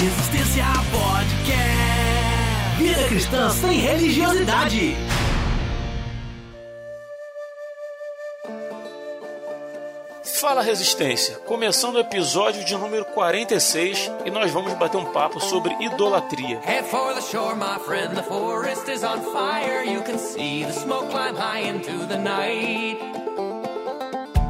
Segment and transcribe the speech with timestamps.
[0.00, 2.78] Resistência Podcast.
[2.78, 4.96] Vida cristã sem religiosidade.
[10.24, 15.74] Fala Resistência, começando o episódio de número 46 e nós vamos bater um papo sobre
[15.78, 16.60] idolatria.
[16.60, 18.16] Head for the shore, my friend.
[18.16, 19.84] The forest is on fire.
[19.84, 22.98] You can see the smoke climb high into the night.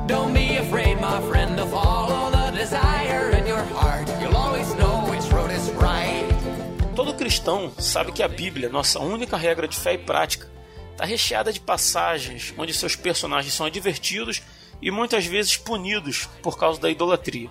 [0.06, 3.89] Don't be afraid, my friend, to follow the desire in your heart.
[7.50, 10.48] Cristão sabe que a Bíblia, nossa única regra de fé e prática,
[10.92, 14.42] está recheada de passagens onde seus personagens são advertidos
[14.80, 17.50] e muitas vezes punidos por causa da idolatria.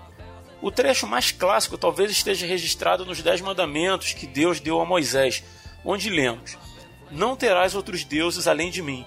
[0.62, 5.44] O trecho mais clássico talvez esteja registrado nos Dez Mandamentos que Deus deu a Moisés,
[5.84, 6.58] onde lemos:
[7.12, 9.06] Não terás outros deuses além de mim.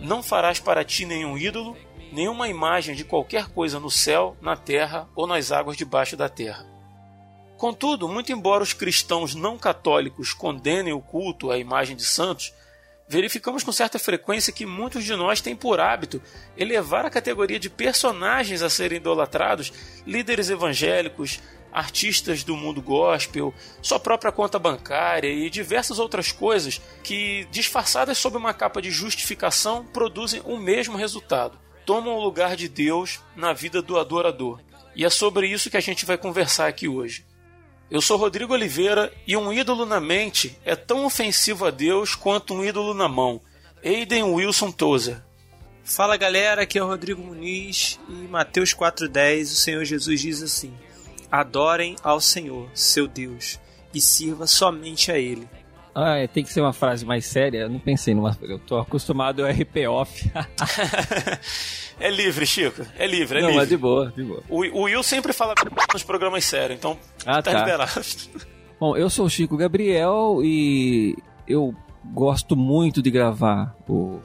[0.00, 1.76] Não farás para ti nenhum ídolo,
[2.12, 6.75] nenhuma imagem de qualquer coisa no céu, na terra ou nas águas debaixo da terra.
[7.56, 12.52] Contudo, muito embora os cristãos não católicos condenem o culto à imagem de santos,
[13.08, 16.20] verificamos com certa frequência que muitos de nós têm por hábito
[16.56, 19.72] elevar a categoria de personagens a serem idolatrados
[20.06, 21.40] líderes evangélicos,
[21.72, 28.36] artistas do mundo gospel, sua própria conta bancária e diversas outras coisas que, disfarçadas sob
[28.36, 31.58] uma capa de justificação, produzem o mesmo resultado.
[31.84, 34.60] Tomam o lugar de Deus na vida do adorador.
[34.94, 37.25] E é sobre isso que a gente vai conversar aqui hoje.
[37.88, 42.52] Eu sou Rodrigo Oliveira e um ídolo na mente é tão ofensivo a Deus quanto
[42.52, 43.40] um ídolo na mão.
[43.84, 45.22] Aiden Wilson Tozer.
[45.84, 50.42] Fala galera, aqui é o Rodrigo Muniz e em Mateus 4,10 o Senhor Jesus diz
[50.42, 50.74] assim:
[51.30, 53.60] Adorem ao Senhor, seu Deus,
[53.94, 55.48] e sirva somente a Ele.
[55.94, 57.60] Ah, é, tem que ser uma frase mais séria.
[57.60, 58.36] Eu não pensei numa.
[58.42, 60.30] Eu tô acostumado ao RP off.
[61.98, 62.82] É livre, Chico.
[62.98, 63.60] É livre, é não, livre.
[63.62, 64.42] mas de boa, de boa.
[64.48, 65.54] O, o Will sempre fala
[65.92, 67.58] nos programas sérios, então Ah, tá, tá.
[67.60, 67.90] liberado.
[68.78, 71.16] Bom, eu sou o Chico Gabriel e
[71.48, 71.74] eu
[72.12, 74.20] gosto muito de gravar o,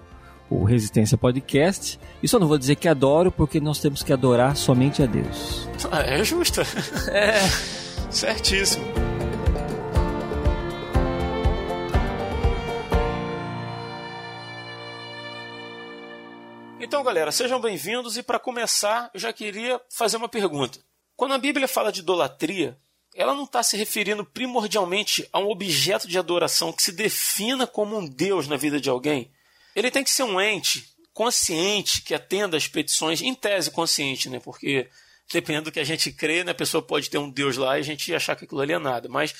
[0.49, 1.97] o Resistência Podcast.
[2.21, 5.69] E só não vou dizer que adoro, porque nós temos que adorar somente a Deus.
[5.89, 6.59] Ah, é justo.
[7.09, 7.39] É.
[8.11, 8.83] Certíssimo.
[16.91, 20.77] Então, galera, sejam bem-vindos e para começar, eu já queria fazer uma pergunta.
[21.15, 22.77] Quando a Bíblia fala de idolatria,
[23.15, 27.97] ela não está se referindo primordialmente a um objeto de adoração que se defina como
[27.97, 29.31] um Deus na vida de alguém.
[29.73, 34.41] Ele tem que ser um ente consciente que atenda às petições, em tese consciente, né?
[34.41, 34.89] Porque
[35.31, 37.79] dependendo do que a gente crê, né, a pessoa pode ter um Deus lá e
[37.79, 39.07] a gente achar que aquilo ali é nada.
[39.07, 39.33] Mas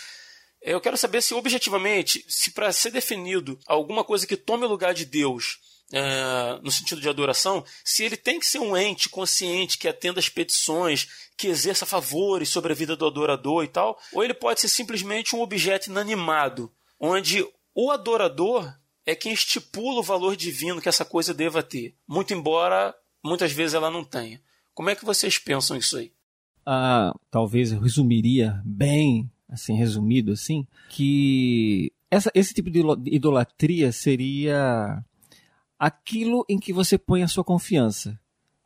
[0.61, 4.94] eu quero saber se objetivamente, se para ser definido alguma coisa que tome o lugar
[4.94, 5.59] de Deus
[5.91, 10.19] é, no sentido de adoração, se ele tem que ser um ente consciente que atenda
[10.19, 11.07] às petições,
[11.38, 15.35] que exerça favores sobre a vida do adorador e tal, ou ele pode ser simplesmente
[15.35, 18.74] um objeto inanimado, onde o adorador
[19.06, 23.73] é quem estipula o valor divino que essa coisa deva ter, muito embora muitas vezes
[23.73, 24.41] ela não tenha.
[24.73, 26.12] Como é que vocês pensam isso aí?
[26.66, 35.03] Ah, talvez eu resumiria bem, assim, resumido assim, que essa, esse tipo de idolatria seria
[35.81, 38.19] aquilo em que você põe a sua confiança.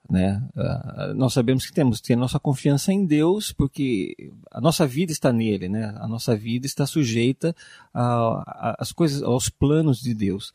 [0.09, 0.43] Né?
[0.53, 4.13] Ah, nós sabemos que temos que ter nossa confiança em Deus, porque
[4.51, 5.95] a nossa vida está nele, né?
[5.97, 7.55] a nossa vida está sujeita
[7.93, 10.53] às coisas, aos planos de Deus.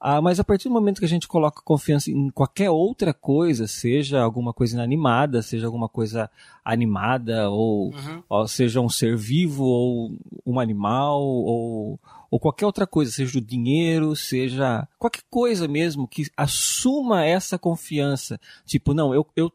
[0.00, 3.66] Ah, mas a partir do momento que a gente coloca confiança em qualquer outra coisa,
[3.66, 6.30] seja alguma coisa inanimada, seja alguma coisa
[6.64, 8.22] animada, ou, Uhum.
[8.26, 10.16] ou seja um ser vivo, ou
[10.46, 16.26] um animal, ou, ou qualquer outra coisa, seja o dinheiro, seja qualquer coisa mesmo que
[16.36, 18.40] assuma essa confiança.
[18.64, 19.52] Tipo, não, eu, eu,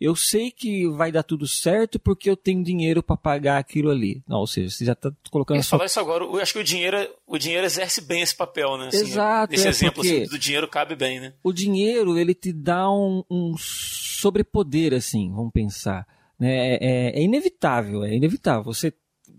[0.00, 4.22] eu sei que vai dar tudo certo porque eu tenho dinheiro para pagar aquilo ali.
[4.26, 6.52] Não, ou seja, você já está colocando Eu a sua falar isso agora, eu acho
[6.52, 6.96] que o dinheiro,
[7.26, 8.90] o dinheiro exerce bem esse papel, né?
[8.92, 11.32] Exato, Esse é, exemplo assim, do dinheiro cabe bem, né?
[11.42, 16.06] o dinheiro ele te dá um, um sobrepoder assim vamos pensar
[16.38, 18.92] né é, é inevitável é inevitável você,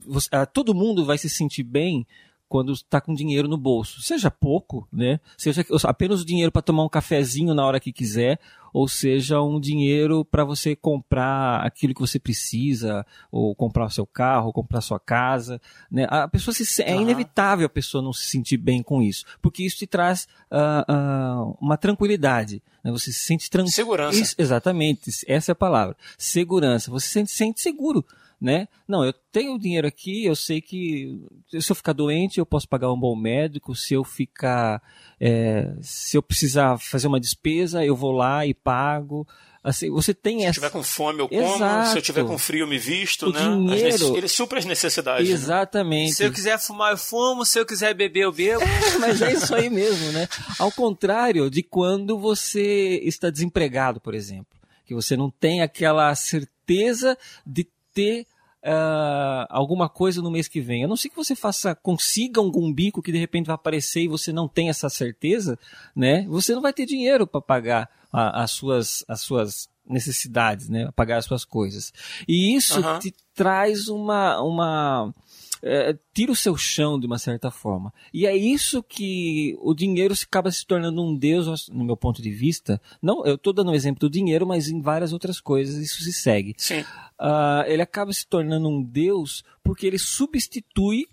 [0.05, 2.05] você ah, todo mundo vai se sentir bem
[2.53, 6.83] quando está com dinheiro no bolso seja pouco né seja apenas o dinheiro para tomar
[6.83, 8.39] um cafezinho na hora que quiser
[8.71, 14.05] ou seja um dinheiro para você comprar aquilo que você precisa ou comprar o seu
[14.05, 15.59] carro ou comprar a sua casa
[15.89, 17.01] né a pessoa se é Aham.
[17.01, 21.53] inevitável a pessoa não se sentir bem com isso porque isso te traz ah, ah,
[21.59, 22.91] uma tranquilidade né?
[22.91, 24.19] você se sente tranquilo Segurança.
[24.19, 25.95] isso, exatamente, essa é a palavra.
[26.17, 26.91] Segurança.
[26.91, 28.05] Você se sente, sente seguro,
[28.43, 28.67] né?
[28.85, 31.17] Não, eu tenho dinheiro aqui, eu sei que
[31.59, 33.73] se eu ficar doente, eu posso pagar um bom médico.
[33.73, 34.81] Se eu ficar,
[35.19, 39.25] é, se eu precisar fazer uma despesa, eu vou lá e pago.
[39.63, 40.53] Assim, você tem Se eu essa.
[40.55, 41.41] tiver com fome, eu como.
[41.55, 41.89] Exato.
[41.91, 43.39] Se eu tiver com frio, eu me visto, O né?
[43.39, 45.25] As dinheiro- necess- Ele supra as necessidades.
[45.29, 45.33] né?
[45.33, 46.13] Exatamente.
[46.15, 47.45] Se eu quiser fumar, eu fumo.
[47.45, 48.61] Se eu quiser beber, eu bebo.
[48.99, 50.27] Mas é isso aí mesmo, né?
[50.59, 57.17] Ao contrário de quando você está desempregado, por exemplo, que você não tem aquela certeza
[57.47, 58.25] de ter
[58.63, 60.83] ah, alguma coisa no mês que vem.
[60.83, 64.07] A não ser que você faça, consiga algum bico que de repente vai aparecer e
[64.07, 65.57] você não tem essa certeza,
[65.95, 66.25] né?
[66.27, 70.89] Você não vai ter dinheiro para pagar a- as suas as suas necessidades, né?
[70.95, 71.91] Pagar as suas coisas.
[72.27, 72.99] E isso Aham.
[72.99, 75.13] te traz uma uma
[75.63, 77.93] é, tira o seu chão de uma certa forma.
[78.13, 82.21] E é isso que o dinheiro se acaba se tornando um deus, no meu ponto
[82.21, 82.81] de vista.
[83.01, 86.11] Não, eu estou dando um exemplo do dinheiro, mas em várias outras coisas isso se
[86.11, 86.53] segue.
[87.17, 91.07] Ah, ele acaba se tornando um deus porque ele substitui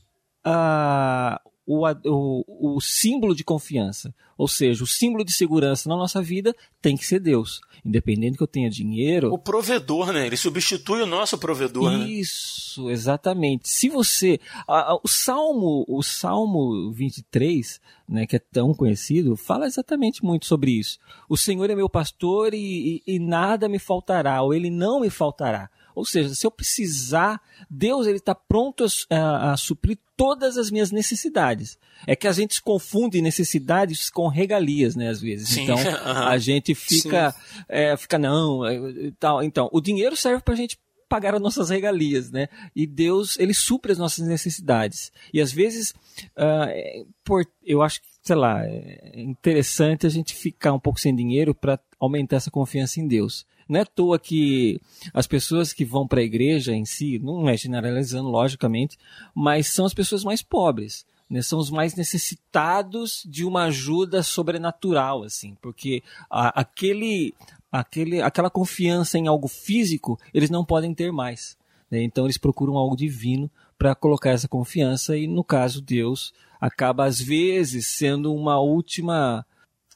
[0.45, 4.15] ah, o, o, o símbolo de confiança.
[4.37, 7.61] Ou seja, o símbolo de segurança na nossa vida tem que ser Deus.
[7.85, 10.27] Independente que eu tenha dinheiro, O provedor, né?
[10.27, 12.07] Ele substitui o nosso provedor, né?
[12.09, 13.69] isso, exatamente.
[13.69, 14.39] Se você.
[14.67, 20.47] a- a- o Salmo, o Salmo 23, né, que é tão conhecido, fala exatamente muito
[20.47, 20.99] sobre isso.
[21.29, 25.11] O Senhor é meu pastor e, e- e nada me faltará, ou ele não me
[25.11, 25.71] faltará.
[25.95, 30.71] Ou seja, se eu precisar, Deus ele está pronto a, a- a suprir todas as
[30.71, 31.79] minhas necessidades.
[32.07, 35.49] É que a gente confunde necessidades com regalias, né, às vezes.
[35.49, 35.65] Sim.
[35.65, 36.29] Então, Aham.
[36.29, 37.35] a gente fica,
[37.69, 39.43] é, fica não, é, e tal.
[39.43, 40.79] Então, o dinheiro serve para a gente
[41.09, 42.49] pagar as nossas regalias, né?
[42.75, 45.11] E Deus, ele supre as nossas necessidades.
[45.35, 45.93] E às vezes,
[46.37, 51.15] é, por, eu acho que, sei lá, é interessante a gente ficar um pouco sem
[51.15, 53.45] dinheiro para aumentar essa confiança em Deus.
[53.71, 54.81] Não é à toa que
[55.15, 58.99] as pessoas que vão para a igreja em si, não é generalizando, logicamente,
[59.35, 61.07] mas são as pessoas mais pobres.
[61.31, 67.33] Né, são os mais necessitados de uma ajuda sobrenatural, assim, porque a- aquele,
[67.71, 71.57] aquele, aquela confiança em algo físico eles não podem ter mais.
[71.89, 72.03] né?
[72.03, 77.21] Então eles procuram algo divino para colocar essa confiança e no caso Deus acaba às
[77.21, 79.47] vezes sendo uma última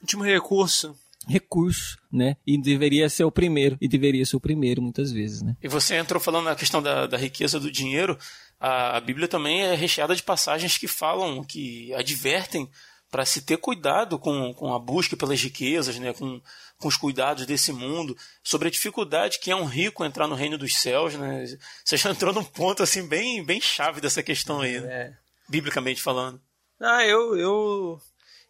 [0.00, 0.94] Último recurso.
[1.28, 2.36] Recurso, né?
[2.46, 5.56] E deveria ser o primeiro e deveria ser o primeiro muitas vezes, né?
[5.62, 8.18] E você entrou falando na questão da, da riqueza do dinheiro.
[8.60, 12.68] A, a Bíblia também é recheada de passagens que falam, que advertem
[13.14, 16.12] para se ter cuidado com, com a busca pelas riquezas, né?
[16.12, 16.42] com,
[16.78, 20.58] com os cuidados desse mundo, sobre a dificuldade que é um rico entrar no reino
[20.58, 21.14] dos céus.
[21.14, 21.44] Né?
[21.84, 24.92] Você já entrou num ponto assim bem, bem chave dessa questão aí, né?
[24.92, 25.12] É.
[25.48, 26.40] biblicamente falando.
[26.80, 28.00] Ah, eu, eu,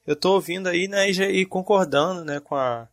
[0.07, 2.89] eu tô ouvindo aí, né, e, concordando, né, com a,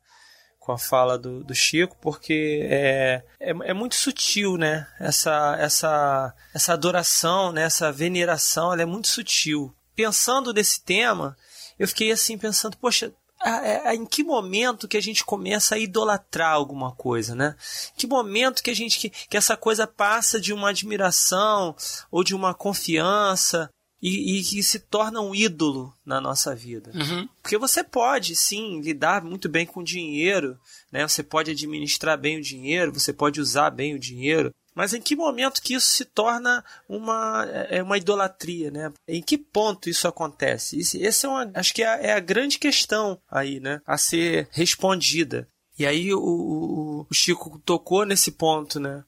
[0.60, 6.34] com a fala do, do Chico, porque é, é, é muito sutil, né, essa, essa,
[6.54, 9.74] essa adoração, né, essa veneração, ela é muito sutil.
[9.96, 11.36] Pensando nesse tema,
[11.78, 13.12] eu fiquei assim, pensando, poxa,
[13.44, 17.56] a- em que momento que a gente começa a idolatrar alguma coisa, né?
[17.98, 21.75] Que momento que a gente que, que essa coisa passa de uma admiração
[22.12, 23.69] ou de uma confiança
[24.01, 26.92] e, e que se torna um ídolo na nossa vida.
[26.94, 27.30] Uhum.
[27.42, 30.57] Porque você pode, sim, lidar muito bem com o dinheiro,
[30.92, 31.07] né?
[31.07, 34.51] Você pode administrar bem o dinheiro, você pode usar bem o dinheiro.
[34.74, 38.92] Mas em que momento que isso se torna uma, é uma idolatria, né?
[39.07, 40.80] Em que ponto isso acontece?
[40.80, 43.81] Isso, esse é uma, acho que é a, é a grande questão aí, né?
[43.86, 45.48] A ser respondida.
[45.77, 49.03] E aí o, o, o Chico tocou nesse ponto, né?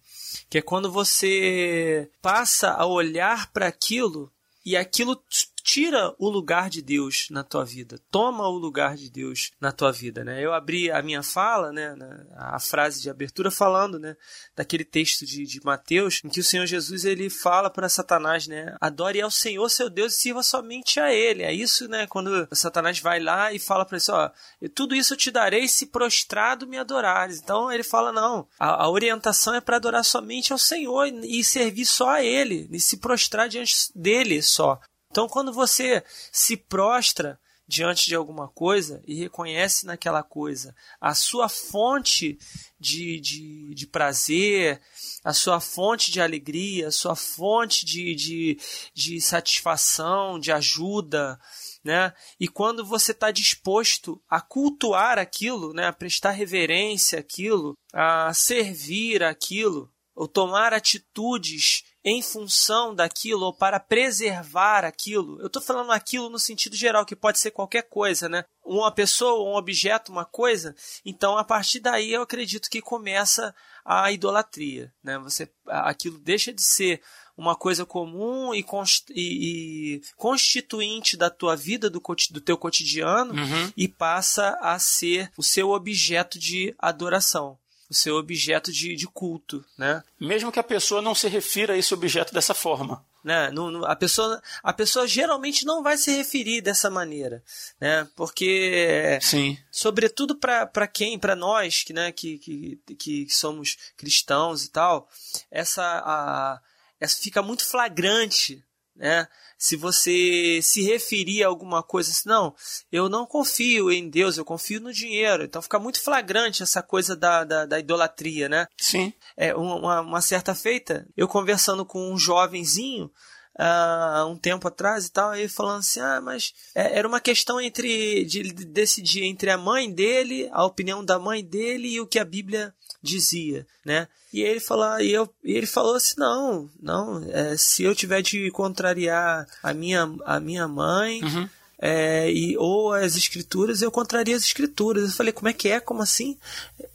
[0.50, 4.33] Que é quando você passa a olhar para aquilo
[4.66, 5.22] e aquilo
[5.64, 9.92] tira o lugar de Deus na tua vida, toma o lugar de Deus na tua
[9.92, 10.44] vida, né?
[10.44, 11.96] Eu abri a minha fala, né,
[12.36, 14.18] a frase de abertura falando, né,
[14.56, 18.76] daquele texto de, de Mateus, em que o Senhor Jesus ele fala para Satanás, né,
[18.82, 21.44] adore ao Senhor seu Deus e sirva somente a Ele.
[21.44, 24.30] É isso, né, quando Satanás vai lá e fala para ele, ó,
[24.76, 27.40] tudo isso eu te darei se prostrado me adorares.
[27.40, 31.86] Então ele fala não, a, a orientação é para adorar somente ao Senhor e servir
[31.86, 34.80] só a Ele, e se prostrar diante dele só.
[35.14, 41.48] Então, quando você se prostra diante de alguma coisa e reconhece naquela coisa a sua
[41.48, 42.36] fonte
[42.80, 44.82] de, de, de prazer,
[45.24, 48.60] a sua fonte de alegria, a sua fonte de, de,
[48.92, 51.40] de satisfação, de ajuda,
[51.84, 52.12] né?
[52.40, 55.86] E quando você está disposto a cultuar aquilo, né?
[55.86, 63.80] a prestar reverência àquilo, a servir aquilo, ou tomar atitudes em função daquilo ou para
[63.80, 65.40] preservar aquilo.
[65.40, 68.44] Eu estou falando aquilo no sentido geral, que pode ser qualquer coisa, né?
[68.64, 70.76] Uma pessoa, um objeto, uma coisa.
[71.06, 73.54] Então, a partir daí, eu acredito que começa
[73.86, 75.18] a idolatria, né?
[75.20, 77.02] Você, aquilo deixa de ser
[77.36, 83.34] uma coisa comum e, const, e, e constituinte da tua vida, do, do teu cotidiano,
[83.34, 83.72] Uhum.
[83.76, 87.58] e passa a ser o seu objeto de adoração.
[87.94, 90.04] O seu objeto de, de culto, né?
[90.20, 93.06] Mesmo que a pessoa não se refira a esse objeto dessa forma.
[93.24, 93.52] Né?
[93.86, 97.42] A, pessoa, a pessoa geralmente não vai se referir dessa maneira,
[97.80, 98.06] né?
[98.16, 99.58] Porque, Sim.
[99.72, 105.08] sobretudo para quem, para nós que, né, que, que, que somos cristãos e tal,
[105.50, 106.60] essa, a,
[107.00, 108.62] essa fica muito flagrante,
[108.96, 109.28] né?
[109.58, 112.54] Se você se referir a alguma coisa assim, não,
[112.92, 115.44] eu não confio em Deus, eu confio no dinheiro.
[115.44, 118.68] Então fica muito flagrante essa coisa da, da, da idolatria, né?
[118.78, 119.14] Sim.
[119.38, 123.12] É, uma, uma certa feita, eu conversando com um jovenzinho,
[123.58, 127.62] há um tempo atrás e tal, aí falando assim, ah, mas é, era uma questão
[127.62, 132.20] entre de decidir entre a mãe dele, a opinião da mãe dele e o que
[132.20, 132.74] a Bíblia
[133.04, 134.08] dizia, né?
[134.32, 138.22] E ele falou, e, eu, e ele falou assim, não, não, é, se eu tiver
[138.24, 141.48] de contrariar a minha, a minha mãe, Uhum.
[141.78, 145.04] é, e, ou as escrituras, eu contraria as escrituras.
[145.12, 145.80] Eu falei, como é que é?
[145.80, 146.36] Como assim?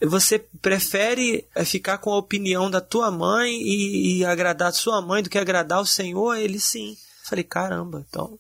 [0.01, 5.01] Você prefere é, ficar com a opinião da tua mãe e, e agradar a sua
[5.01, 6.35] mãe do que agradar o Senhor?
[6.37, 6.91] Ele sim.
[7.23, 8.37] Eu falei, caramba, então,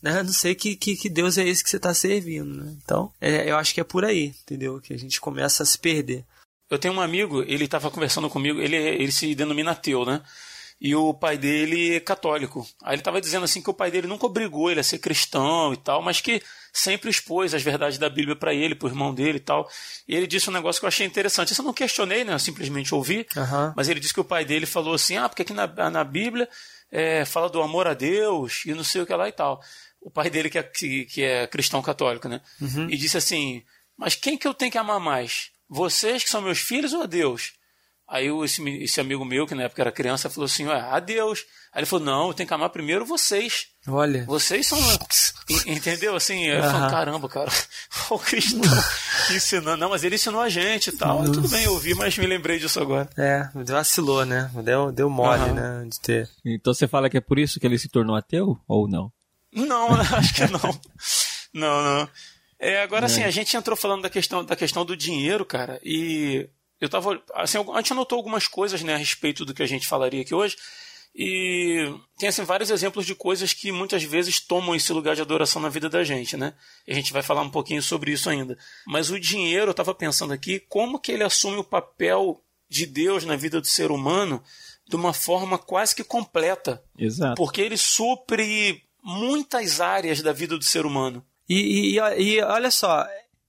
[0.00, 0.22] né?
[0.22, 2.74] Não sei que, que, que Deus é esse que você está servindo, né?
[2.82, 4.80] Então, é, eu acho que é por aí, entendeu?
[4.80, 6.24] Que a gente começa a se perder.
[6.70, 10.22] Eu tenho um amigo, ele estava conversando comigo, ele, ele se denomina ateu, né?
[10.80, 12.64] E o pai dele é católico.
[12.84, 15.72] Aí ele estava dizendo assim que o pai dele nunca obrigou ele a ser cristão
[15.72, 16.40] e tal, mas que
[16.72, 19.68] sempre expôs as verdades da Bíblia para ele, pro irmão dele e tal.
[20.06, 21.52] E ele disse um negócio que eu achei interessante.
[21.52, 22.32] Isso eu não questionei, né?
[22.32, 23.26] Eu simplesmente ouvi.
[23.36, 23.74] Aham.
[23.76, 26.48] Mas ele disse que o pai dele falou assim: ah, porque aqui na, na Bíblia
[26.92, 29.60] é, fala do amor a Deus e não sei o que lá e tal.
[30.00, 32.40] O pai dele, que é, que, que é cristão católico, né?
[32.88, 33.64] E disse assim:
[33.96, 35.50] mas quem que eu tenho que amar mais?
[35.68, 37.52] Vocês que são meus filhos ou a Deus?
[38.10, 41.44] Aí esse, esse amigo meu, que na época era criança, falou assim: Ué, a Deus.
[41.74, 43.66] Aí ele falou: Não, eu tenho que amar primeiro vocês.
[43.86, 44.24] Olha.
[44.24, 44.78] Vocês são.
[45.66, 46.14] En- Entendeu?
[46.16, 47.50] Assim, eu falo, caramba, cara,
[48.10, 48.60] o cristão
[49.34, 49.76] ensinando.
[49.76, 51.22] Não, mas ele ensinou a gente e tal.
[51.24, 53.08] Tudo bem, eu ouvi, mas me lembrei disso agora.
[53.16, 54.50] É, vacilou, né?
[54.64, 55.52] Deu, deu mole, Aham.
[55.52, 55.88] né?
[55.90, 56.30] De ter.
[56.44, 59.12] Então você fala que é por isso que ele se tornou ateu ou não?
[59.52, 60.80] Não, acho que não.
[61.54, 62.08] Não, não.
[62.58, 66.48] É, agora assim, a gente entrou falando da questão, da questão do dinheiro, cara, e
[66.80, 67.22] eu tava.
[67.34, 70.34] Assim, a gente anotou algumas coisas né, a respeito do que a gente falaria aqui
[70.34, 70.56] hoje.
[71.14, 75.60] E tem assim, vários exemplos de coisas que muitas vezes tomam esse lugar de adoração
[75.60, 76.54] na vida da gente, né?
[76.86, 78.56] E a gente vai falar um pouquinho sobre isso ainda.
[78.86, 83.24] Mas o dinheiro, eu estava pensando aqui, como que ele assume o papel de Deus
[83.24, 84.42] na vida do ser humano
[84.86, 86.82] de uma forma quase que completa.
[86.96, 87.34] Exato.
[87.34, 91.24] Porque ele supre muitas áreas da vida do ser humano.
[91.48, 91.98] E, e,
[92.36, 93.06] e olha só,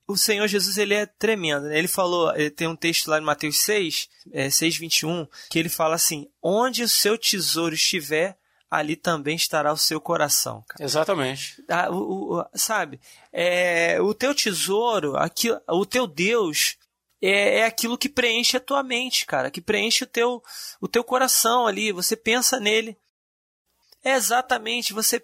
[0.07, 1.65] o Senhor Jesus ele é tremendo.
[1.67, 1.77] Né?
[1.77, 5.69] Ele falou, ele tem um texto lá em Mateus 6, é, 6, 21, que ele
[5.69, 8.37] fala assim: Onde o seu tesouro estiver,
[8.71, 10.63] ali também estará o seu coração.
[10.67, 10.83] Cara.
[10.83, 11.63] Exatamente.
[11.67, 12.99] Ah, o- o- sabe,
[13.33, 15.13] é, o teu tesouro,
[15.67, 16.77] o teu Deus.
[17.21, 20.41] É, é aquilo que preenche a tua mente, cara, que preenche o teu,
[20.79, 21.91] o teu coração ali.
[21.91, 22.97] Você pensa nele,
[24.03, 25.21] é exatamente, você,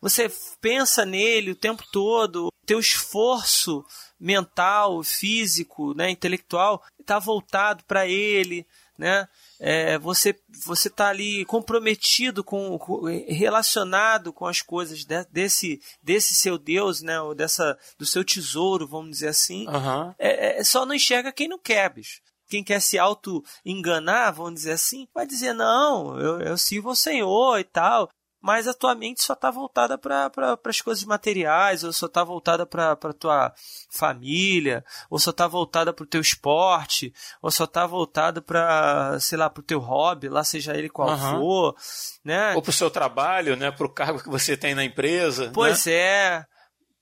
[0.00, 0.30] você
[0.60, 3.84] pensa nele o tempo todo, teu esforço
[4.20, 8.66] mental, físico, né, intelectual, está voltado para ele,
[8.98, 9.28] né?
[9.60, 16.34] É, você você está ali comprometido com, com- relacionado com as coisas de- desse desse
[16.34, 17.20] seu Deus, né?
[17.20, 19.66] Ou dessa do seu tesouro, vamos dizer assim.
[19.68, 20.14] Aham.
[20.18, 22.20] É, é- só não enxerga quem não quer, bicho.
[22.48, 27.58] Quem quer se auto-enganar, vamos dizer assim, vai dizer, não, eu, eu sirvo ao Senhor
[27.58, 28.08] e tal.
[28.48, 32.24] Mas a tua mente só está voltada para pra, as coisas materiais, ou só está
[32.24, 33.52] voltada para a tua
[33.90, 37.12] família, ou só está voltada para o teu esporte,
[37.42, 41.10] ou só está voltada para, sei lá, para o teu hobby, lá seja ele qual
[41.10, 41.38] Aham.
[41.38, 41.76] for,
[42.24, 42.54] né?
[42.54, 43.70] Ou pro seu trabalho, né?
[43.70, 45.50] Pro cargo que você tem na empresa.
[45.52, 45.92] Pois né?
[45.92, 46.46] é,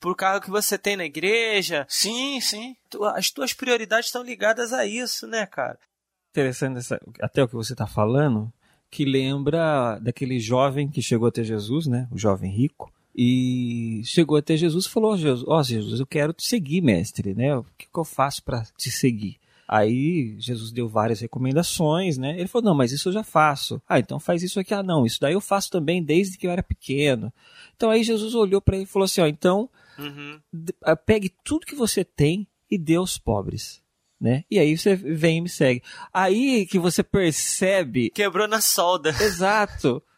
[0.01, 2.75] por cargo que você tem na igreja, Sim, sim.
[3.15, 5.79] as tuas prioridades estão ligadas a isso, né, cara?
[6.31, 8.53] Interessante essa- até o que você está falando,
[8.91, 12.09] que lembra daquele jovem que chegou até Jesus, né?
[12.11, 12.93] O jovem rico.
[13.19, 17.35] E chegou até Jesus e falou: Ó Jesus, ó, Jesus, eu quero te seguir, mestre,
[17.35, 17.57] né?
[17.57, 19.39] O que, que eu faço para te seguir?
[19.69, 22.39] Aí Jesus deu várias recomendações, né?
[22.39, 23.81] Ele falou: Não, mas isso eu já faço.
[23.89, 24.75] Ah, então faz isso aqui.
[24.75, 27.33] Ah, não, isso daí eu faço também desde que eu era pequeno.
[27.75, 29.69] Então aí Jesus olhou para ele e falou assim: Ó, então
[30.53, 33.81] d- ah, pegue tudo que você tem e dê aos pobres.
[34.21, 34.45] Né?
[34.51, 35.83] E aí você vem e me segue.
[36.13, 38.11] Aí que você percebe.
[38.11, 39.11] Quebrou na solda.
[39.11, 40.03] Exato.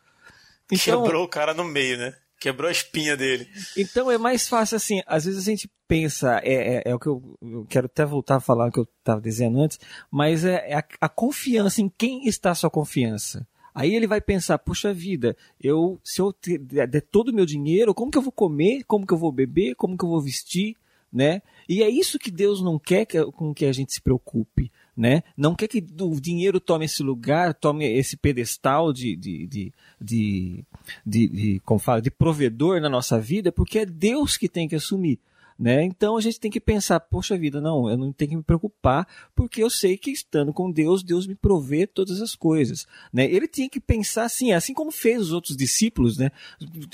[0.70, 2.14] Então, Quebrou o cara no meio, né?
[2.38, 3.48] Quebrou a espinha dele.
[3.74, 5.00] então é mais fácil assim.
[5.06, 8.36] Às vezes a gente pensa, é, é, é o que eu, eu quero até voltar
[8.36, 11.88] a falar o que eu estava dizendo antes, mas é, é a, a confiança em
[11.88, 13.46] quem está a sua confiança.
[13.74, 18.10] Aí ele vai pensar, puxa vida, eu se eu der todo o meu dinheiro, como
[18.10, 20.76] que eu vou comer, como que eu vou beber, como que eu vou vestir,
[21.12, 21.42] né?
[21.68, 24.70] E é isso que Deus não quer que, com que a gente se preocupe.
[24.96, 25.22] né?
[25.36, 30.64] Não quer que o dinheiro tome esse lugar, tome esse pedestal de, de, de, de,
[31.06, 34.74] de, de como fala, de provedor na nossa vida, porque é Deus que tem que
[34.74, 35.20] assumir.
[35.58, 35.82] Né?
[35.82, 39.08] Então a gente tem que pensar, poxa vida, não, eu não tenho que me preocupar,
[39.34, 42.86] porque eu sei que estando com Deus, Deus me provê todas as coisas.
[43.12, 43.24] Né?
[43.24, 46.30] Ele tinha que pensar assim, assim como fez os outros discípulos, né?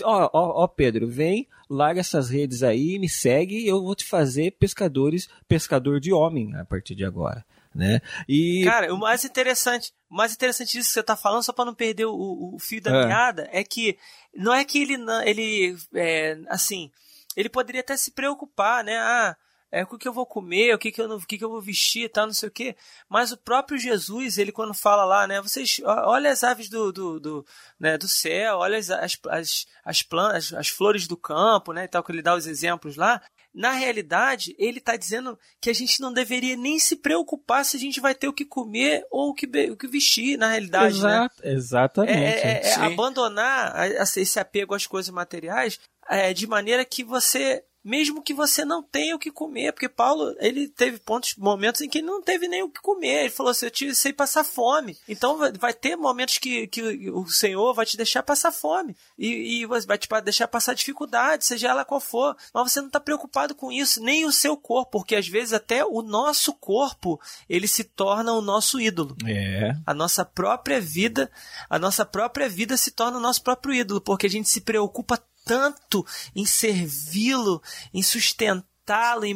[0.02, 4.52] Ó, ó, ó Pedro, vem, larga essas redes aí, me segue, eu vou te fazer
[4.52, 7.44] pescadores, pescador de homem a partir de agora.
[7.74, 8.00] Né?
[8.26, 11.64] E Cara, o mais interessante, o mais interessante disso que você tá falando, só para
[11.66, 13.06] não perder o, o fio da É.
[13.06, 13.98] meada, é que
[14.34, 16.90] não é que ele não- ele é, assim,
[17.36, 18.96] ele poderia até se preocupar, né?
[18.98, 19.36] Ah,
[19.72, 21.50] é, o que eu vou comer, o que, que, eu, não- o que, que eu
[21.50, 22.76] vou vestir, tal, não sei o quê.
[23.08, 25.40] Mas o próprio Jesus, ele quando fala lá, né?
[25.42, 27.46] Vocês, olha as aves do, do, do,
[27.80, 31.84] né, do céu, olha as, as, as, as plantas, as flores do campo, né?
[31.84, 33.20] E tal, que ele dá os exemplos lá.
[33.52, 37.80] Na realidade, ele está dizendo que a gente não deveria nem se preocupar se a
[37.80, 41.08] gente vai ter o que comer ou o que, o que vestir, na realidade, né?
[41.08, 42.16] Exato, exatamente.
[42.18, 47.02] É, é- é abandonar a- a- esse apego às coisas materiais é, de maneira que
[47.02, 51.82] você, mesmo que você não tenha o que comer, porque Paulo, ele teve pontos, momentos
[51.82, 53.24] em que ele não teve nem o que comer.
[53.24, 54.96] Ele falou assim: Eu te sei passar fome.
[55.06, 59.66] Então vai, ter momentos que, que o Senhor vai te deixar passar fome e, e
[59.66, 62.34] vai te deixar passar dificuldade, seja ela qual for.
[62.54, 65.84] Mas você não está preocupado com isso, nem o seu corpo, porque às vezes até
[65.84, 71.30] o nosso corpo ele se torna o nosso ídolo É, a nossa própria vida,
[71.68, 75.22] a nossa própria vida se torna o nosso próprio ídolo, porque a gente se preocupa
[75.44, 79.34] tanto em servi-lo, em sustentá-lo, em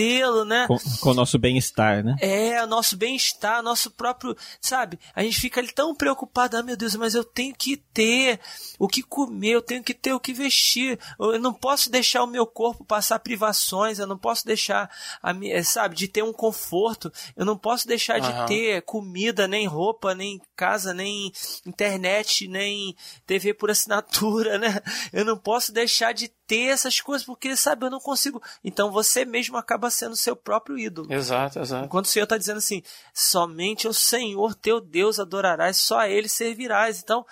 [0.00, 0.66] mantê-lo, né?
[0.66, 2.16] com, com o nosso bem-estar, né?
[2.20, 4.36] É, o nosso bem-estar, nosso próprio.
[4.60, 4.98] Sabe?
[5.14, 8.40] A gente fica ali tão preocupado, ah, meu Deus, mas eu tenho que ter
[8.78, 10.98] o que comer, eu tenho que ter o que vestir.
[11.18, 14.90] Eu não posso deixar o meu corpo passar privações, eu não posso deixar,
[15.22, 18.46] a, eh, sabe, de ter um conforto, eu não posso deixar de Aham.
[18.46, 21.32] ter comida, nem roupa, nem casa, nem
[21.66, 24.80] internet, nem TV por assinatura, né?
[25.12, 28.42] Eu não posso deixar de ter essas coisas, porque, sabe, eu não consigo.
[28.64, 31.12] Então você mesmo acaba sendo seu próprio ídolo.
[31.12, 31.84] Exato, exato.
[31.84, 32.82] Enquanto o Senhor está dizendo assim:
[33.14, 37.00] somente o Senhor teu Deus adorarás, só a Ele servirás.
[37.00, 37.24] Então,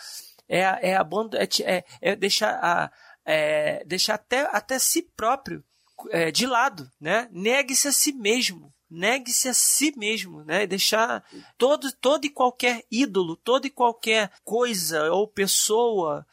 [0.48, 2.92] é, é, é, é, é deixar, a,
[3.24, 5.64] é deixar até, até si próprio
[6.10, 7.28] é, de lado, né?
[7.32, 8.72] Negue-se a si mesmo.
[8.88, 10.64] Negue-se a si mesmo, né?
[10.64, 11.24] Deixar
[11.58, 16.24] todo, todo e qualquer ídolo, toda e qualquer coisa ou pessoa,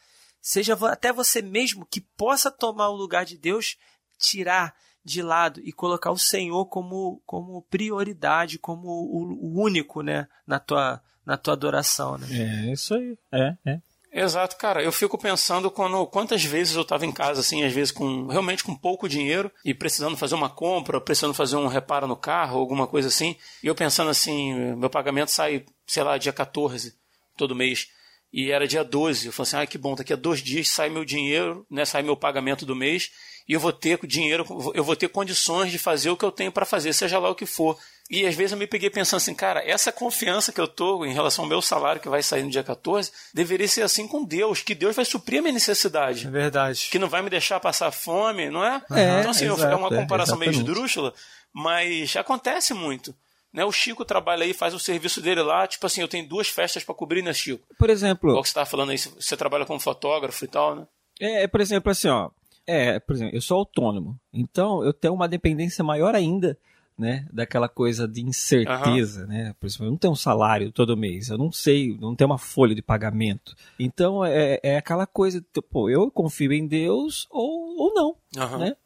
[0.46, 3.76] seja até você mesmo que possa tomar o lugar de Deus,
[4.16, 10.28] tirar de lado e colocar o Senhor como, como prioridade, como o, o único, né,
[10.46, 12.28] na tua, na tua adoração, né?
[12.30, 13.18] É isso aí.
[13.32, 13.80] É, é.
[14.12, 14.80] Exato, cara.
[14.80, 18.62] Eu fico pensando quando quantas vezes eu tava em casa, assim, às vezes com realmente
[18.62, 22.86] com pouco dinheiro e precisando fazer uma compra, precisando fazer um reparo no carro, alguma
[22.86, 23.36] coisa assim.
[23.64, 26.94] E eu pensando assim, meu pagamento sai, sei lá, dia 14
[27.36, 27.88] todo mês.
[28.32, 29.26] E era dia 12.
[29.26, 31.84] Eu falei assim, ah, que bom, daqui a dois dias sai meu dinheiro, né?
[31.84, 33.10] Sai meu pagamento do mês
[33.48, 36.50] e eu vou ter dinheiro, eu vou ter condições de fazer o que eu tenho
[36.50, 37.78] para fazer, seja lá o que for.
[38.10, 41.12] E às vezes eu me peguei pensando assim, cara, essa confiança que eu tô em
[41.12, 44.62] relação ao meu salário que vai sair no dia 14, deveria ser assim com Deus,
[44.62, 46.28] que Deus vai suprir a minha necessidade.
[46.28, 46.88] verdade.
[46.90, 48.82] Que não vai me deixar passar fome, não é?
[48.90, 50.70] É, então, assim, exato, é uma é, comparação meio exatamente.
[50.70, 51.14] esdrúxula,
[51.52, 53.14] mas acontece muito.
[53.56, 53.64] Né?
[53.64, 56.84] O Chico trabalha aí, faz o serviço dele lá, tipo assim, eu tenho duas festas
[56.84, 57.66] para cobrir, né, Chico?
[57.78, 60.86] Por exemplo, Igual que você tava falando aí, você trabalha como fotógrafo e tal, né?
[61.18, 62.28] É, é, por exemplo, assim, ó.
[62.66, 64.20] É, por exemplo, eu sou autônomo.
[64.30, 66.58] Então, eu tenho uma dependência maior ainda,
[66.98, 67.26] né?
[67.32, 69.54] Daquela coisa de incerteza, né?
[69.58, 71.30] Por exemplo, eu não tenho um salário todo mês.
[71.30, 73.56] Eu não sei, não tenho uma folha de pagamento.
[73.78, 78.58] Então, é, é aquela coisa, tipo, eu confio em Deus ou, ou não, Aham.
[78.58, 78.76] né?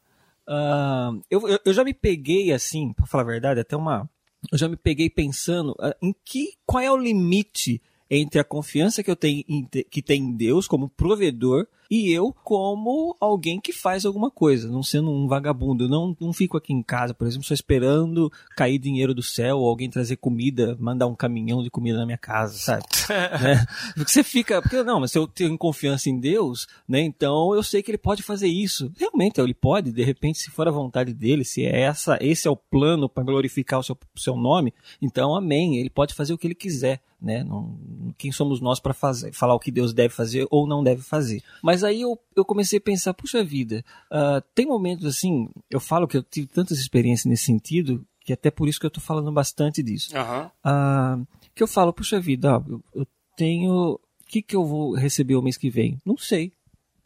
[0.47, 4.09] Ah, eu, eu, eu já me peguei assim, pra falar a verdade, até uma.
[4.49, 9.03] Eu já me peguei pensando ah, em que qual é o limite entre a confiança
[9.03, 9.43] que eu tenho
[9.89, 14.81] que tem em Deus como provedor e eu como alguém que faz alguma coisa, não
[14.81, 15.83] sendo um vagabundo.
[15.83, 19.59] Eu não, não fico aqui em casa, por exemplo, só esperando cair dinheiro do céu
[19.59, 22.85] ou alguém trazer comida, mandar um caminhão de comida na minha casa, sabe?
[23.43, 23.65] né?
[23.93, 27.01] Porque você fica, porque não, mas se eu tenho confiança em Deus, né?
[27.01, 28.89] Então eu sei que ele pode fazer isso.
[28.97, 32.51] Realmente ele pode, de repente, se for a vontade dele, se é essa, esse é
[32.51, 35.75] o plano para glorificar o seu, seu nome, então amém.
[35.75, 37.43] Ele pode fazer o que ele quiser, né?
[37.43, 37.77] Não,
[38.17, 41.43] quem somos nós para fazer, falar o que Deus deve fazer ou não deve fazer?
[41.61, 46.07] Mas aí eu, eu comecei a pensar, puxa vida, ah, tem momentos assim, eu falo
[46.07, 49.31] que eu tive tantas experiências nesse sentido que até por isso que eu estou falando
[49.31, 50.51] bastante disso Aham.
[50.63, 51.19] ah,
[51.53, 53.93] que eu falo, puxa vida, ó, eu, eu tenho.
[53.93, 55.99] O que, que eu vou receber o mês que vem?
[56.05, 56.53] Não sei.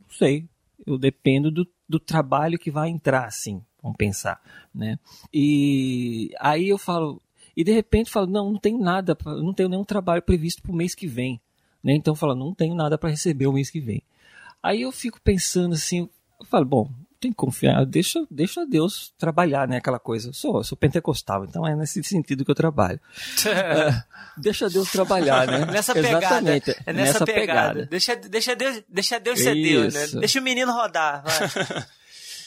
[0.01, 0.47] Não sei.
[0.85, 3.61] Eu dependo do, do trabalho que vai entrar, assim.
[3.81, 4.41] Vamos pensar,
[4.73, 4.99] né?
[5.33, 7.21] E aí eu falo.
[7.55, 10.75] E de repente falo, não, não tem nada, não tenho nenhum trabalho previsto para o
[10.75, 11.39] mês que vem.
[11.81, 11.93] Né?
[11.93, 14.03] Então falo, não tenho nada para receber o mês que vem.
[14.65, 19.67] Aí eu fico pensando assim, eu falo, bom, tem que confiar, deixa, deixa Deus trabalhar,
[19.67, 19.77] né?
[19.77, 20.29] Aquela coisa.
[20.29, 22.99] Eu sou, eu sou pentecostal, então é nesse sentido que eu trabalho.
[23.47, 24.03] É,
[24.37, 25.65] deixa Deus trabalhar, né?
[25.71, 26.17] Nessa pegada.
[26.25, 27.85] Exatamente, É nessa, pegada.
[27.85, 30.19] Deixa, deixa, Deus, deixa Deus ser Deus, né?
[30.19, 31.23] Deixa o menino rodar.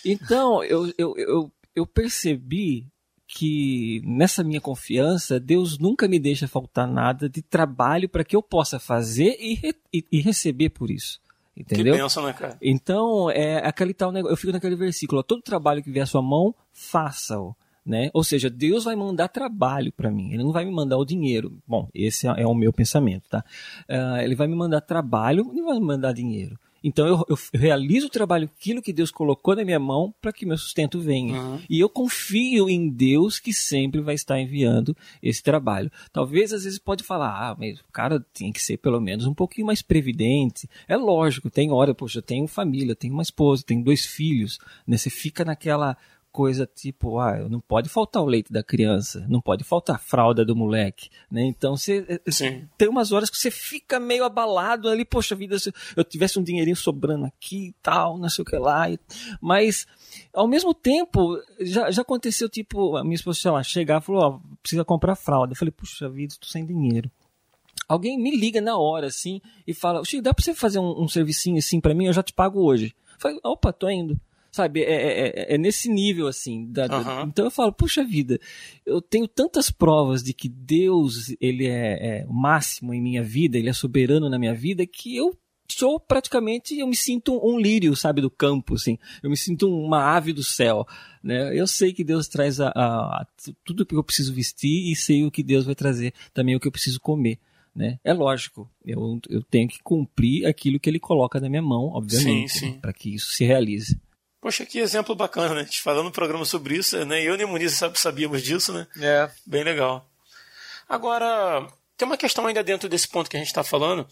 [0.05, 2.87] Então, eu, eu, eu, eu percebi
[3.27, 8.43] que nessa minha confiança, Deus nunca me deixa faltar nada de trabalho para que eu
[8.43, 11.21] possa fazer e, re- e, e receber por isso.
[11.59, 11.95] Entendeu?
[11.95, 12.57] Que benção, né, cara?
[12.63, 16.07] Então, é aquele tal negócio, eu fico naquele versículo, ó, todo trabalho que vier à
[16.07, 17.55] sua mão, faça-o.
[17.85, 18.11] Né?
[18.13, 21.57] Ou seja, Deus vai mandar trabalho para mim, Ele não vai me mandar o dinheiro.
[21.67, 23.43] Bom, esse é, é o meu pensamento, tá?
[23.89, 26.59] Ah, ele vai me mandar trabalho, não vai me mandar dinheiro.
[26.89, 30.47] Então eu, eu realizo o trabalho, aquilo que Deus colocou na minha mão para que
[30.47, 31.39] meu sustento venha.
[31.39, 31.61] Uhum.
[31.69, 35.91] E eu confio em Deus que sempre vai estar enviando esse trabalho.
[36.13, 39.35] Talvez às vezes pode falar, ah, mas o cara tem que ser pelo menos um
[39.35, 40.69] pouquinho mais previdente.
[40.89, 44.97] É lógico, tem hora, poxa, eu tenho família, tenho uma esposa, tenho dois filhos, né?
[44.97, 45.97] Você fica naquela
[46.33, 50.45] coisa tipo, ah, não pode faltar o leite da criança, não pode faltar a fralda
[50.45, 51.43] do moleque, né?
[51.45, 52.69] Então você eh, Sim.
[52.77, 56.43] tem umas horas que você fica meio abalado ali, poxa vida, se eu tivesse um
[56.43, 58.99] dinheirinho sobrando aqui e tal, não sei o que lá, e-
[59.41, 59.87] mas
[60.33, 64.23] ao mesmo tempo, já, já aconteceu, tipo, a minha esposa, sei lá, chegar e falou,
[64.23, 65.53] ó, precisa comprar fralda.
[65.53, 67.11] Eu falei, puxa vida, tô sem dinheiro.
[67.89, 71.09] Alguém me liga na hora, assim, e fala, Chico, dá pra você fazer um, um
[71.09, 72.07] servicinho assim pra mim?
[72.07, 72.95] Eu já te pago hoje.
[73.15, 74.19] Eu falei, opa, tô indo.
[74.51, 76.67] Sabe, é, é- é- é nesse nível, assim.
[76.71, 76.87] da-.
[77.29, 78.41] Então eu falo, puxa vida,
[78.85, 83.59] eu tenho tantas provas de que Deus, ele é, é o máximo em minha vida,
[83.59, 85.37] ele é soberano na minha vida, que eu
[85.71, 88.99] sou praticamente, eu me sinto um lírio, sabe, do campo, assim.
[89.23, 90.87] Eu me sinto uma ave do céu,
[91.23, 91.55] né?
[91.55, 93.27] Eu sei que Deus traz a, a- a-
[93.65, 96.67] tudo que eu preciso vestir e sei o que Deus vai trazer também o que
[96.67, 97.39] eu preciso comer.
[97.77, 97.99] Né?
[98.03, 102.55] É lógico, eu, eu tenho que cumprir aquilo que ele coloca na minha mão, obviamente,
[102.81, 104.01] para que isso se realize.
[104.41, 105.61] Poxa, que exemplo bacana, né?
[105.63, 107.23] A gente falando no programa sobre isso, né?
[107.23, 108.87] Eu nem o Muniz sabíamos disso, né?
[109.01, 109.31] É.
[109.45, 110.09] Bem legal.
[110.89, 114.07] Agora, tem uma questão ainda dentro desse ponto que a gente está falando.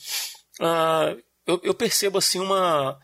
[0.61, 1.15] Ah,
[1.47, 2.99] eu, eu percebo assim uma.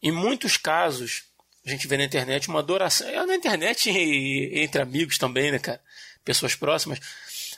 [0.00, 1.24] Em muitos casos,
[1.66, 3.08] a gente vê na internet uma adoração.
[3.08, 5.80] É na internet e entre amigos também, né, cara?
[6.24, 7.00] Pessoas próximas.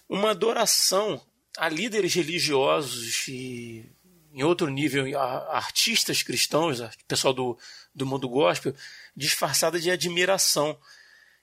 [0.08, 1.20] Uma adoração
[1.56, 3.84] a líderes religiosos e
[4.32, 7.56] em outro nível, a artistas cristãos, a- pessoal do,
[7.94, 8.74] do mundo gospel,
[9.16, 10.76] disfarçada de admiração.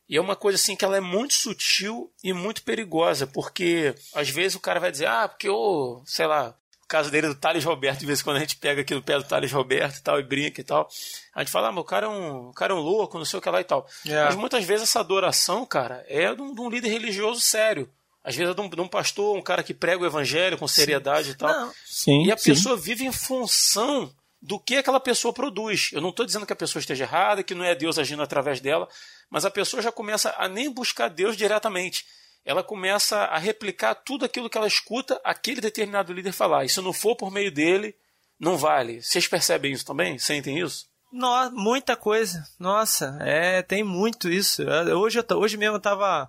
[0.09, 4.29] E é uma coisa assim que ela é muito sutil e muito perigosa, porque às
[4.29, 7.35] vezes o cara vai dizer, ah, porque o, sei lá, o caso dele é do
[7.35, 9.99] Thales Roberto, de vez em quando a gente pega aqui no pé do Thales Roberto
[9.99, 10.89] e tal, e brinca e tal.
[11.33, 13.23] A gente fala, ah, mas o cara é um, o cara é um louco, não
[13.23, 13.87] sei o que lá e tal.
[14.05, 14.25] É.
[14.25, 17.89] Mas muitas vezes essa adoração, cara, é de um, de um líder religioso sério.
[18.21, 20.67] Às vezes é de um, de um pastor, um cara que prega o evangelho com
[20.67, 21.49] seriedade e tal.
[21.49, 22.51] Não, Sim, E a sim.
[22.51, 25.89] pessoa vive em função do que aquela pessoa produz.
[25.93, 28.59] Eu não estou dizendo que a pessoa esteja errada, que não é Deus agindo através
[28.59, 28.87] dela,
[29.29, 32.05] mas a pessoa já começa a nem buscar Deus diretamente.
[32.43, 36.65] Ela começa a replicar tudo aquilo que ela escuta aquele determinado líder falar.
[36.65, 37.95] E se não for por meio dele,
[38.39, 38.99] não vale.
[39.01, 40.17] Vocês percebem isso também?
[40.17, 40.87] Sentem isso?
[41.13, 42.43] No- muita coisa.
[42.57, 44.63] Nossa, é, tem muito isso.
[44.97, 46.27] Hoje, eu, hoje mesmo eu tava,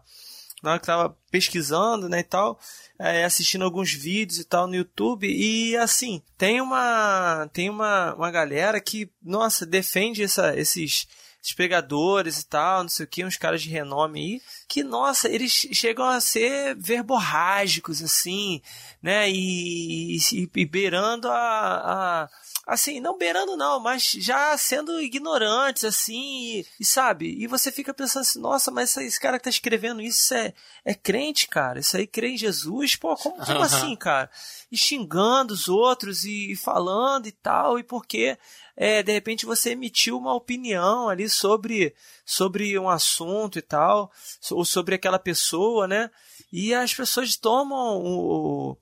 [0.63, 2.59] na hora que tava pesquisando, né, e tal,
[2.99, 8.31] é, assistindo alguns vídeos e tal no YouTube, e assim, tem uma, tem uma, uma
[8.31, 11.09] galera que, nossa, defende essa, esses,
[11.43, 15.29] esses pregadores e tal, não sei o que, uns caras de renome aí, que, nossa,
[15.29, 18.63] eles chegam a ser verborrágicos, assim,
[19.03, 22.29] né, e, e, e beirando a- a
[22.67, 27.27] assim, não beirando não, mas já sendo ignorantes, assim, e, e sabe?
[27.39, 30.95] E você fica pensando assim, nossa, mas esse, cara que tá escrevendo isso é, é
[30.95, 31.81] crente, cara?
[31.81, 32.95] Isso aí crê em Jesus?
[32.97, 33.65] Pô, como, como Aham.
[33.65, 34.31] assim, cara?
[34.71, 38.39] E xingando os outros e, e falando e tal, e porque
[38.77, 41.95] é, de repente você emitiu uma opinião ali sobre,
[42.25, 44.11] sobre um assunto e tal,
[44.53, 46.11] ou sobre aquela pessoa, né?
[46.53, 48.79] E as pessoas tomam o-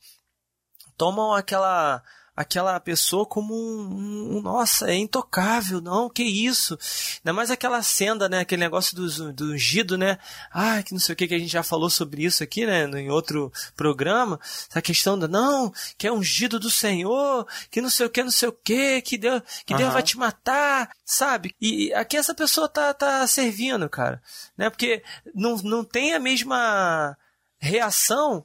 [0.97, 2.03] tomam aquela
[2.41, 6.79] aquela pessoa como um, um- nossa, é intocável, não, que isso.
[7.19, 10.19] Ainda mais aquela senda, né, aquele negócio do, do ungido, né?
[10.51, 12.85] Ah, que não sei o que que a gente já falou sobre isso aqui, né,
[12.85, 18.07] em outro programa, essa questão da não, que é ungido do Senhor, que não sei
[18.07, 19.93] o que, não sei o que, que Deus, que Deus Aham.
[19.93, 21.55] vai te matar, sabe?
[21.61, 24.23] E aqui essa pessoa tá, tá servindo, cara,
[24.57, 24.71] né?
[24.71, 25.03] Porque
[25.35, 27.17] não, não tem a mesma
[27.59, 28.45] reação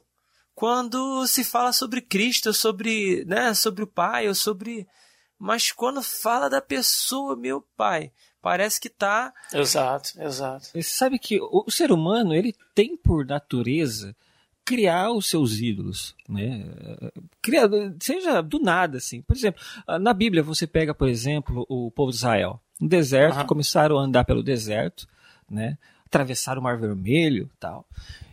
[0.56, 4.88] quando se fala sobre Cristo, sobre, né, sobre o Pai, ou sobre.
[5.38, 9.34] Mas quando fala da pessoa, meu Pai, parece que tá.
[9.52, 10.68] Exato, exato.
[10.68, 14.16] Você sabe que o, ser humano ele tem por natureza
[14.64, 16.64] criar os seus ídolos, né?
[17.42, 17.68] Criar,
[18.00, 19.20] seja do nada, assim.
[19.20, 19.60] Por exemplo,
[20.00, 22.58] na Bíblia você pega, por exemplo, o povo de Israel.
[22.80, 23.46] No deserto, uhum.
[23.46, 25.06] começaram a andar pelo deserto,
[25.50, 25.76] né?
[26.06, 27.86] Atravessaram o Mar Vermelho tal.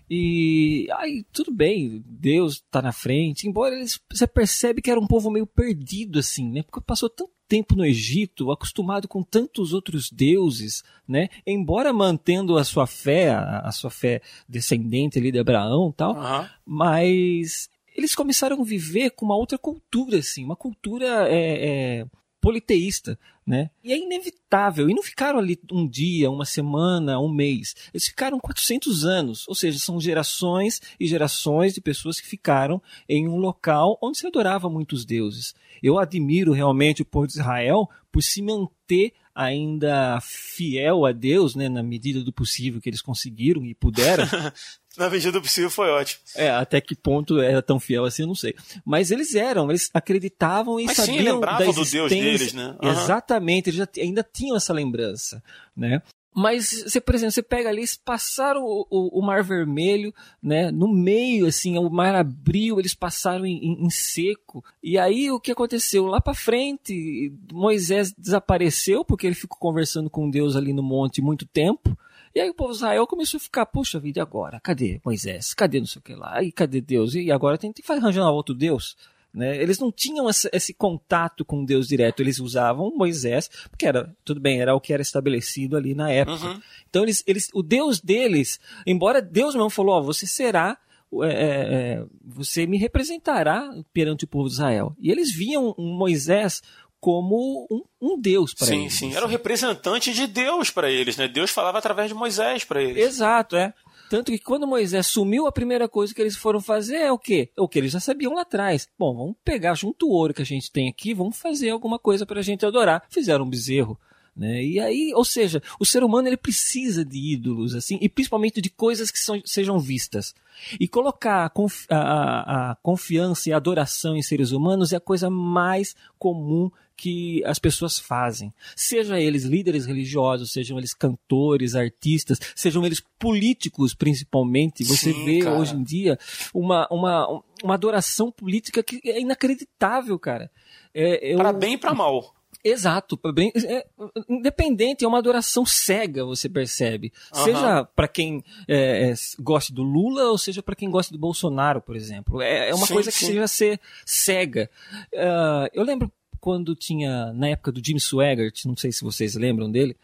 [0.10, 5.08] E aí, tudo bem, Deus está na frente, embora eles, você percebe que era um
[5.08, 6.64] povo meio perdido, assim, né?
[6.64, 11.30] Porque passou tanto tempo no Egito, acostumado com tantos outros deuses, né?
[11.46, 16.48] Embora mantendo a sua fé, a, sua fé descendente ali de Abraão tal, uhum.
[16.66, 22.06] mas eles começaram a viver com uma outra cultura, assim, uma cultura é, é,
[22.44, 23.70] politeísta, né?
[23.82, 24.90] E é inevitável.
[24.90, 27.74] E não ficaram ali um dia, uma semana, um mês.
[27.94, 29.48] Eles ficaram 400 anos.
[29.48, 34.28] Ou seja, são gerações e gerações de pessoas que ficaram em um local onde se
[34.28, 35.56] adorava muitos deuses.
[35.82, 41.68] Eu admiro realmente o povo de Israel por se manter ainda fiel a Deus, né,
[41.70, 44.26] na medida do possível que eles conseguiram e puderam.
[44.98, 46.22] na medida do possível foi ótimo.
[46.36, 48.56] É, até que ponto era tão fiel assim, eu não sei.
[48.86, 52.76] Mas eles eram, eles acreditavam e Mas sabiam sim, lembravam do Deus deles, né?
[52.82, 52.90] Uhum.
[52.92, 55.44] Exatamente, eles já, ainda tinham essa lembrança,
[55.76, 56.02] né?
[56.36, 60.72] Mas você, por exemplo, você pega ali, eles passaram o, o, o, Mar Vermelho, né?
[60.72, 64.64] No meio, assim, o mar abriu, eles passaram em, em, em seco.
[64.82, 66.06] E aí o que aconteceu?
[66.06, 71.46] Lá para frente, Moisés desapareceu porque ele ficou conversando com Deus ali no monte muito
[71.46, 71.96] tempo.
[72.36, 74.60] E aí o povo de Israel começou a ficar, puxa vida, e agora?
[74.64, 75.54] Cadê Moisés?
[75.54, 76.42] Cadê não sei o que lá?
[76.44, 77.14] E cadê Deus?
[77.14, 78.98] E agora tem que arranjar outro Deus?
[79.34, 79.58] Né?
[79.62, 84.40] Eles não tinham esse, esse, contato com Deus direto, eles usavam Moisés, porque era, tudo
[84.40, 86.46] bem, era o que era estabelecido ali na época.
[86.46, 86.62] Uhum.
[86.88, 90.78] Então eles, eles, o Deus deles, embora Deus mesmo falou, ó, você será
[91.22, 94.96] é, é, é, você me representará perante o povo de Israel.
[95.00, 96.64] E eles viam Moisés
[97.04, 98.94] como um, um Deus para eles.
[98.94, 99.14] Sim, sim.
[99.14, 101.28] Era o representante de Deus para eles, né?
[101.28, 103.06] Deus falava através de Moisés para eles.
[103.06, 103.74] Exato, é.
[104.10, 107.52] Tanto que quando Moisés sumiu, a primeira coisa que eles foram fazer é o quê?
[107.58, 108.88] O que eles já sabiam lá atrás.
[108.98, 112.26] Bom, vamos pegar junto o ouro que a gente tem aqui, vamos fazer alguma coisa
[112.26, 113.04] para a gente adorar.
[113.10, 114.00] Fizeram um bezerro.
[114.36, 114.64] Né?
[114.64, 118.70] E aí, ou seja, o ser humano ele precisa de ídolos, assim, e principalmente de
[118.70, 120.34] coisas que são, sejam vistas.
[120.80, 125.02] E colocar a, confi a, a, confiança e a adoração em seres humanos é a
[125.02, 128.54] coisa mais comum que as pessoas fazem.
[128.76, 134.84] Seja eles líderes religiosos, sejam eles cantores, artistas, sejam eles políticos principalmente.
[134.84, 135.60] Você Sim, vê cara.
[135.60, 136.18] hoje em dia
[136.54, 140.50] uma, uma, uma adoração política que é inacreditável, cara.
[140.94, 141.38] É, eu...
[141.38, 142.34] Para bem e para mal.
[142.64, 143.86] Exato, bem, é,
[144.30, 147.12] independente, é uma adoração cega, você percebe.
[147.36, 147.44] Uhum.
[147.44, 151.82] Seja para quem é, é, gosta do Lula ou seja para quem gosta do Bolsonaro,
[151.82, 152.42] por exemplo.
[152.42, 154.70] É, é uma sim, coisa que seja ser cega.
[155.14, 159.70] Uh, eu lembro quando tinha, na época do Jim Swaggart, não sei se vocês lembram
[159.70, 159.98] dele.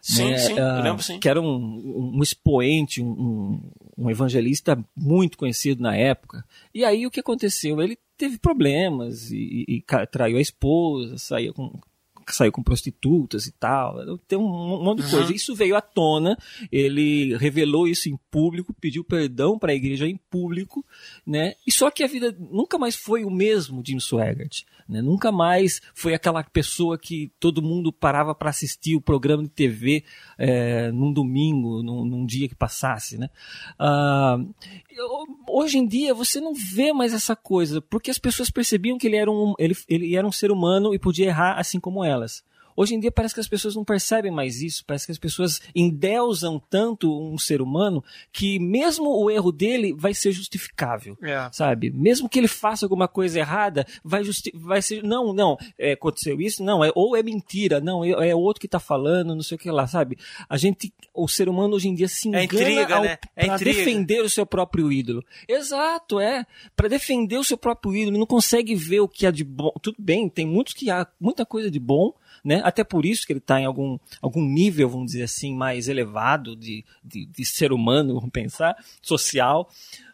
[0.00, 1.18] Sim, né, sim, uh, eu lembro sim.
[1.18, 3.60] Que era um, um expoente, um,
[3.98, 6.44] um, evangelista muito conhecido na época.
[6.72, 7.82] E aí o que aconteceu?
[7.82, 11.78] Ele teve problemas e, e, e traiu a esposa, saía com
[12.34, 14.18] saiu com prostitutas e tal.
[14.26, 15.10] Tem um monte de uhum.
[15.10, 15.34] coisa.
[15.34, 16.36] Isso veio à tona,
[16.70, 20.84] ele revelou isso em público, pediu perdão para a igreja em público,
[21.26, 21.54] né?
[21.66, 24.62] E só que a vida nunca mais foi o mesmo de Jim Swaggart.
[24.88, 25.02] Né?
[25.02, 30.04] Nunca mais foi aquela pessoa que todo mundo parava para assistir o programa de TV
[30.38, 33.18] é, num domingo, num, num, dia que passasse.
[33.18, 33.28] Né?
[33.78, 34.38] Ah,
[35.48, 39.16] hoje em dia você não vê mais essa coisa, porque as pessoas percebiam que ele
[39.16, 42.44] era um, ele, ele era um ser humano e podia errar assim como elas.
[42.76, 45.60] Hoje em dia parece que as pessoas não percebem mais isso, parece que as pessoas
[45.74, 51.48] endeusam tanto um ser humano que mesmo o erro dele vai ser justificável, é.
[51.52, 51.90] sabe?
[51.90, 56.40] Mesmo que ele faça alguma coisa errada, vai, justi vai ser, não, não, é, aconteceu
[56.40, 59.56] isso, não, é, ou é mentira, não, é, é outro que está falando, não sei
[59.56, 60.18] o que lá, sabe?
[60.48, 63.18] A gente, o ser humano hoje em dia se é engana é intriga, né?
[63.34, 65.24] é para defender o seu próprio ídolo.
[65.48, 69.44] Exato, é, para defender o seu próprio ídolo, não consegue ver o que há de
[69.44, 69.72] bom.
[69.80, 72.12] Tudo bem, tem muitos que há muita coisa de bom,
[72.46, 72.60] né?
[72.62, 76.54] Até por isso que ele está em algum, algum nível, vamos dizer assim, mais elevado
[76.54, 79.68] de, de, de ser humano, vamos pensar, social,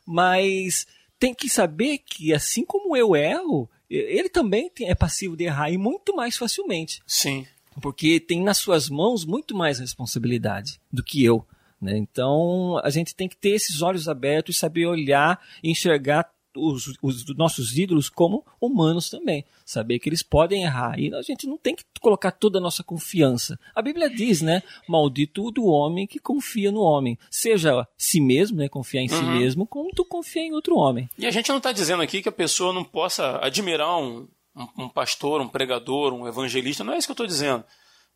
[0.06, 0.86] mas
[1.18, 5.76] tem que saber que assim como eu erro, ele também é passivo de errar e
[5.76, 7.02] muito mais facilmente.
[7.06, 7.46] Sim.
[7.82, 11.46] Porque tem nas suas mãos muito mais responsabilidade do que eu.
[11.78, 11.98] Né?
[11.98, 16.94] Então a gente tem que ter esses olhos abertos e saber olhar e enxergar os,
[17.02, 19.44] os nossos ídolos como humanos também.
[19.64, 20.98] Saber que eles podem errar.
[20.98, 23.58] E a gente não tem que colocar toda a nossa confiança.
[23.74, 24.62] A Bíblia diz, né?
[24.88, 27.18] Maldito do homem que confia no homem.
[27.30, 28.68] Seja si mesmo, né?
[28.68, 29.18] Confiar em uhum.
[29.18, 31.08] si mesmo, como tu confia em outro homem.
[31.18, 34.84] E a gente não está dizendo aqui que a pessoa não possa admirar um, um,
[34.84, 36.84] um pastor, um pregador, um evangelista.
[36.84, 37.64] Não é isso que eu estou dizendo.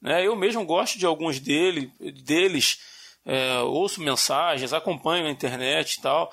[0.01, 0.27] Né?
[0.27, 1.91] Eu mesmo gosto de alguns dele,
[2.25, 2.79] deles,
[3.25, 6.31] é, ouço mensagens, acompanho na internet e tal.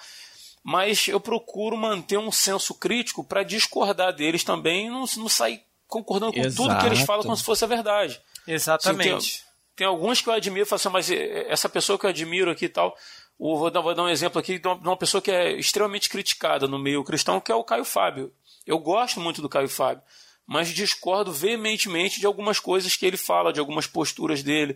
[0.63, 5.62] Mas eu procuro manter um senso crítico para discordar deles também e não, não sair
[5.93, 6.56] concordando com Exato.
[6.56, 8.19] tudo que eles falam como se fosse a verdade.
[8.47, 9.13] Exatamente.
[9.13, 9.41] Assim, tem,
[9.76, 12.69] tem, alguns que eu admiro, falo assim, mas essa pessoa que eu admiro aqui e
[12.69, 12.97] tal,
[13.38, 16.10] vou dar, vou dar um exemplo aqui de uma, de uma pessoa que é extremamente
[16.10, 18.34] criticada no meio cristão, que é o Caio Fábio.
[18.65, 20.02] Eu gosto muito do Caio Fábio,
[20.47, 24.76] mas discordo veementemente de algumas coisas que ele fala, de algumas posturas dele.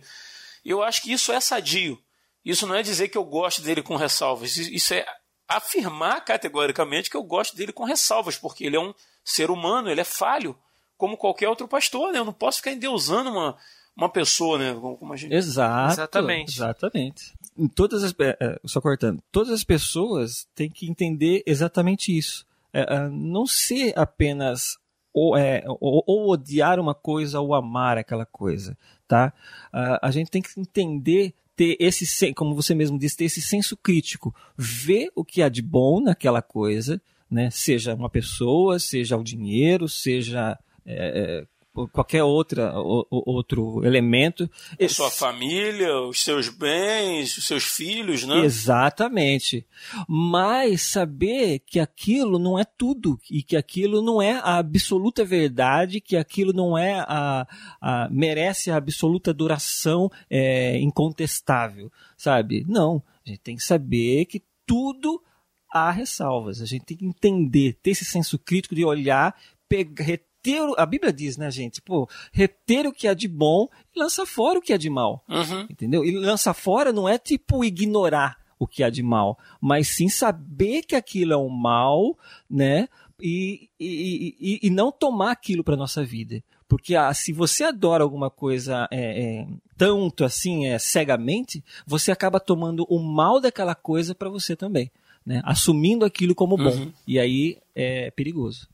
[0.64, 2.00] Eu acho que isso é sadio.
[2.44, 4.56] Isso não é dizer que eu gosto dele com ressalvas.
[4.56, 5.04] Isso é
[5.48, 10.00] afirmar categoricamente que eu gosto dele com ressalvas, porque ele é um ser humano, ele
[10.00, 10.56] é falho,
[10.96, 12.18] como qualquer outro pastor, né?
[12.18, 13.56] Eu não posso ficar endeusando uma,
[13.96, 14.74] uma pessoa, né?
[14.74, 15.34] Como a gente...
[15.34, 16.52] Exato, exatamente.
[16.52, 17.34] Exatamente.
[17.56, 22.46] Em todas as, é, é, só cortando, todas as pessoas têm que entender exatamente isso.
[22.72, 24.76] É, é, não ser apenas
[25.12, 29.32] ou, é, ou, ou, odiar uma coisa ou amar aquela coisa, tá?
[29.72, 33.76] Uh, a gente tem que entender ter esse, como você mesmo disse, ter esse senso
[33.76, 37.50] crítico, ver o que há de bom naquela coisa, né?
[37.50, 41.44] Seja uma pessoa, seja o dinheiro, seja é,
[41.86, 44.50] qualquer outra, o, outro elemento.
[44.80, 48.40] A sua família, os seus bens, os seus filhos, né?
[48.44, 49.66] Exatamente.
[50.08, 56.00] Mas saber que aquilo não é tudo e que aquilo não é a absoluta verdade,
[56.00, 57.46] que aquilo não é a,
[57.80, 62.64] a merece a absoluta duração é, incontestável, sabe?
[62.66, 63.02] Não.
[63.24, 65.22] A gente tem que saber que tudo
[65.70, 66.60] há ressalvas.
[66.60, 69.34] A gente tem que entender, ter esse senso crítico de olhar,
[69.68, 71.82] pegar, reter, a Bíblia diz, né, gente?
[71.82, 75.24] Pô, reter o que é de bom e lança fora o que é de mal.
[75.28, 75.66] Uhum.
[75.68, 76.04] Entendeu?
[76.04, 80.82] E lança fora não é tipo ignorar o que é de mal, mas sim saber
[80.82, 82.18] que aquilo é um mal,
[82.50, 82.88] né?
[83.20, 86.42] E, e, e, e não tomar aquilo para nossa vida.
[86.68, 92.38] Porque ah, se você adora alguma coisa é, é, tanto assim, é, cegamente, você acaba
[92.38, 94.90] tomando o mal daquela coisa para você também.
[95.24, 95.40] Né?
[95.44, 96.70] Assumindo aquilo como bom.
[96.70, 96.92] Uhum.
[97.06, 98.68] E aí é perigoso.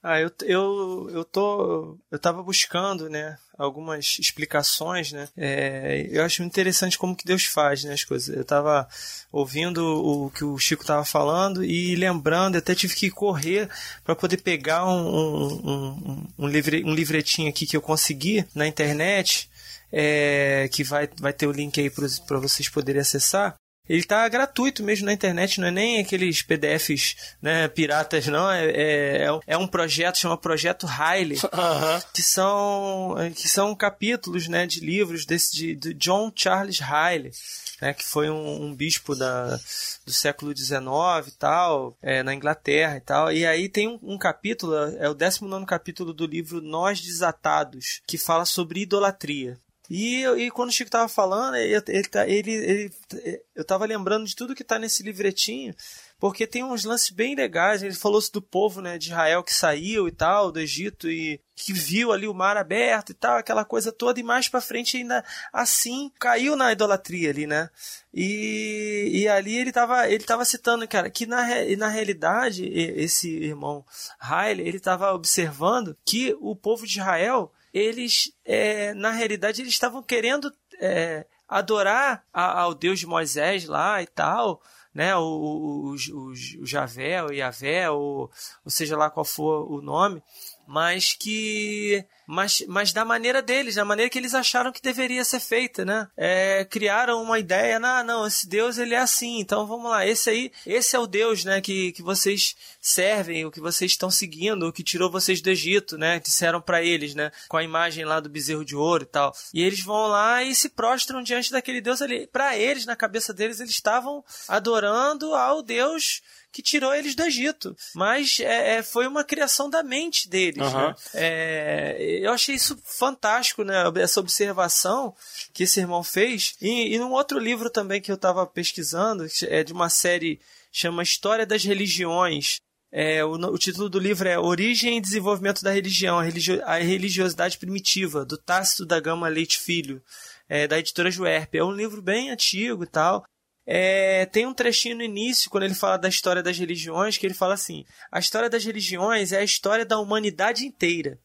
[0.00, 1.98] Ah, eu, eu, eu tô.
[2.10, 3.36] Eu tava buscando, né?
[3.56, 5.28] Algumas explicações, né?
[5.36, 7.94] É, eu acho interessante como que Deus faz, né?
[7.94, 8.34] As coisas.
[8.34, 8.88] Eu tava
[9.32, 13.68] ouvindo o que o Chico tava falando e lembrando, até tive que correr
[14.04, 18.66] para poder pegar um, um, um, um, livre, um livretinho aqui que eu consegui na
[18.66, 19.50] internet.
[19.90, 23.56] É, que vai, vai ter o link aí para vocês poderem acessar
[23.88, 28.50] ele tá gratuito mesmo na internet, não é nem aqueles PDFs né, piratas, não.
[28.50, 31.38] É, é, é um projeto, chama Projeto Riley,
[32.12, 37.32] que, são, que são capítulos né, de livros desse, de, de John Charles Riley.
[37.80, 39.56] Né, que foi um, um, bispo da,
[40.04, 40.82] do século XIX
[41.28, 43.32] e tal, é, na Inglaterra e tal.
[43.32, 48.18] E aí tem um, um capítulo, é o 19 capítulo do livro Nós Desatados, que
[48.18, 49.56] fala sobre idolatria.
[49.90, 54.36] E, e quando o Chico tava falando, ele, ele, ele, ele eu tava lembrando de
[54.36, 55.74] tudo que tá nesse livretinho,
[56.18, 57.82] porque tem uns lances bem legais.
[57.82, 61.72] Ele falou do povo né, de Israel que saiu e tal, do Egito, e que
[61.72, 65.24] viu ali o mar aberto e tal, aquela coisa toda, e mais para frente ainda
[65.52, 67.70] assim caiu na idolatria ali, né?
[68.12, 71.42] E, e ali ele tava, ele tava citando, cara, que na,
[71.78, 73.84] na realidade, esse irmão
[74.20, 80.02] Haile, ele tava observando que o povo de Israel eles, é, na realidade, eles estavam
[80.02, 84.60] querendo é, adorar a, ao Deus de Moisés lá e tal,
[84.94, 85.16] né?
[85.16, 88.30] O, o, o, o Javé, o Yavé, ou,
[88.64, 90.22] ou seja lá qual for o nome,
[90.68, 95.40] mas que mas, mas da maneira deles, da maneira que eles acharam que deveria ser
[95.40, 96.06] feita, né?
[96.14, 100.28] É, criaram uma ideia, não, não, esse Deus ele é assim, então vamos lá, esse
[100.28, 104.68] aí, esse é o Deus, né, que, que vocês servem, o que vocês estão seguindo,
[104.68, 106.20] o que tirou vocês do Egito, né?
[106.20, 109.34] Disseram para eles, né, com a imagem lá do bezerro de ouro e tal.
[109.54, 112.26] E eles vão lá e se prostram diante daquele Deus ali.
[112.26, 116.20] Para eles, na cabeça deles, eles estavam adorando ao Deus
[116.52, 117.76] que tirou eles do Egito.
[117.94, 120.62] Mas é, é, foi uma criação da mente deles.
[120.62, 120.88] Uhum.
[120.88, 120.94] Né?
[121.14, 123.74] É, eu achei isso fantástico, né?
[123.96, 125.14] Essa observação
[125.52, 126.54] que esse irmão fez.
[126.60, 130.40] E, e num outro livro também que eu estava pesquisando, é de uma série
[130.72, 132.60] chama História das Religiões.
[132.90, 136.78] É, o, o, título do livro é Origem e Desenvolvimento da Religião, a, religio, a
[136.78, 140.02] Religiosidade Primitiva, do Tácito da Gama Leite Filho,
[140.48, 141.54] é, da editora Juerp.
[141.54, 143.24] É um livro bem antigo e tal,
[143.70, 147.34] é, tem um trechinho no início, quando ele fala da história das religiões, que ele
[147.34, 151.20] fala assim: a história das religiões é a história da humanidade inteira,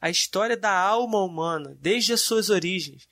[0.00, 3.08] a história da alma humana, desde as suas origens.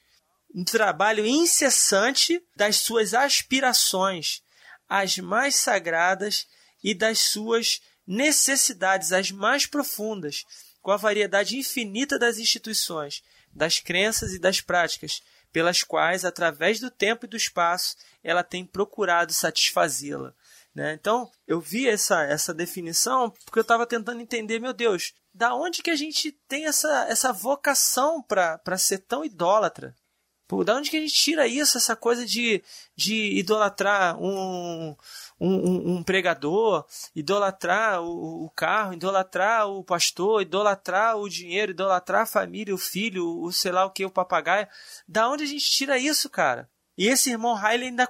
[0.54, 4.40] Um trabalho incessante das suas aspirações,
[4.88, 6.46] as mais sagradas
[6.82, 10.44] e das suas necessidades, as mais profundas,
[10.80, 13.20] com a variedade infinita das instituições,
[13.52, 15.22] das crenças e das práticas,
[15.52, 20.34] pelas quais, através do tempo e do espaço, ela tem procurado satisfazê-la.
[20.74, 20.94] Né?
[20.94, 25.82] Então, eu vi essa, essa definição porque eu estava tentando entender, meu Deus, da onde
[25.82, 29.94] que a gente tem essa, essa vocação para ser tão idólatra?
[30.50, 32.60] Pô, da onde que a gente tira isso, essa coisa de,
[32.96, 34.96] de idolatrar um,
[35.38, 36.84] um, um pregador,
[37.14, 43.40] idolatrar o, o, carro, idolatrar o pastor, idolatrar o dinheiro, idolatrar a família, o filho,
[43.40, 44.66] o sei lá o que, o papagaio.
[45.06, 46.68] Da onde a gente tira isso, cara?
[46.98, 48.08] E esse irmão Riley ainda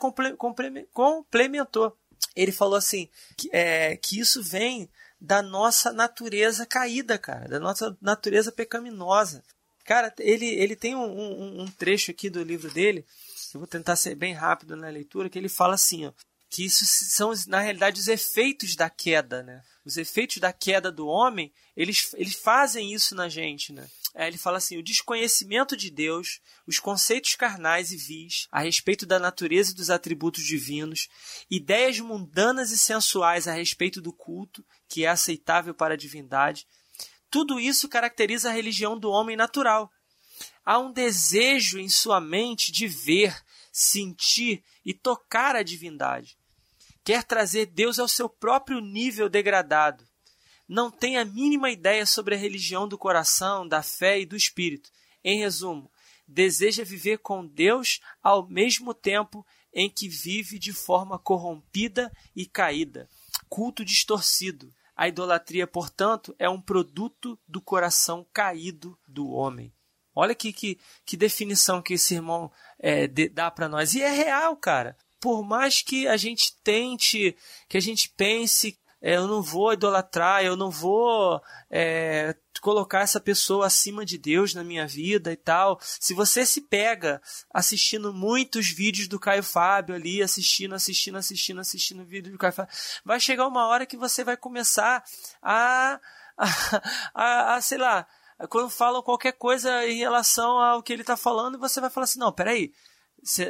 [0.95, 1.95] complementou.
[2.35, 4.89] Ele falou assim: que, é, que isso vem
[5.21, 9.45] da nossa natureza caída, cara, da nossa natureza pecaminosa.
[9.91, 13.05] Cara, ele, ele tem um, um, um trecho aqui do livro dele,
[13.53, 16.13] eu vou tentar ser bem rápido na leitura, que ele fala assim, ó,
[16.49, 19.61] que isso são, na realidade, os efeitos da queda, né?
[19.85, 23.85] Os efeitos da queda do homem, eles, eles fazem isso na gente, né?
[24.15, 29.05] É, ele fala assim: o desconhecimento de Deus, os conceitos carnais e vis a respeito
[29.05, 31.09] da natureza e dos atributos divinos,
[31.51, 36.67] ideias mundanas e sensuais a respeito do culto, que é aceitável para a divindade,
[37.31, 39.91] tudo isso caracteriza a religião do homem natural.
[40.65, 43.35] Há um desejo em sua mente de ver,
[43.73, 46.37] sentir e tocar a divindade
[47.05, 50.07] quer trazer Deus ao seu próprio nível degradado.
[50.69, 54.91] Não tem a mínima ideia sobre a religião do coração, da fé e do espírito.
[55.25, 55.91] Em resumo,
[56.27, 63.09] deseja viver com Deus ao mesmo tempo em que vive de forma corrompida e caída.
[63.49, 64.73] Culto distorcido.
[65.01, 69.73] A idolatria, portanto, é um produto do coração caído do homem.
[70.15, 73.95] Olha que, que, que definição que esse irmão é, de, dá para nós.
[73.95, 77.37] E é real, cara por mais que a gente tente,
[77.69, 83.67] que a gente pense, eu não vou idolatrar, eu não vou é, colocar essa pessoa
[83.67, 85.79] acima de Deus na minha vida e tal.
[85.83, 87.21] Se você se pega
[87.53, 92.75] assistindo muitos vídeos do Caio Fábio ali, assistindo, assistindo, assistindo, assistindo vídeo do Caio Fábio,
[93.05, 95.03] vai chegar uma hora que você vai começar
[95.43, 95.99] a,
[96.37, 96.83] a,
[97.15, 98.07] a, a sei lá,
[98.49, 102.19] quando falam qualquer coisa em relação ao que ele está falando, você vai falar assim,
[102.19, 102.73] não, peraí,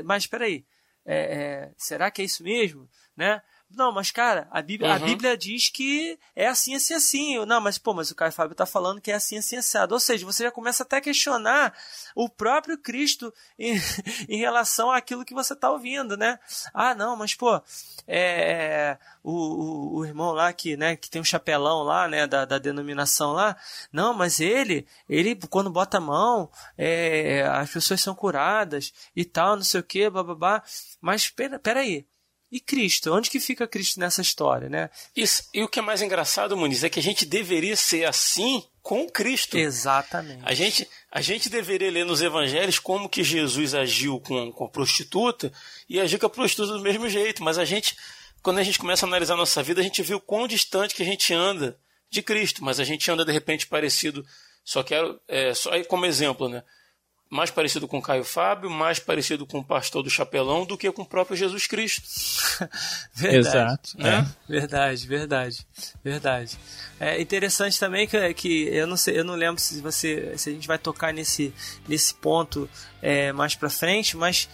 [0.04, 0.64] mas peraí,
[1.04, 2.88] é, é, será que é isso mesmo?
[3.16, 3.42] Né?
[3.72, 4.96] Não, mas cara, a Bíblia, uhum.
[4.96, 7.46] a Bíblia diz que é assim, assim, assim.
[7.46, 9.94] Não, mas pô, mas o Caio Fábio está falando que é assim, assim, assado.
[9.94, 11.72] Ou seja, você já começa até a questionar
[12.14, 13.74] o próprio Cristo em,
[14.28, 16.38] em relação àquilo que você está ouvindo, né?
[16.74, 17.62] Ah, não, mas pô,
[18.08, 22.26] é, é o, o, o, irmão lá que, né, que tem um chapelão lá, né,
[22.26, 23.56] da, da denominação lá.
[23.92, 29.54] Não, mas ele, ele quando bota a mão, é, as pessoas são curadas e tal,
[29.56, 30.62] não sei o que, bababá.
[31.00, 32.06] Mas pera, pera aí.
[32.50, 33.12] E Cristo?
[33.14, 34.90] Onde que fica Cristo nessa história, né?
[35.14, 35.44] Isso.
[35.54, 39.08] E o que é mais engraçado, Muniz, é que a gente deveria ser assim com
[39.08, 39.56] Cristo.
[39.56, 40.42] Exatamente.
[40.44, 44.68] A gente, a gente deveria ler nos evangelhos como que Jesus agiu com, com a
[44.68, 45.52] prostituta
[45.88, 47.42] e agiu com a prostituta do mesmo jeito.
[47.44, 47.96] Mas a gente,
[48.42, 50.94] quando a gente começa a analisar a nossa vida, a gente vê o quão distante
[50.94, 51.78] que a gente anda
[52.10, 52.64] de Cristo.
[52.64, 54.26] Mas a gente anda, de repente, parecido.
[54.64, 56.64] Só quero, é, só aí como exemplo, né?
[57.30, 61.02] Mais parecido com Caio Fábio, mais parecido com o pastor do Chapelão do que com
[61.02, 62.02] o próprio Jesus Cristo.
[63.14, 63.46] verdade.
[63.46, 63.90] Exato.
[63.96, 64.26] Né?
[64.48, 64.52] É.
[64.52, 65.66] Verdade, verdade,
[66.02, 66.58] verdade.
[66.98, 70.52] É interessante também que, que eu não sei, eu não lembro se você, se a
[70.52, 71.54] gente vai tocar nesse,
[71.86, 72.68] nesse ponto
[73.00, 74.48] é, mais para frente, mas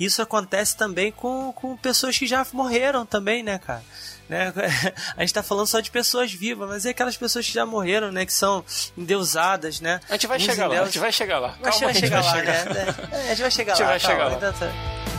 [0.00, 3.82] isso acontece também com, com pessoas que já morreram também, né, cara?
[4.28, 4.52] Né?
[5.16, 8.10] A gente está falando só de pessoas vivas, mas é aquelas pessoas que já morreram,
[8.10, 8.24] né?
[8.24, 8.64] Que são
[8.96, 10.00] endeusadas, né?
[10.08, 11.58] A gente vai Uns chegar lá, a gente vai chegar lá.
[11.60, 12.64] Calma, vai chegar, lá, né?
[13.12, 13.90] É, a gente vai chegar a gente lá.
[13.90, 15.09] Vai chegar lá.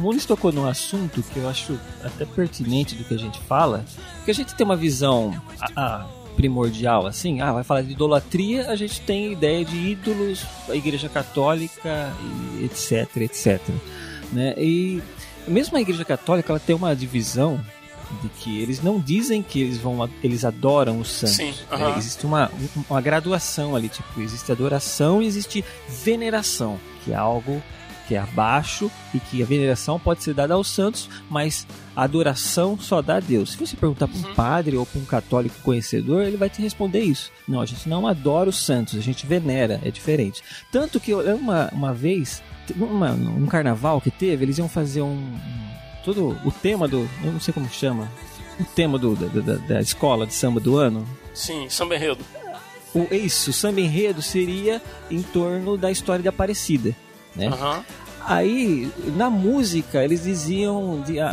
[0.00, 3.84] O Muniz tocou num assunto que eu acho até pertinente do que a gente fala,
[4.16, 8.70] porque a gente tem uma visão a, a, primordial, assim, ah, vai falar de idolatria,
[8.70, 12.12] a gente tem ideia de ídolos, a igreja católica,
[12.62, 13.60] etc, etc.
[14.32, 14.54] Né?
[14.56, 15.02] E
[15.46, 17.60] mesmo a igreja católica, ela tem uma divisão
[18.22, 21.36] de que eles não dizem que eles vão eles adoram os santos.
[21.36, 21.94] Sim, uh -huh.
[21.94, 22.50] é, existe uma,
[22.88, 25.62] uma graduação ali, tipo, existe adoração e existe
[26.02, 27.62] veneração, que é algo
[28.10, 32.76] que é abaixo e que a veneração pode ser dada aos santos, mas a adoração
[32.76, 33.52] só dá a Deus.
[33.52, 34.34] Se você perguntar para um uhum.
[34.34, 37.30] padre ou para um católico conhecedor, ele vai te responder isso.
[37.46, 40.42] Não, a gente não adora os santos, a gente venera, é diferente.
[40.72, 42.42] Tanto que uma, uma vez,
[42.74, 45.32] uma, um carnaval que teve, eles iam fazer um.
[46.04, 47.08] Todo o tema do.
[47.22, 48.10] Eu não sei como chama.
[48.58, 51.06] O tema do, da, da, da escola de samba do ano.
[51.32, 52.24] Sim, samba enredo.
[52.92, 56.92] o, isso, o samba enredo seria em torno da história de Aparecida,
[57.34, 57.48] né?
[57.48, 57.84] Aham.
[58.26, 61.28] Aí, na música, eles diziam de, a-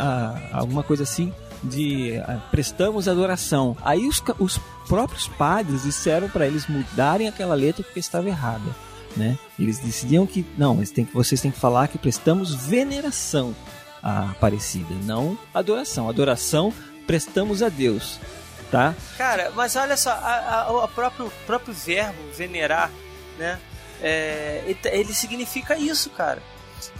[0.52, 1.32] a- alguma coisa assim,
[1.62, 3.76] de a, prestamos adoração.
[3.82, 8.70] Aí os, os próprios padres disseram para eles mudarem aquela letra porque estava errada,
[9.16, 9.36] né?
[9.58, 13.54] Eles decidiam que, não, eles têm que, vocês têm que falar que prestamos veneração
[14.02, 16.08] à Aparecida, não adoração.
[16.08, 16.72] Adoração
[17.06, 18.18] prestamos a Deus,
[18.70, 18.94] tá?
[19.18, 20.16] Cara, mas olha só,
[20.84, 22.90] o próprio, próprio verbo venerar,
[23.38, 23.58] né?
[24.02, 26.42] É, ele, ele significa isso, cara.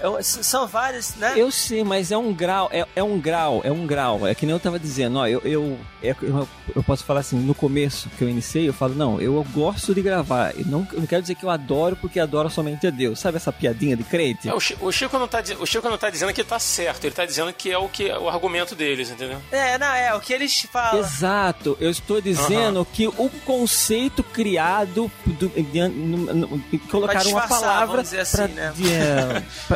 [0.01, 1.35] É, s- são várias, né?
[1.37, 4.27] Eu sei, mas é um grau, é, é um grau, é um grau.
[4.27, 7.37] É que nem eu tava dizendo, ó, eu, eu, é- eu, eu posso falar assim,
[7.39, 10.53] no começo que eu iniciei, eu falo, não, eu gosto de gravar.
[10.59, 13.19] Eu não, eu não quero dizer que eu adoro porque adoro somente a Deus.
[13.21, 14.49] Sabe essa piadinha de crente?
[14.49, 17.05] É, o, Chi- o Chico não tá, o Chico não tá dizendo que tá certo,
[17.05, 19.39] ele tá dizendo que é o, que, o argumento deles, entendeu?
[19.51, 21.01] É, não, é o que eles falam.
[21.01, 27.87] Exato, eu estou dizendo que o conceito criado do, de, no- no- colocaram uma palavra
[27.87, 28.73] vamos dizer assim, pra- né?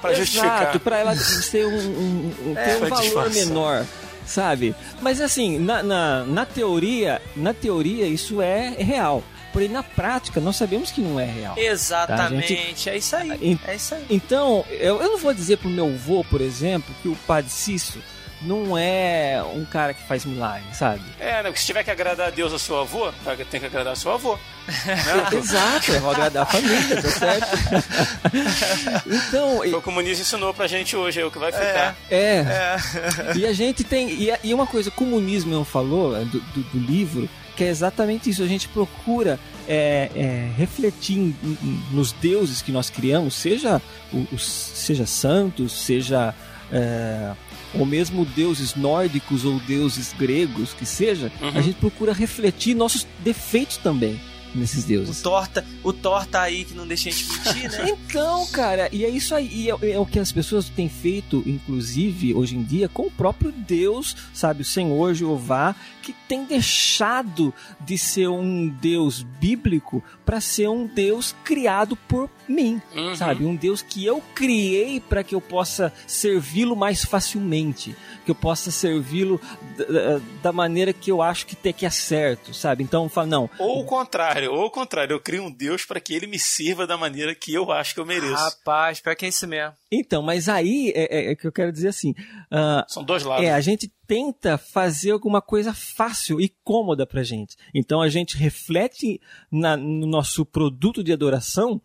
[0.00, 0.62] Pra justificar.
[0.62, 3.30] Exato, pra ela ser um, um, um- É, ter um valor disfarçar.
[3.46, 3.86] menor,
[4.26, 4.74] sabe?
[5.00, 9.22] Mas assim, na, na, na teoria, na teoria isso é real.
[9.52, 11.54] Porém, na prática, nós sabemos que não é real.
[11.56, 13.58] Exatamente, é isso aí.
[13.66, 14.04] É isso aí.
[14.10, 18.00] Então, eu, eu não vou dizer pro meu avô, por exemplo, que o Padre Cício
[18.42, 21.02] não é um cara que faz milagre, sabe?
[21.18, 21.42] É, né?
[21.44, 23.96] porque se tiver que agradar a Deus ao seu avô, tá, tem que agradar ao
[23.96, 24.38] seu avô.
[25.36, 27.48] Exato, eu vou agradar a família, tá certo?
[29.06, 31.96] então, Foi o comunismo ensinou pra gente hoje, é o que vai ficar.
[32.10, 32.44] É.
[33.36, 34.10] E a gente tem.
[34.14, 37.64] E, a- e uma coisa, o comunismo não falou é, do, do, do livro, que
[37.64, 38.42] é exatamente isso.
[38.42, 43.80] A gente procura é, é, refletir em- em- nos deuses que nós criamos, seja,
[44.12, 46.34] o- os, seja santos, seja.
[46.72, 47.32] é,
[47.78, 51.48] ou mesmo deuses nórdicos ou deuses gregos, que seja, Uhum.
[51.54, 54.18] a gente procura refletir nossos defeitos também
[54.54, 55.20] nesses O deuses.
[55.22, 57.96] Thor, tá, o Thor tá aí que não deixa a gente mentir, né?
[58.08, 59.48] Então, cara, e é isso aí.
[59.52, 63.10] E é, é o que as pessoas têm feito, inclusive, hoje em dia, com o
[63.10, 64.62] próprio Deus, sabe?
[64.62, 71.34] O Senhor Jeová, que tem deixado de ser um Deus bíblico para ser um Deus
[71.44, 73.14] criado por mim, Uhum.
[73.14, 73.44] sabe?
[73.44, 77.94] Um Deus que eu criei para que eu possa servi-lo mais facilmente,
[78.28, 79.40] que eu possa servi-lo
[80.42, 82.82] da, maneira que eu acho que, te, que é certo, sabe?
[82.84, 86.12] Então, fala, não, Ou o contrário, ou o contrário, eu crio um Deus pra que
[86.12, 88.34] ele me sirva da maneira que eu acho que eu mereço.
[88.34, 89.72] Rapaz, pior que é isso mesmo.
[89.90, 92.14] Então, mas aí é, é- é que eu quero dizer assim.
[92.50, 93.44] ah, São dois lados.
[93.46, 97.56] é, a gente tenta fazer alguma coisa fácil e cômoda pra gente.
[97.74, 99.18] Então a gente reflete
[99.50, 101.80] na- no nosso produto de adoração,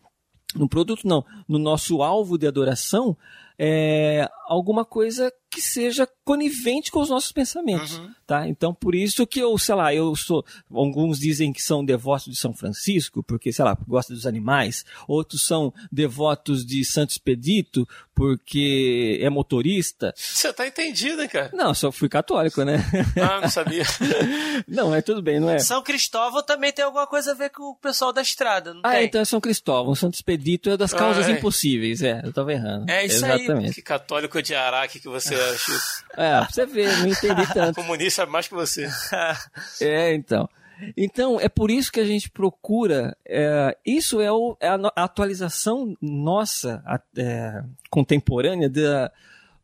[0.54, 3.16] no produto não, no nosso alvo de adoração,
[3.58, 8.10] é, alguma coisa que seja conivente com os nossos pensamentos, Uhum.
[8.26, 8.48] tá?
[8.48, 12.36] Então por isso que eu, sei lá, eu sou, alguns dizem que são devotos de
[12.36, 19.18] São Francisco, porque, sei lá, gosta dos animais, outros são devotos de Santo Expedito, porque
[19.22, 20.12] é motorista.
[20.16, 21.50] Você tá entendido, hein, cara?
[21.52, 22.78] Não, só fui católico, né?
[23.22, 23.84] Ah, não sabia.
[24.66, 25.58] Não, é tudo bem, não é?
[25.58, 28.92] São Cristóvão também tem alguma coisa a ver com o pessoal da estrada, não Ah,
[28.92, 29.04] tem?
[29.06, 31.32] então é São Cristóvão, Santo Expedito é das causas Ah, é.
[31.38, 32.88] impossíveis, é, eu tava errando.
[32.90, 33.74] É isso aí, Exatamente.
[33.74, 35.78] que católico de Araque que você é, Chico.
[36.16, 37.74] É, pra você ver, não entendi tanto.
[37.76, 38.88] Comunista sabe mais que você.
[39.80, 40.48] É, então.
[40.96, 43.16] Então, é por isso que a gente procura.
[43.26, 49.10] é, isso é, o- é a atualização nossa, a- é, contemporânea, da,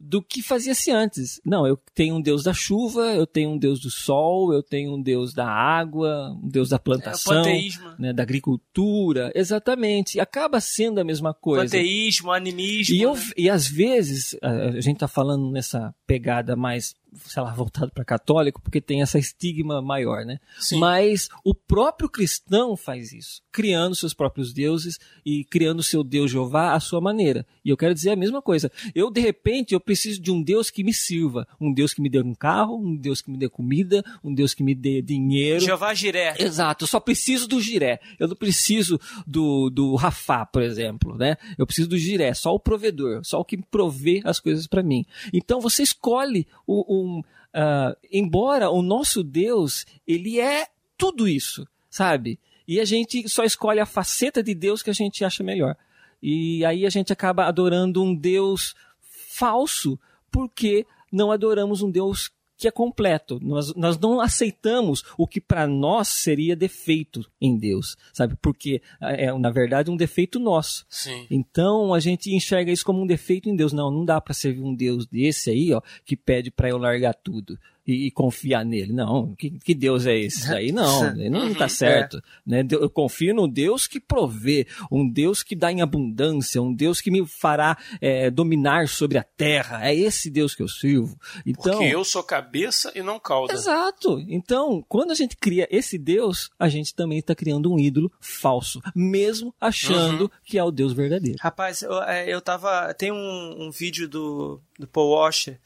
[0.00, 1.40] do que fazia-se antes.
[1.44, 4.94] Não, eu tenho um Deus da chuva, eu tenho um Deus do sol, eu tenho
[4.94, 7.90] um Deus da água, um Deus da É plantação, panteísmo.
[7.98, 9.30] né, da agricultura.
[9.34, 10.16] Exatamente.
[10.16, 11.64] E acaba sendo a mesma coisa.
[11.64, 12.94] Panteísmo, animismo.
[12.94, 13.22] E, eu, né?
[13.36, 16.94] e às vezes, a, a gente tá falando nessa pegada mais,
[17.26, 20.38] sei lá, voltado para católico, porque tem essa estigma maior, né?
[20.58, 20.78] Sim.
[20.78, 26.74] Mas o próprio cristão faz isso, criando seus próprios deuses e criando seu Deus Jeová
[26.74, 27.46] à sua maneira.
[27.64, 28.70] E eu quero dizer a mesma coisa.
[28.94, 31.46] Eu, de repente, eu preciso de um Deus que me sirva.
[31.60, 34.54] Um Deus que me dê um carro, um Deus que me dê comida, um Deus
[34.54, 35.60] que me dê dinheiro.
[35.64, 36.34] Jeová Jiré.
[36.38, 38.00] Exato, eu só preciso do giré.
[38.18, 41.36] Eu não preciso do, do Rafá, por exemplo, né?
[41.58, 45.04] Eu preciso do giré, só o provedor, só o que provê as coisas para mim.
[45.32, 47.22] Então você escolhe o- um.
[47.52, 52.38] ah, embora o nosso Deus, ele é tudo isso, sabe?
[52.66, 55.76] E a gente só escolhe a faceta de Deus que a gente acha melhor.
[56.22, 59.98] E aí a gente acaba adorando um Deus falso,
[60.30, 62.30] porque não adoramos um Deus
[62.60, 63.40] que é completo.
[63.42, 68.36] Nós, nós não aceitamos o que para nós seria defeito em Deus, sabe?
[68.40, 70.84] Porque é, na verdade, um defeito nosso.
[70.86, 71.26] Sim.
[71.30, 73.72] Então a gente enxerga isso como um defeito em Deus.
[73.72, 77.14] Não, não dá para servir um Deus desse aí, ó, que pede para eu largar
[77.14, 77.58] tudo.
[77.90, 78.92] E, e confiar nele.
[78.92, 80.70] Não, que, que Deus é esse daí?
[80.70, 82.22] Não, ele não está certo.
[82.46, 82.64] Né?
[82.70, 87.10] Eu confio no Deus que provê, um Deus que dá em abundância, um Deus que
[87.10, 89.86] me fará é, dominar sobre a terra.
[89.86, 91.18] É esse Deus que eu sirvo.
[91.44, 93.52] Então, Porque eu sou cabeça e não cauda.
[93.52, 94.24] Exato.
[94.28, 98.80] Então, quando a gente cria esse Deus, a gente também está criando um ídolo falso,
[98.94, 100.30] mesmo achando uhum.
[100.44, 101.38] que é o Deus verdadeiro.
[101.40, 102.94] Rapaz, eu, é, eu tava.
[102.94, 105.58] Tem um, um vídeo do, do Paul Washer,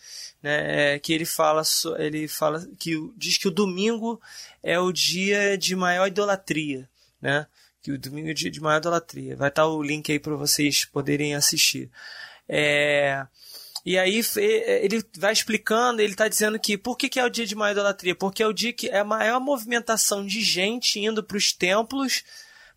[0.42, 1.62] né, é, que ele fala,
[1.98, 4.20] ele fala que diz que o domingo
[4.62, 6.88] é o dia de maior idolatria,
[7.22, 7.46] né?
[7.80, 9.36] Que o domingo é o dia de maior idolatria.
[9.36, 11.90] Vai estar o link aí para vocês poderem assistir.
[12.48, 13.26] É,
[13.84, 14.20] e aí
[14.80, 17.72] ele vai explicando, ele está dizendo que por que, que, é o dia de maior
[17.72, 18.14] idolatria?
[18.14, 22.24] Porque é o dia que é a maior movimentação de gente indo para os templos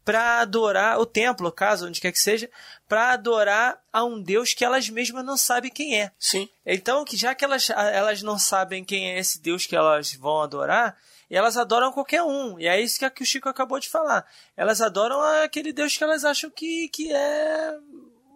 [0.08, 2.49] para adorar o templo, caso onde quer que seja,
[2.88, 6.14] para adorar a um Deus que elas mesmas não sabem quem é.
[6.18, 6.47] Sim.
[6.66, 10.41] Então, que já que elas, elas não sabem quem é esse Deus que elas vão
[10.41, 10.97] adorar,
[11.30, 12.58] elas adoram qualquer um.
[12.58, 14.26] E é isso que o Chico acabou de falar.
[14.55, 17.78] Elas adoram aquele Deus que elas acham que, que é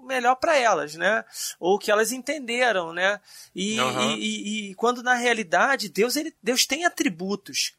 [0.04, 1.24] melhor para elas, né?
[1.58, 3.22] Ou que elas entenderam, né?
[3.56, 4.12] E, uhum.
[4.12, 7.76] e, e, e, quando na realidade Deus ele Deus tem atributos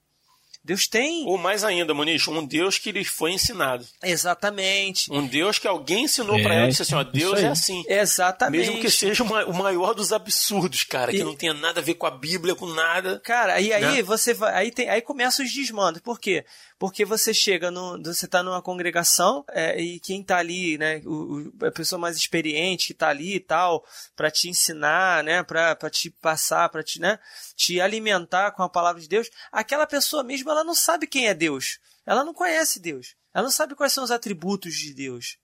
[0.65, 1.27] Deus tem.
[1.27, 3.85] Ou mais ainda, Muniz, um Deus que lhes foi ensinado.
[4.03, 5.13] Exatamente.
[5.13, 7.83] Um Deus que alguém ensinou é, para ela e disse assim: ó, Deus é assim.
[7.89, 8.67] Exatamente.
[8.67, 11.19] Mesmo que seja uma, o maior dos absurdos, cara, e...
[11.19, 13.21] que não tenha nada a ver com a Bíblia, com nada.
[13.25, 14.03] Cara, e aí né?
[14.03, 14.55] você vai.
[14.55, 16.01] Aí, tem, aí começa os desmandos.
[16.01, 16.45] Por quê?
[16.83, 21.53] Porque você chega, no, você está numa congregação é, e quem está ali, né, o,
[21.63, 25.89] o, a pessoa mais experiente que está ali e tal, para te ensinar, né, para
[25.89, 27.21] te passar, para te, né,
[27.55, 31.35] te alimentar com a palavra de Deus, aquela pessoa mesmo ela não sabe quem é
[31.35, 35.39] Deus, ela não conhece Deus, ela não sabe quais são os atributos de Deus.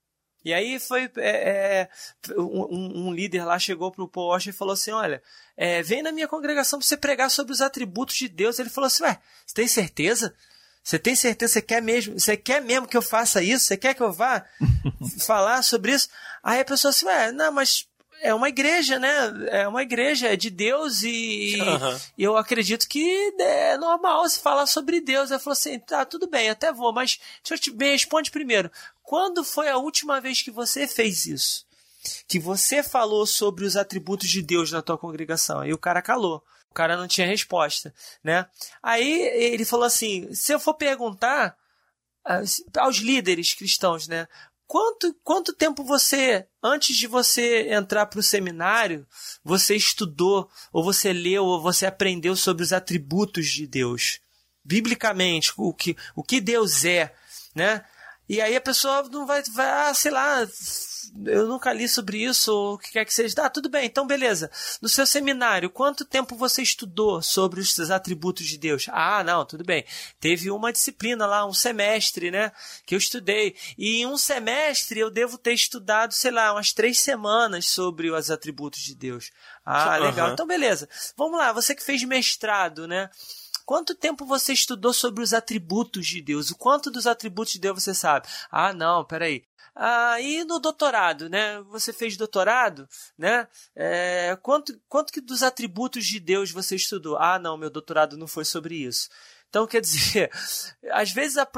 [0.44, 1.88] E aí foi é, é,
[2.36, 5.22] um, um, líder lá chegou para o Paul Washer e falou assim, olha,
[5.56, 8.58] é, vem na minha congregação para você pregar sobre os atributos de Deus.
[8.58, 10.34] Ele falou assim, ué, você tem certeza?
[10.88, 11.52] Você tem certeza?
[11.52, 12.18] Você quer mesmo?
[12.18, 13.66] Você quer mesmo que eu faça isso?
[13.66, 14.42] Você quer que eu vá
[15.20, 16.08] falar sobre isso?
[16.42, 17.86] Aí a pessoa assim, ué, não, mas
[18.22, 19.14] é uma igreja, né?
[19.48, 22.00] É uma igreja, é de Deus e, uhum.
[22.16, 25.30] e eu acredito que é normal se falar sobre Deus.
[25.30, 28.72] Ela falou assim, tá, tudo bem, até vou, mas deixa eu te me responde primeiro.
[29.02, 31.66] Quando foi a última vez que você fez isso?
[32.26, 35.62] Que você falou sobre os atributos de Deus na tua congregação?
[35.66, 36.42] E o cara calou.
[36.70, 38.46] O cara não tinha resposta, né?
[38.82, 41.56] Aí ele falou assim: se eu for perguntar
[42.24, 42.42] ah,
[42.78, 44.28] aos líderes cristãos, né?
[44.66, 49.06] Quanto, quanto tempo você, antes de você entrar para o seminário,
[49.42, 54.20] você estudou, ou você leu, ou você aprendeu sobre os atributos de Deus?
[54.62, 57.14] Biblicamente, o que, o que Deus é,
[57.54, 57.82] né?
[58.28, 60.46] E aí a pessoa não vai, vai ah, sei lá,
[61.26, 63.34] eu nunca li sobre isso, ou o que quer que seja.
[63.42, 64.50] Ah, tudo bem, então beleza.
[64.80, 68.86] No seu seminário, quanto tempo você estudou sobre os atributos de Deus?
[68.90, 69.84] Ah, não, tudo bem.
[70.20, 72.52] Teve uma disciplina lá, um semestre, né?
[72.86, 73.56] Que eu estudei.
[73.76, 78.30] E em um semestre eu devo ter estudado, sei lá, umas três semanas sobre os
[78.30, 79.30] atributos de Deus.
[79.64, 80.28] Ah, legal.
[80.28, 80.32] Uhum.
[80.34, 80.88] Então beleza.
[81.16, 83.10] Vamos lá, você que fez mestrado, né?
[83.64, 86.50] Quanto tempo você estudou sobre os atributos de Deus?
[86.50, 88.26] O quanto dos atributos de Deus você sabe?
[88.50, 89.44] Ah, não, peraí.
[89.80, 91.60] Ah, e no doutorado, né?
[91.68, 93.46] Você fez doutorado, né?
[93.76, 97.16] É, quanto, quanto que dos atributos de Deus você estudou?
[97.16, 99.08] Ah, não, meu doutorado não foi sobre isso.
[99.48, 100.32] Então, quer dizer,
[100.90, 101.48] às vezes a,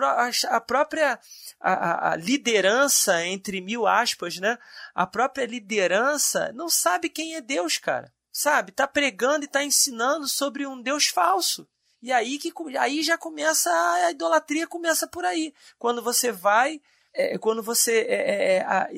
[0.50, 1.18] a própria
[1.58, 4.58] a, a, liderança, entre mil aspas, né?
[4.94, 8.12] A própria liderança não sabe quem é Deus, cara.
[8.30, 8.70] Sabe?
[8.70, 11.66] Tá pregando e tá ensinando sobre um Deus falso.
[12.02, 15.54] E aí que aí já começa a idolatria começa por aí.
[15.78, 16.82] Quando você vai
[17.14, 18.88] é, quando você é, é, é a,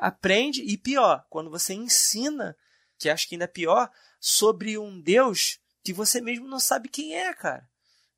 [0.00, 2.56] aprende, e pior, quando você ensina,
[2.98, 3.90] que acho que ainda é pior,
[4.20, 7.68] sobre um Deus que você mesmo não sabe quem é, cara.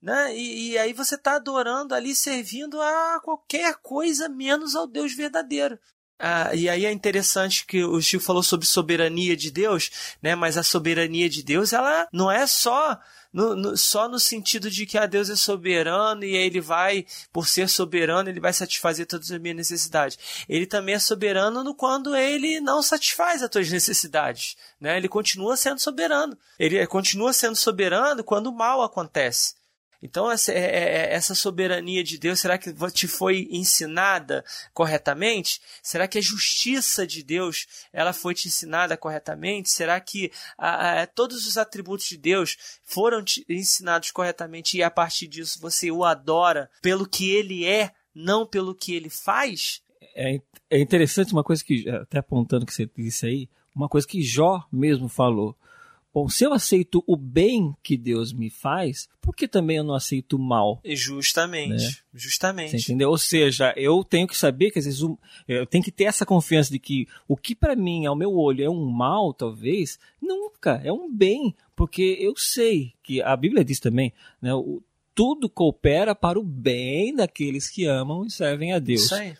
[0.00, 0.36] Né?
[0.36, 5.78] E, e aí você está adorando ali, servindo a qualquer coisa menos ao Deus verdadeiro.
[6.18, 9.90] Ah, e aí é interessante que o Chico falou sobre soberania de Deus,
[10.22, 10.34] né?
[10.34, 12.98] Mas a soberania de Deus, ela não é só
[13.34, 17.04] no, no, só no sentido de que a ah, Deus é soberano e ele vai,
[17.32, 20.16] por ser soberano, ele vai satisfazer todas as minhas necessidades.
[20.48, 24.96] Ele também é soberano no quando ele não satisfaz as tuas necessidades, né?
[24.96, 26.38] Ele continua sendo soberano.
[26.60, 29.54] Ele continua sendo soberano quando o mal acontece.
[30.04, 34.44] Então, essa, é, é, é, essa soberania de Deus, será que te foi ensinada
[34.74, 35.62] corretamente?
[35.82, 39.70] Será que a justiça de Deus ela foi te ensinada corretamente?
[39.70, 44.90] Será que a, a, todos os atributos de Deus foram te ensinados corretamente e a
[44.90, 49.80] partir disso você o adora pelo que ele é, não pelo que ele faz?
[50.14, 50.38] É,
[50.68, 54.66] é interessante uma coisa que, até apontando que você disse aí, uma coisa que Jó
[54.70, 55.56] mesmo falou
[56.14, 59.94] Bom, se eu aceito o bem que Deus me faz, por que também eu não
[59.94, 60.80] aceito o mal?
[60.84, 61.90] Justamente, Né?
[62.14, 62.70] justamente.
[62.70, 63.10] Você entendeu?
[63.10, 65.00] Ou seja, eu tenho que saber que às vezes
[65.48, 68.64] eu tenho que ter essa confiança de que o que para mim, ao meu olho,
[68.64, 73.80] é um mal, talvez, nunca é um bem, porque eu sei que a Bíblia diz
[73.80, 74.54] também, né?
[74.54, 74.80] O,
[75.16, 79.02] tudo coopera para o bem daqueles que amam e servem a Deus.
[79.02, 79.36] Isso aí.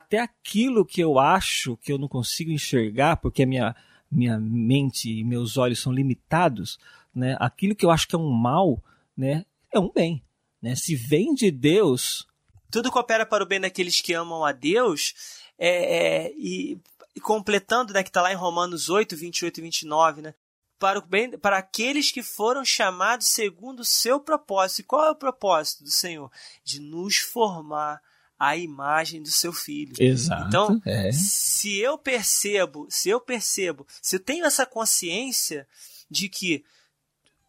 [0.00, 3.74] Até aquilo que eu acho que eu não consigo enxergar, porque a minha,
[4.12, 6.78] minha mente e meus olhos são limitados,
[7.14, 7.36] né?
[7.40, 8.82] Aquilo que eu acho que é um mal,
[9.16, 9.44] né?
[9.72, 10.22] É um bem.
[10.60, 10.76] Né?
[10.76, 12.28] Se vem de Deus,
[12.70, 15.14] Tudo coopera para o bem daqueles que amam a Deus,
[15.58, 15.96] é,
[16.26, 16.78] é, e,
[17.16, 20.34] e completando, né, que está lá em Romanos 8, 28 e 29, né?
[20.78, 24.80] Para, o bem, para aqueles que foram chamados segundo o seu propósito.
[24.80, 26.30] E qual é o propósito do Senhor?
[26.64, 28.00] De nos formar
[28.42, 29.94] a imagem do seu filho.
[30.00, 30.48] Exato.
[30.48, 31.12] Então, é.
[31.12, 35.64] se eu percebo, se eu percebo, se eu tenho essa consciência
[36.10, 36.64] de que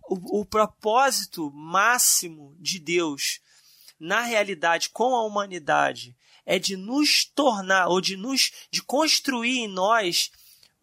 [0.08, 3.40] o, o propósito máximo de Deus
[4.00, 6.16] na realidade com a humanidade
[6.46, 10.30] é de nos tornar ou de nos de construir em nós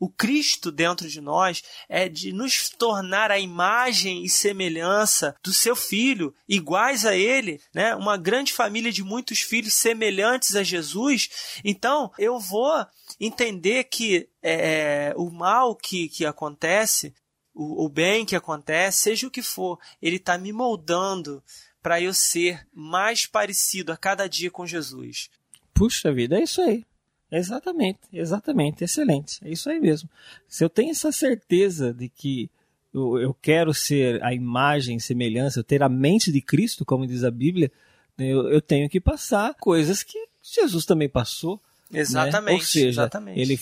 [0.00, 5.76] o Cristo dentro de nós é de nos tornar a imagem e semelhança do seu
[5.76, 7.94] filho, iguais a ele, né?
[7.94, 11.60] Uma grande família de muitos filhos semelhantes a Jesus.
[11.62, 12.86] Então, eu vou
[13.20, 17.14] entender que é, o mal que, que acontece,
[17.54, 21.44] o, o bem que acontece, seja o que for, ele está me moldando
[21.82, 25.28] para eu ser mais parecido a cada dia com Jesus.
[25.74, 26.84] Puxa vida, é isso aí.
[27.30, 29.38] Exatamente, exatamente, excelente.
[29.44, 30.08] É isso aí mesmo.
[30.48, 32.50] Se eu tenho essa certeza de que
[32.92, 37.22] eu, eu quero ser a imagem, semelhança, eu ter a mente de Cristo, como diz
[37.22, 37.70] a Bíblia,
[38.18, 41.60] né, eu, eu tenho que passar coisas que Jesus também passou.
[41.90, 42.00] né?
[42.00, 42.60] Exatamente.
[42.60, 43.40] Ou seja, exatamente.
[43.40, 43.58] ele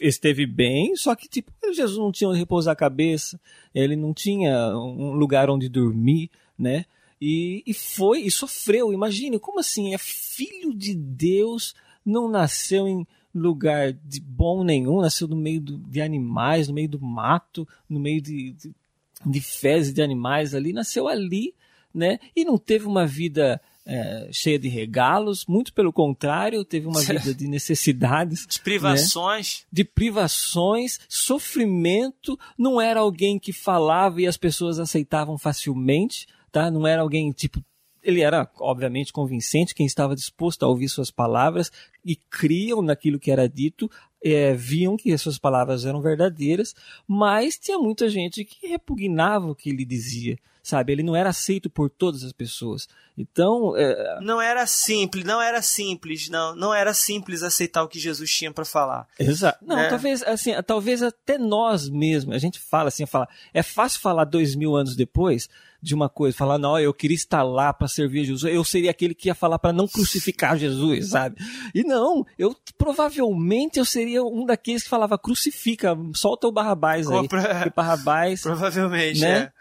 [0.00, 3.40] esteve bem, só que tipo, Jesus não tinha onde repousar a cabeça,
[3.74, 6.84] ele não tinha um lugar onde dormir, né?
[7.20, 8.92] E, e foi, e sofreu.
[8.92, 9.92] Imagine, como assim?
[9.92, 11.74] É filho de Deus,
[12.08, 16.88] não nasceu em lugar de bom nenhum, nasceu no meio do- de animais, no meio
[16.88, 18.72] do mato, no meio de, de,
[19.24, 21.54] de fezes de animais ali, nasceu ali,
[21.94, 22.18] né?
[22.34, 27.32] E não teve uma vida é, cheia de regalos, muito pelo contrário, teve uma vida
[27.34, 29.64] de necessidades, De privações.
[29.72, 32.38] de privações, sofrimento.
[32.56, 36.70] Não era alguém que falava e as pessoas aceitavam facilmente, tá?
[36.70, 37.62] Não era alguém tipo.
[38.08, 41.70] Ele era, obviamente, convincente, quem estava disposto a ouvir suas palavras
[42.02, 43.90] e criam naquilo que era dito,
[44.24, 46.74] é, viam que as suas palavras eram verdadeiras,
[47.06, 50.90] mas tinha muita gente que repugnava o que ele dizia, sabe?
[50.94, 52.88] Ele não era aceito por todas as pessoas.
[53.14, 57.98] Então, é, Não era simples, não era simples, não, não era simples aceitar o que
[57.98, 59.06] Jesus tinha para falar.
[59.18, 59.58] Exato.
[59.60, 59.90] Não, né?
[59.90, 64.54] talvez assim, talvez até nós mesmos, a gente fala assim, fala, é fácil falar dois
[64.54, 65.46] mil anos depois
[65.80, 69.14] de uma coisa, falar, não, eu queria estar lá para servir Jesus, eu seria aquele
[69.14, 71.36] que ia falar para não crucificar Jesus, sabe?
[71.74, 77.28] E não, eu provavelmente eu seria um daqueles que falava crucifica, solta o Barrabás aí,
[77.28, 79.38] porque Barrabás, Provavelmente, Né?
[79.38, 79.52] é.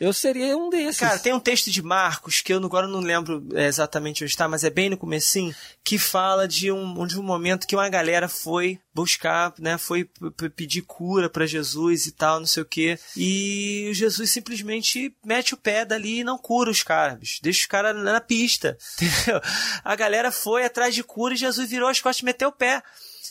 [0.00, 1.00] Eu seria um desses.
[1.00, 4.48] Cara, tem um texto de Marcos, que eu agora não lembro é, exatamente onde está,
[4.48, 5.54] mas é bem no comecinho,
[5.84, 10.08] que fala de um, de um momento que uma galera foi buscar, né, foi
[10.56, 15.58] pedir cura para Jesus e tal, não sei o quê, e Jesus simplesmente mete o
[15.58, 19.40] pé dali e não cura os caras, deixa os caras na pista, entendeu?
[19.84, 22.82] A galera foi atrás de cura e Jesus virou as costas e meteu o pé,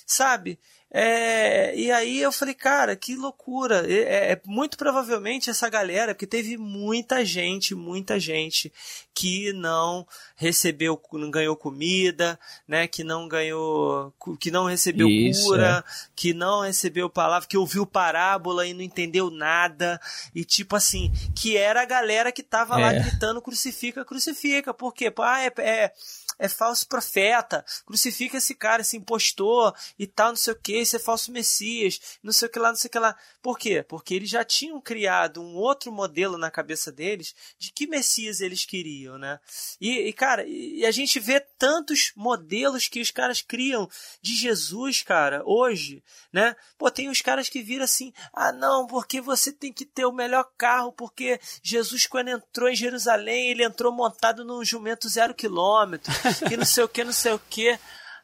[0.05, 0.59] sabe?
[0.91, 3.85] É, e aí eu falei, cara, que loucura.
[3.87, 8.73] É, é- é muito provavelmente essa galera, porque teve muita gente, muita gente
[9.13, 12.87] que não recebeu, não ganhou comida, né?
[12.87, 15.83] Que não ganhou, que não recebeu Isso, cura,
[16.15, 19.99] que não recebeu palavra, que ouviu parábola e não entendeu nada.
[20.33, 22.99] E tipo assim, que era a galera que tava lá É.
[22.99, 24.73] gritando crucifica, crucifica.
[24.73, 25.13] Por quê?
[25.19, 25.53] Ah, é,
[26.39, 30.95] é, falso profeta, crucifica esse cara, esse impostor e tal, não sei o que, esse
[30.95, 33.15] é falso messias, não sei o que lá, não sei o que lá.
[33.41, 33.83] Por quê?
[33.87, 38.65] Porque eles já tinham criado um outro modelo na cabeça deles de que messias eles
[38.65, 39.39] queriam, né?
[39.79, 43.89] E, e, cara, e a gente vê tantos modelos que os caras criam
[44.21, 46.55] de Jesus, cara, hoje, né?
[46.77, 50.11] Pô, tem os caras que viram assim, ah não, porque você tem que ter o
[50.11, 56.11] melhor carro, porque Jesus quando entrou em Jerusalém, ele entrou montado num jumento zero quilômetro,
[56.33, 57.77] que não sei o que, não sei o que.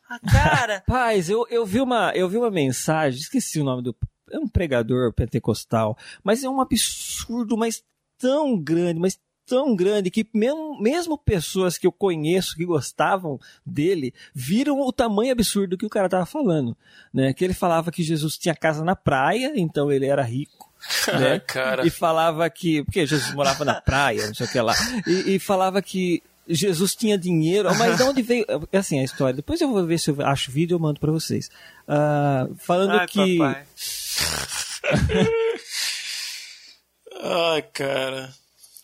[0.10, 3.96] Ah, cara, Paz, eu, eu, vi uma, eu vi uma mensagem, esqueci o nome do.
[4.32, 7.84] É um pregador pentecostal, mas é um absurdo, mas
[8.18, 14.14] tão grande, mas tão grande que mesmo, mesmo pessoas que eu conheço que gostavam dele
[14.34, 16.76] viram o tamanho absurdo que o cara tava falando,
[17.14, 17.34] né?
[17.34, 20.72] Que ele falava que Jesus tinha casa na praia, então ele era rico,
[21.20, 21.40] né?
[21.40, 21.86] Cara.
[21.86, 22.84] E falava que.
[22.84, 24.74] Porque Jesus morava na praia, não sei o que lá.
[25.08, 27.74] E, e falava que Jesus tinha dinheiro.
[27.76, 28.46] Mas de onde veio.
[28.72, 29.34] É assim a história.
[29.34, 31.50] Depois eu vou ver se eu acho vídeo e eu mando pra vocês.
[31.88, 33.38] Ah, falando Ai, que.
[33.38, 33.66] papai.
[37.22, 38.34] Ai, cara.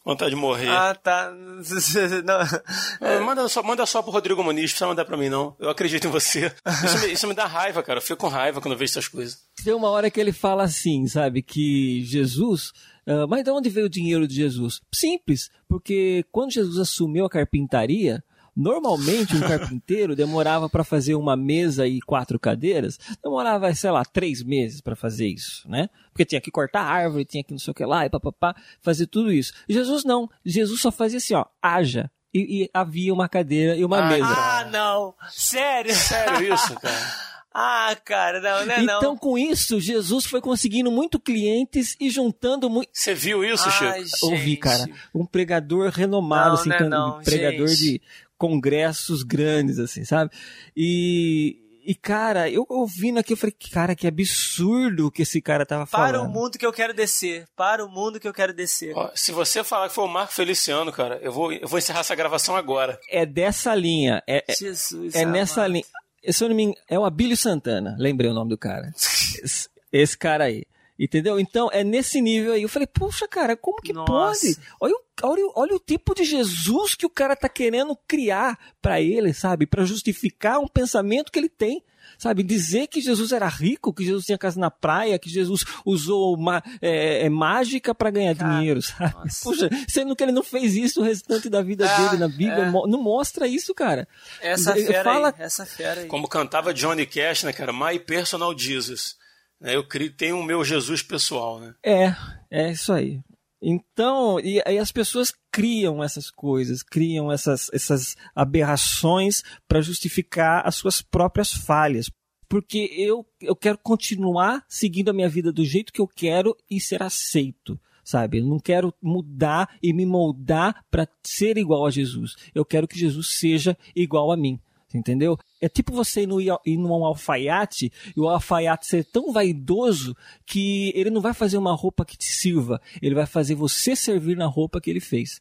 [0.04, 0.70] Vontade de morrer.
[0.70, 1.32] Ah, tá.
[2.26, 3.08] Não.
[3.08, 5.56] É, manda, só, manda só pro Rodrigo Muniz, não precisa mandar pra mim, não.
[5.60, 6.52] Eu acredito em você.
[6.84, 8.00] Isso me, isso me dá raiva, cara.
[8.00, 9.40] Eu fico com raiva quando eu vejo essas coisas.
[9.64, 11.44] Tem uma hora que ele fala assim, sabe?
[11.44, 12.72] Que Jesus.
[13.06, 14.82] ah, mas de onde veio o dinheiro de Jesus?
[14.94, 18.24] Simples, porque quando Jesus assumiu a carpintaria,
[18.56, 24.44] normalmente um carpinteiro demorava para fazer uma mesa e quatro cadeiras, demorava, sei lá, três
[24.44, 25.90] meses para fazer isso, né?
[26.12, 29.08] Porque tinha que cortar árvore, tinha que não sei o que lá, e papapá, fazer
[29.08, 29.54] tudo isso.
[29.68, 30.30] Jesus não.
[30.46, 32.10] Jesus só fazia assim, ó, haja.
[32.34, 34.26] E, e havia uma cadeira e uma Ah, mesa.
[34.26, 35.14] Ah, não.
[35.30, 35.94] Sério?
[35.94, 36.96] Sério isso, cara?
[37.54, 38.98] Ah, cara, não, não é não.
[39.00, 42.88] Então, com isso, Jesus foi conseguindo muito clientes e juntando muito.
[42.94, 44.26] Você viu isso, Ai, Chico?
[44.28, 44.58] Ouvi, gente.
[44.60, 44.86] cara.
[45.14, 47.78] Um pregador renomado, Não, assim, não é não, pregador gente.
[47.82, 48.02] de
[48.42, 50.32] congressos grandes, assim, sabe?
[50.76, 55.64] E, e cara, eu ouvindo aqui, eu falei, cara, que absurdo o que esse cara
[55.64, 56.10] tava falando.
[56.10, 57.46] Para o mundo que eu quero descer.
[57.56, 58.98] Para o mundo que eu quero descer.
[58.98, 62.00] Ó, se você falar que foi o Marco Feliciano, cara, eu vou, eu vou encerrar
[62.00, 63.00] essa gravação agora.
[63.12, 65.14] É dessa linha, é, é, Jesus.
[65.14, 65.74] é nessa amado.
[65.74, 65.86] linha.
[66.34, 68.92] Se eu não me engano, é o Abílio Santana, lembrei o nome do cara.
[68.98, 70.64] esse, esse cara aí.
[71.00, 71.40] Entendeu?
[71.40, 72.62] Então, é nesse nível aí.
[72.62, 74.12] Eu falei, puxa, cara, como que Nossa.
[74.46, 74.58] pode?
[74.80, 78.58] Olha, o- olha, o- olha o tipo de Jesus que o cara tá querendo criar
[78.82, 79.66] pra ele, sabe?
[79.66, 81.84] Pra justificar um pensamento que ele tem.
[82.18, 86.36] Sabe, dizer que Jesus era rico, que Jesus tinha casa na praia, que Jesus usou
[86.38, 89.14] ma- é, é, mágica pra ganhar Cara, dinheiro, sabe?
[89.16, 89.42] nossa.
[89.44, 92.64] Puxa, sendo que ele não fez isso o restante da vida É, dele na Bíblia,
[92.66, 92.70] é.
[92.70, 94.08] mo- não mostra isso, cara.
[94.42, 95.44] Essa fera fala- aí.
[95.46, 96.08] Essa fera aí.
[96.08, 97.72] Como cantava Johnny Cash, né, cara?
[97.74, 99.16] My personal Jesus.
[99.62, 101.76] Né, Eu crio, tenho o meu Jesus pessoal, né?
[101.86, 102.16] É,
[102.50, 103.22] é isso aí.
[103.62, 110.76] Então, e aí as pessoas criam essas coisas, criam essas, essas aberrações para justificar as
[110.76, 112.10] suas próprias falhas.
[112.50, 116.82] Porque eu, eu quero continuar seguindo a minha vida do jeito que eu quero e
[116.82, 117.80] ser aceito.
[118.04, 118.40] Sabe?
[118.40, 122.36] Eu não quero mudar e me moldar para ser igual a Jesus.
[122.54, 124.60] Eu quero que Jesus seja igual a mim.
[124.94, 125.38] Entendeu?
[125.62, 130.16] É tipo você ir, no, ir num alfaiate e o alfaiate ser tão vaidoso
[130.46, 134.36] que ele não vai fazer uma roupa que te sirva, ele vai fazer você servir
[134.36, 135.40] na roupa que ele fez.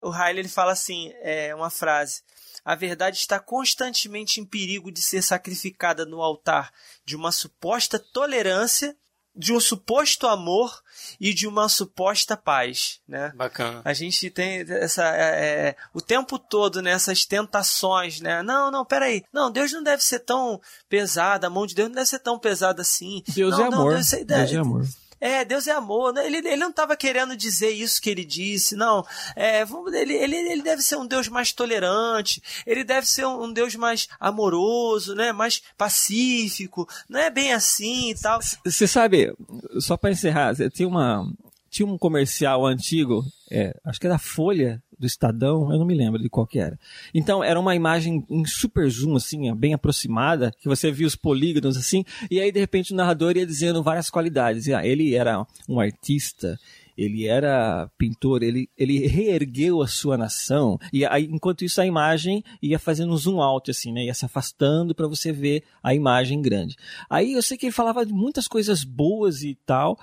[0.00, 2.22] O Riley ele fala assim, é uma frase.
[2.64, 6.72] A verdade está constantemente em perigo de ser sacrificada no altar
[7.04, 8.96] de uma suposta tolerância,
[9.34, 10.82] de um suposto amor
[11.20, 13.32] e de uma suposta paz, né?
[13.34, 13.80] Bacana.
[13.84, 18.42] A gente tem essa é, é, o tempo todo nessas tentações, né?
[18.42, 19.22] Não, não, peraí.
[19.32, 22.38] Não, Deus não deve ser tão pesado, a mão de Deus não deve ser tão
[22.38, 23.22] pesada assim.
[23.28, 23.94] Deus não, é não, amor.
[23.94, 24.86] Deus, é- Deus é amor.
[25.22, 26.12] É, Deus é amor.
[26.12, 26.26] né?
[26.26, 29.06] Ele, ele não estava querendo dizer isso que ele disse, não.
[29.36, 29.62] É,
[29.94, 33.76] ele, ele, ele deve ser um Deus mais tolerante, ele deve ser um, um Deus
[33.76, 35.30] mais amoroso, né?
[35.30, 36.88] mais pacífico.
[37.08, 38.40] Não é bem assim e tal.
[38.64, 39.32] Você sabe,
[39.78, 41.24] só para encerrar, tinha uma
[41.70, 46.22] tinha um comercial antigo, é, acho que era Folha do Estadão, eu não me lembro
[46.22, 46.78] de qual que era.
[47.12, 51.76] Então era uma imagem em super zoom assim, bem aproximada, que você via os polígonos
[51.76, 54.68] assim, e aí de repente o narrador ia dizendo várias qualidades.
[54.68, 56.58] Ah, ele era um artista,
[56.96, 60.78] ele era pintor, ele, ele reergueu a sua nação.
[60.92, 64.04] E aí, enquanto isso, a imagem ia fazendo um zoom out, assim, né?
[64.04, 66.76] Ia se afastando para você ver a imagem grande.
[67.08, 69.98] Aí eu sei que ele falava de muitas coisas boas e tal.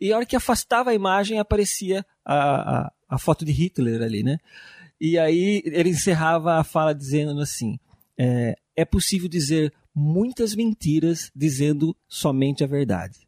[0.00, 4.22] E a hora que afastava a imagem, aparecia a, a, a foto de Hitler ali,
[4.22, 4.38] né?
[5.00, 7.78] E aí ele encerrava a fala dizendo assim:
[8.18, 13.18] é, é possível dizer muitas mentiras dizendo somente a verdade.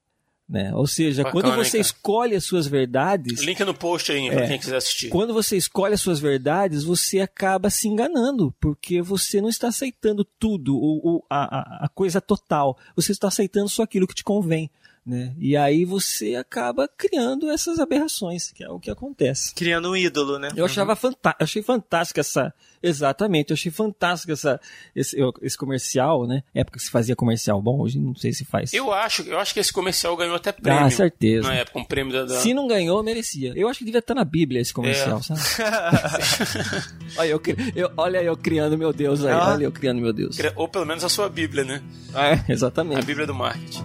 [0.46, 0.74] Né?
[0.74, 1.80] Ou seja, Bacana, quando hein, você cara?
[1.80, 4.48] escolhe as suas verdades, Link no post aí, pra É.
[4.48, 5.08] quem quiser assistir.
[5.08, 10.22] quando você escolhe as suas verdades, você acaba se enganando, porque você não está aceitando
[10.38, 12.76] tudo, o, o- a, a- a coisa total.
[12.94, 14.70] Você está aceitando só aquilo que te convém.
[15.06, 15.34] Né?
[15.38, 19.54] E aí você acaba criando essas aberrações, que é o que acontece.
[19.54, 20.48] Criando um ídolo, né?
[20.56, 22.54] Eu achava fantástica, achei fantástica essa.
[22.82, 24.58] Exatamente, eu achei fantástica essa,
[24.96, 26.42] esse, esse comercial, né?
[26.54, 28.72] Época que se fazia comercial bom, hoje não sei se faz.
[28.72, 30.84] Eu acho, eu acho que esse comercial ganhou até prêmio.
[30.84, 31.48] Ah, certeza.
[31.48, 32.24] Na época, um prêmio da.
[32.24, 33.52] da- Se não ganhou, merecia.
[33.54, 35.22] Eu acho que devia estar na Bíblia esse comercial, É.
[35.22, 35.40] sabe?
[37.18, 37.42] olha, eu,
[37.76, 39.50] eu- olha eu criando meu Deus aí, Ah.
[39.52, 40.38] olha eu criando meu Deus.
[40.56, 41.82] Ou pelo menos a sua Bíblia, né?
[42.14, 43.04] É, A exatamente.
[43.04, 43.84] Bíblia do marketing.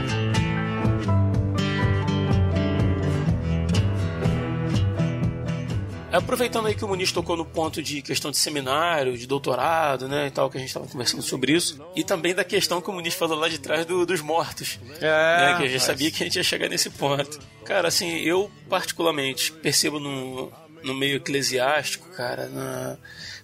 [6.11, 10.27] Aproveitando aí que o Muniz tocou no ponto de questão de seminário, de doutorado, né,
[10.27, 12.93] e tal, que a gente estava conversando sobre isso, e também da questão que o
[12.93, 16.11] Muniz falou lá de trás do, dos mortos, É, né, que a gente mas- sabia
[16.11, 17.39] que a gente ia chegar nesse ponto.
[17.63, 20.51] Cara, assim, eu particularmente percebo no,
[20.83, 22.97] no meio eclesiástico, cara, na,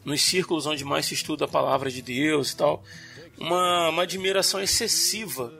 [0.03, 2.83] nos círculos onde mais se estuda a palavra de Deus e tal,
[3.37, 5.53] uma, uma admiração excessiva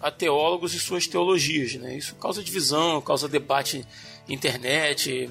[0.00, 1.96] a teólogos e suas teologias, né?
[1.96, 3.84] Isso causa divisão, causa debate
[4.28, 5.28] na internet,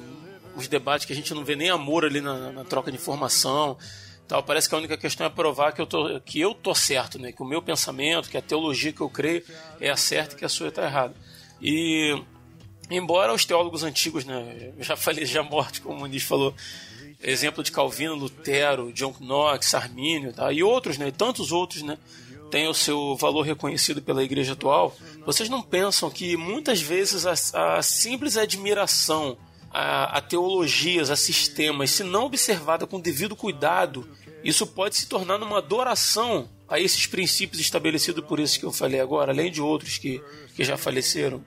[0.57, 3.77] os debates que a gente não vê nem amor ali na, na troca de informação.
[4.27, 4.43] Tal.
[4.43, 7.31] Parece que a única questão é provar que eu tô, que eu tô certo, né?
[7.31, 9.43] Que o meu pensamento, que a teologia que eu creio
[9.79, 11.15] é a certa e que a sua está errada.
[11.61, 12.19] E
[12.89, 16.53] embora os teólogos antigos, né, já falei já mortos, como o Muniz falou,
[17.21, 20.51] exemplo de Calvino, Lutero, John Knox, Armínio, tá?
[20.51, 21.97] e outros, né, e tantos outros, né,
[22.51, 24.95] têm o seu valor reconhecido pela igreja atual.
[25.25, 29.37] Vocês não pensam que muitas vezes a, a simples admiração
[29.77, 34.07] a, a teologias, a sistemas, se não observada com devido cuidado,
[34.43, 38.99] isso pode se tornar numa adoração a esses princípios estabelecidos por esses que eu falei
[38.99, 40.19] agora, além de outros que,
[40.55, 41.43] que já faleceram.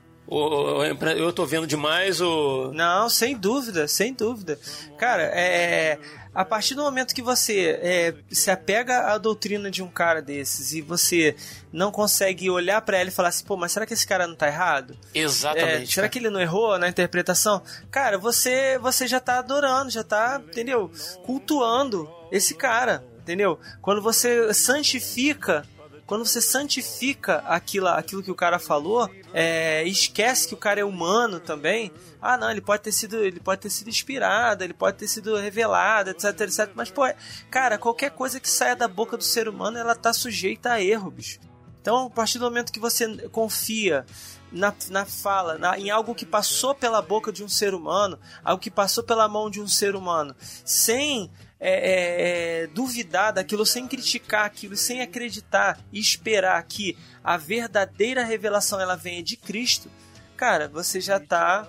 [1.17, 2.73] Eu tô vendo demais ou.
[2.73, 4.61] Não, sem dúvida, sem dúvida.
[4.97, 5.99] Cara, é.
[6.35, 10.73] A partir do momento que você é, se apega à doutrina de um cara desses
[10.73, 11.35] e você
[11.73, 14.37] não consegue olhar pra ele e falar assim, pô, mas será que esse cara não
[14.37, 14.97] tá errado?
[15.13, 15.91] Exatamente.
[15.91, 17.63] É, será que ele não errou na interpretação?
[17.91, 20.91] Cara, você você já tá adorando, já tá, entendeu?
[21.25, 23.59] Cultuando esse cara, entendeu?
[23.83, 25.65] Quando você santifica,
[26.11, 30.85] quando você santifica aquilo, aquilo que o cara falou, é, esquece que o cara é
[30.85, 31.93] humano também.
[32.21, 35.37] Ah, não, ele pode ter sido, ele pode ter sido inspirado, ele pode ter sido
[35.37, 36.69] revelado, etc, etc.
[36.75, 37.03] Mas pô,
[37.49, 41.13] cara, qualquer coisa que saia da boca do ser humano, ela tá sujeita a erro,
[41.13, 41.39] bicho.
[41.81, 44.05] Então, a partir do momento que você confia
[44.51, 48.61] na, na fala, na- em algo que passou pela boca de um ser humano, algo
[48.61, 50.35] que passou pela mão de um ser humano,
[50.65, 51.31] sem
[51.61, 58.25] é, é, é, duvidar daquilo, sem criticar aquilo, sem acreditar e esperar que a verdadeira
[58.25, 59.91] revelação ela venha de Cristo,
[60.37, 61.69] cara, você já está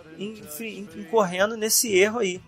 [0.96, 2.42] incorrendo nesse erro aí.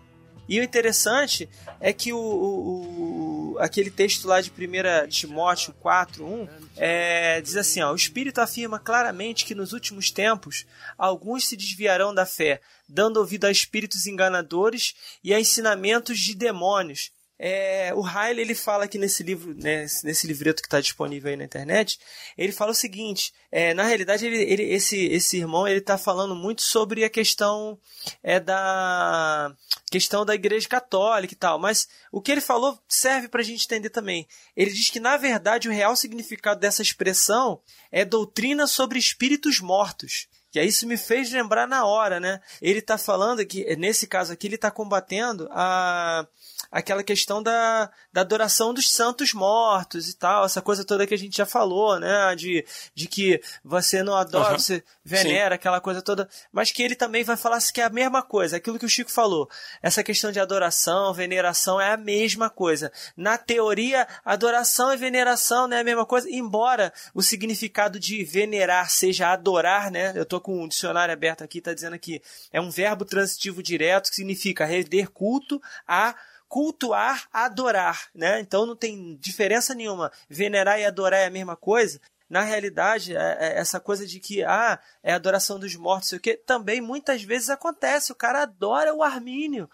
[0.48, 6.26] E o interessante é que o, o- o- aquele texto lá de 1 Timóteo 4,
[6.26, 10.66] 1, é, diz assim: ó, o Espírito afirma claramente que nos últimos tempos
[10.98, 17.12] alguns se desviarão da fé, dando ouvido a espíritos enganadores e a ensinamentos de demônios.
[17.46, 21.36] É, o Riley ele fala aqui nesse livro, né, nesse livreto que está disponível aí
[21.36, 22.00] na internet,
[22.38, 26.34] ele fala o seguinte: é, na realidade ele, ele- esse, esse irmão ele está falando
[26.38, 27.78] muito sobre a questão
[28.24, 29.54] é da
[29.91, 33.66] questão da igreja católica e tal, mas o que ele falou serve para a gente
[33.66, 34.26] entender também.
[34.56, 37.60] Ele diz que na verdade o real significado dessa expressão
[37.91, 40.30] é doutrina sobre espíritos mortos.
[40.56, 42.39] E aí isso me fez lembrar na hora, né?
[42.62, 46.28] Ele está falando que, nesse caso aqui, ele está combatendo a,
[46.74, 51.17] aquela questão da, da adoração dos santos mortos e tal, essa coisa toda que a
[51.17, 52.36] gente já falou, né?
[52.36, 52.65] De,
[52.95, 54.59] de que você não adora, Aham.
[54.59, 56.28] você venera, aquela coisa toda.
[56.51, 59.11] Mas que ele também vai falar que é a mesma coisa, aquilo que o Chico
[59.11, 59.47] falou.
[59.84, 62.91] Essa questão de adoração, veneração é a mesma coisa.
[63.15, 68.89] Na teoria, adoração e veneração não é a mesma coisa, embora o significado de venerar
[68.89, 70.11] seja adorar, né?
[70.15, 72.19] Eu tô com um dicionário aberto aqui, tá dizendo que
[72.51, 76.15] é um verbo transitivo direto que significa render culto a
[76.54, 78.39] cultuar, adorar, né?
[78.39, 80.12] Então não tem diferença nenhuma.
[80.30, 81.99] Venerar e adorar é a mesma coisa.
[82.30, 86.22] Na realidade, é- é essa coisa de que ah, é adoração dos mortos, sei o
[86.22, 88.12] quê, também muitas vezes acontece.
[88.12, 89.68] O cara adora o Armínio.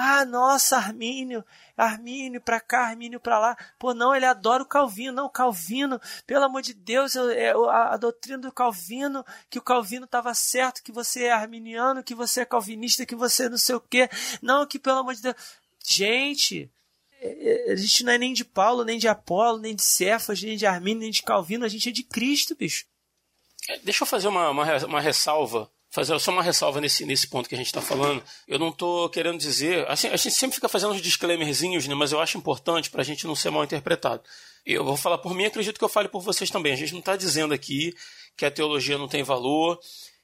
[0.00, 1.42] Ah, nossa, Armínio,
[1.76, 3.56] Armínio pra cá, Armínio pra lá.
[3.78, 5.12] Pô, não, ele adora o Calvino.
[5.14, 9.62] Não, Calvino, pelo amor de Deus, eu- é a, a doutrina do Calvino, que o
[9.62, 13.74] Calvino estava certo, que você é arminiano, que você é calvinista, que você não sei
[13.76, 14.08] o quê.
[14.42, 15.36] Não, que pelo amor de Deus.
[15.90, 16.70] Gente,
[17.18, 20.42] é- é- a gente não é nem de Paulo, nem de Apolo, nem de Cefas,
[20.42, 22.84] nem de Armínio, nem de Calvino, a gente é de Cristo, bicho.
[23.68, 25.70] É, Deixa eu fazer uma, uma, uma ressalva.
[25.90, 28.22] Fazer só uma ressalva nesse, nesse ponto que a gente está falando.
[28.46, 29.88] Eu não estou querendo dizer.
[29.88, 33.04] Assim, a gente sempre fica fazendo uns disclaimerzinhos, né, mas eu acho importante para a
[33.04, 34.22] gente não ser mal interpretado.
[34.66, 36.74] Eu vou falar por mim, acredito que eu fale por vocês também.
[36.74, 37.94] A gente não está dizendo aqui
[38.36, 39.80] que a teologia não tem valor,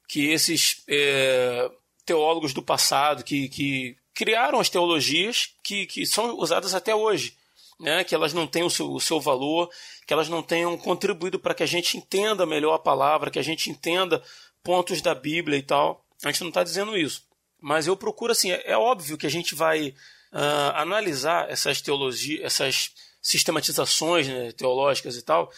[0.06, 1.70] que esses é,
[2.04, 7.36] teólogos do passado que, que criaram as teologias que, que são usadas até hoje.
[7.80, 9.68] né, que elas não tenham o seu, o seu valor,
[10.06, 13.42] que elas não tenham contribuído para que a gente entenda melhor a palavra, que a
[13.42, 14.22] gente entenda
[14.62, 16.04] pontos da Bíblia e tal.
[16.24, 17.24] A gente não está dizendo isso.
[17.60, 22.44] Mas eu procuro, assim, é, é óbvio que a gente vai uh, analisar essas teologias,
[22.44, 25.50] essas sistematizações né, teológicas e tal,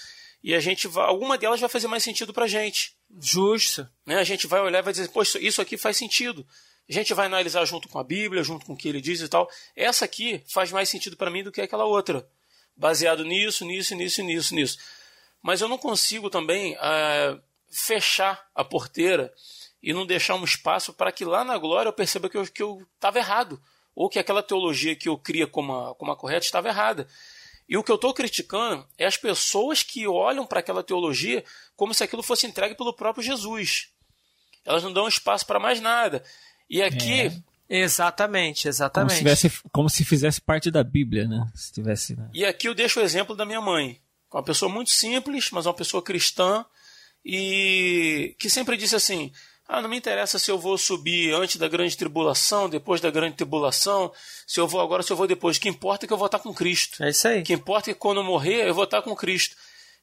[0.43, 2.95] e a gente vai, alguma delas vai fazer mais sentido para a gente.
[3.21, 3.89] Justo.
[4.07, 4.17] Né?
[4.17, 6.47] A gente vai olhar e vai dizer, poxa, isso aqui faz sentido.
[6.89, 9.29] A gente vai analisar junto com a Bíblia, junto com o que ele diz e
[9.29, 9.51] tal.
[9.75, 12.29] Essa aqui faz mais sentido para mim do que aquela outra.
[12.77, 14.79] Baseado nisso, nisso, nisso, nisso, nisso.
[15.43, 19.33] Mas eu não consigo também uh, fechar a porteira
[19.83, 23.19] e não deixar um espaço para que lá na glória eu perceba que eu estava
[23.19, 23.61] errado.
[23.95, 27.09] Ou que aquela teologia que eu cria como a, como a correta estava errada.
[27.69, 31.93] E o que eu estou criticando é as pessoas que olham para aquela teologia como
[31.93, 33.91] se aquilo fosse entregue pelo próprio Jesus.
[34.65, 36.23] Elas não dão espaço para mais nada.
[36.69, 37.21] E aqui.
[37.23, 37.47] É.
[37.69, 39.09] Exatamente, exatamente.
[39.09, 41.45] Como se, tivesse, como se fizesse parte da Bíblia, né?
[41.53, 42.31] Se tivesse, né?
[42.33, 44.01] E aqui eu deixo o exemplo da minha mãe.
[44.33, 46.65] Uma pessoa muito simples, mas uma pessoa cristã.
[47.25, 49.33] E que sempre disse assim:
[49.69, 53.35] ah, não me interessa se eu vou subir antes da grande tribulação, depois da grande
[53.35, 54.13] tribulação,
[54.47, 55.57] se eu vou agora, se eu vou depois.
[55.57, 57.03] O que importa é que eu vou estar com Cristo.
[57.03, 57.41] É isso aí.
[57.41, 59.57] O que importa é que quando eu morrer, eu vou estar com Cristo.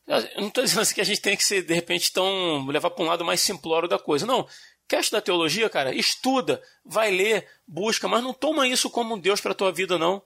[0.05, 2.89] Eu não estou dizendo assim que a gente tem que ser, de repente, tão levar
[2.89, 4.25] para um lado mais simplório da coisa.
[4.25, 4.45] Não.
[4.87, 5.95] Quer estudar teologia, cara?
[5.95, 9.97] Estuda, vai ler, busca, mas não toma isso como um Deus para a tua vida,
[9.97, 10.21] não.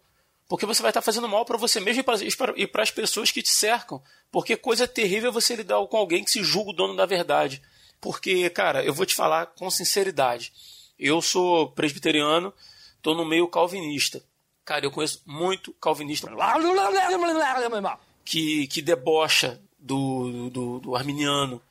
[0.48, 2.04] Porque você vai estar fazendo mal para você mesmo
[2.56, 4.02] e para as pessoas que te cercam.
[4.32, 7.62] Porque coisa terrível é você lidar com alguém que se julga o dono da verdade.
[8.00, 10.54] Porque, cara, eu vou te falar com sinceridade.
[10.98, 12.54] Eu sou presbiteriano,
[13.02, 14.24] tô no meio calvinista.
[14.64, 16.30] Cara, eu conheço muito calvinista
[18.28, 21.62] que, que debocha do, do, do arminiano,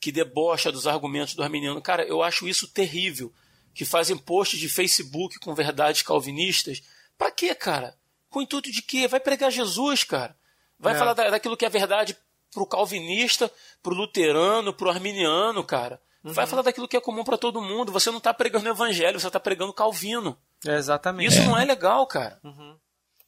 [0.00, 1.80] que debocha dos argumentos do arminiano.
[1.82, 3.32] Cara, eu acho isso terrível.
[3.74, 6.82] Que fazem posts de Facebook com verdades calvinistas.
[7.16, 7.96] Pra quê, cara?
[8.28, 9.06] Com o intuito de quê?
[9.06, 10.36] Vai pregar Jesus, cara.
[10.78, 10.98] Vai é.
[10.98, 12.16] falar da, daquilo que é verdade
[12.52, 13.50] pro calvinista,
[13.82, 16.00] pro luterano, pro arminiano, cara.
[16.24, 16.32] Uhum.
[16.32, 17.92] Vai falar daquilo que é comum para todo mundo.
[17.92, 20.36] Você não tá pregando o evangelho, você tá pregando Calvino.
[20.66, 21.28] É exatamente.
[21.28, 21.46] Isso é.
[21.46, 22.38] não é legal, cara.
[22.42, 22.76] Uhum.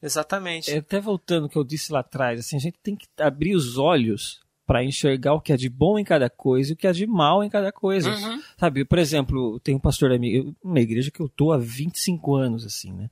[0.03, 0.71] Exatamente.
[0.71, 3.55] É, até voltando ao que eu disse lá atrás, assim, a gente tem que abrir
[3.55, 4.41] os olhos
[4.71, 7.05] para enxergar o que é de bom em cada coisa e o que é de
[7.05, 8.09] mal em cada coisa.
[8.09, 8.41] Uhum.
[8.57, 12.37] Sabe, por exemplo, tem um pastor da minha, uma igreja que eu tô há 25
[12.37, 13.11] anos, assim, né?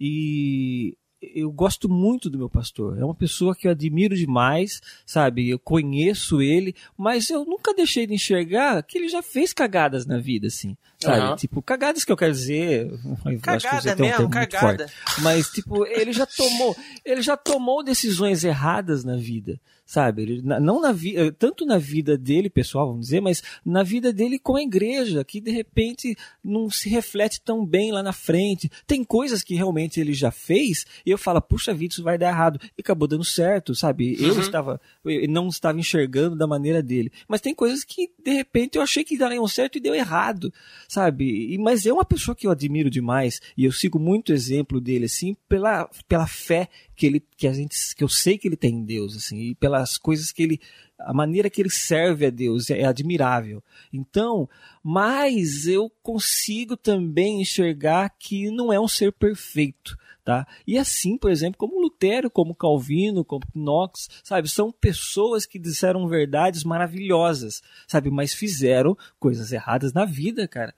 [0.00, 2.98] E eu gosto muito do meu pastor.
[2.98, 5.48] É uma pessoa que eu admiro demais, sabe?
[5.48, 10.18] Eu conheço ele, mas eu nunca deixei de enxergar que ele já fez cagadas na
[10.18, 10.76] vida, assim.
[10.98, 11.20] Sabe?
[11.20, 11.36] Uhum.
[11.36, 12.90] Tipo, cagadas que eu quero dizer.
[13.40, 14.90] Cagada eu mesmo, um cagada.
[15.22, 20.22] Mas, tipo, ele já tomou, ele já tomou decisões erradas na vida sabe?
[20.22, 24.36] Ele, não na vida, tanto na vida dele, pessoal, vamos dizer, mas na vida dele
[24.38, 28.68] com a igreja, que de repente não se reflete tão bem lá na frente.
[28.84, 32.28] Tem coisas que realmente ele já fez e eu falo, puxa vida, isso vai dar
[32.28, 32.60] errado.
[32.76, 34.16] E acabou dando certo, sabe?
[34.20, 34.40] Eu uhum.
[34.40, 37.12] estava, eu não estava enxergando da maneira dele.
[37.28, 40.52] Mas tem coisas que de repente eu achei que dariam certo e deu errado,
[40.88, 41.54] sabe?
[41.54, 45.04] E, mas é uma pessoa que eu admiro demais e eu sigo muito exemplo dele,
[45.04, 48.74] assim, pela, pela fé que ele que a gente que eu sei que ele tem
[48.74, 50.60] em Deus assim e pelas coisas que ele
[50.98, 53.62] a maneira que ele serve a Deus é, é admirável.
[53.92, 54.48] Então
[54.82, 60.46] mas eu consigo também enxergar que não é um ser perfeito tá?
[60.66, 64.48] E assim por exemplo como Lutero como Calvino como Knox sabe?
[64.48, 68.10] São pessoas que disseram verdades maravilhosas sabe?
[68.10, 70.74] Mas fizeram coisas erradas na vida cara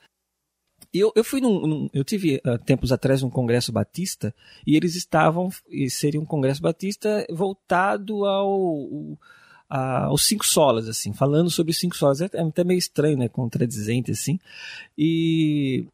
[0.92, 4.34] eu, eu fui num, num eu tive uh, tempos atrás um congresso batista
[4.66, 9.18] e eles estavam e seria um congresso batista voltado ao,
[9.68, 12.20] aos cinco solas assim falando sobre os cinco solas.
[12.20, 14.38] É, é até meio estranho né contradizente assim.
[14.96, 15.86] E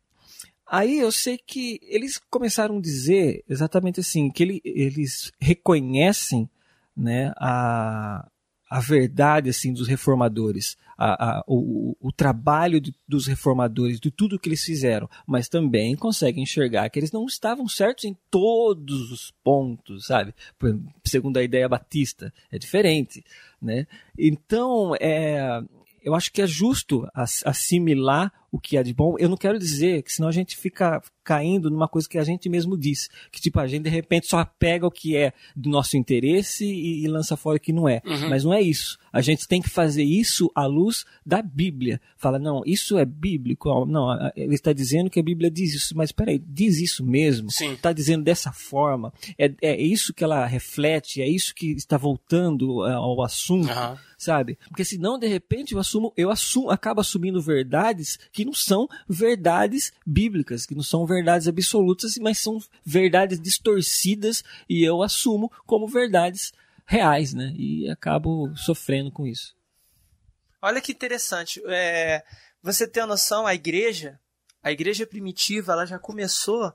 [0.66, 6.48] Aí eu sei que eles começaram a dizer exatamente assim, que ele, eles reconhecem
[6.96, 8.26] né, a,
[8.74, 14.36] a verdade assim dos reformadores, a, a, o, o, trabalho de, dos reformadores, de tudo
[14.36, 19.32] que eles fizeram, mas também conseguem enxergar que eles não estavam certos em todos os
[19.44, 20.34] pontos, sabe?
[21.04, 23.24] Segundo a ideia batista, é diferente,
[23.62, 23.86] né?
[24.18, 25.62] Então, é,
[26.02, 27.06] eu acho que é justo
[27.44, 29.16] assimilar o que é de bom.
[29.18, 32.48] Eu não quero dizer que senão a gente fica caindo numa coisa que a gente
[32.48, 33.08] mesmo diz.
[33.32, 37.02] Que tipo, a gente de repente só pega o que é do nosso interesse e,
[37.02, 38.00] e lança fora o que não é.
[38.06, 38.28] Uhum.
[38.28, 38.96] Mas não é isso.
[39.12, 42.00] A gente tem que fazer isso à luz da Bíblia.
[42.16, 43.84] Fala, não, isso é bíblico.
[43.86, 45.96] Não, ele está dizendo que a Bíblia diz isso.
[45.96, 47.48] Mas peraí, diz isso mesmo?
[47.48, 49.12] Está dizendo dessa forma?
[49.36, 51.20] É, é isso que ela reflete?
[51.20, 53.68] É isso que está voltando é, ao assunto?
[53.68, 53.96] Uhum.
[54.16, 54.58] Sabe?
[54.68, 58.86] Porque senão, de repente, eu assumo, eu assumo, acabo assumindo verdades que que não são
[59.08, 65.88] verdades bíblicas, que não são verdades absolutas, mas são verdades distorcidas e eu assumo como
[65.88, 66.52] verdades
[66.84, 67.54] reais, né?
[67.56, 69.56] E acabo sofrendo com isso.
[70.60, 71.62] Olha que interessante.
[71.66, 72.22] É,
[72.62, 74.20] você tem a noção, a igreja,
[74.62, 76.72] a igreja primitiva, ela já começou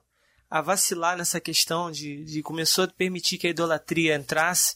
[0.49, 4.73] a vacilar nessa questão de, de começou a permitir que a idolatria entrasse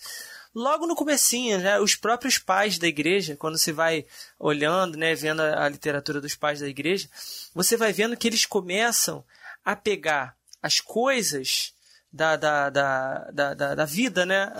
[0.53, 4.05] logo no comecinho, né, os próprios pais da igreja, quando você vai
[4.39, 7.09] olhando, né, vendo a, a, literatura dos pais da igreja,
[7.53, 9.23] você vai vendo que eles começam
[9.65, 11.73] a pegar as coisas
[12.11, 14.53] da, da, da, da, da, da vida, né,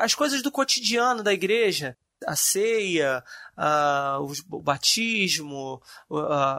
[0.00, 1.96] as coisas do cotidiano da igreja,
[2.26, 3.22] a ceia,
[3.56, 5.80] uh, o batismo,
[6.10, 6.18] uh,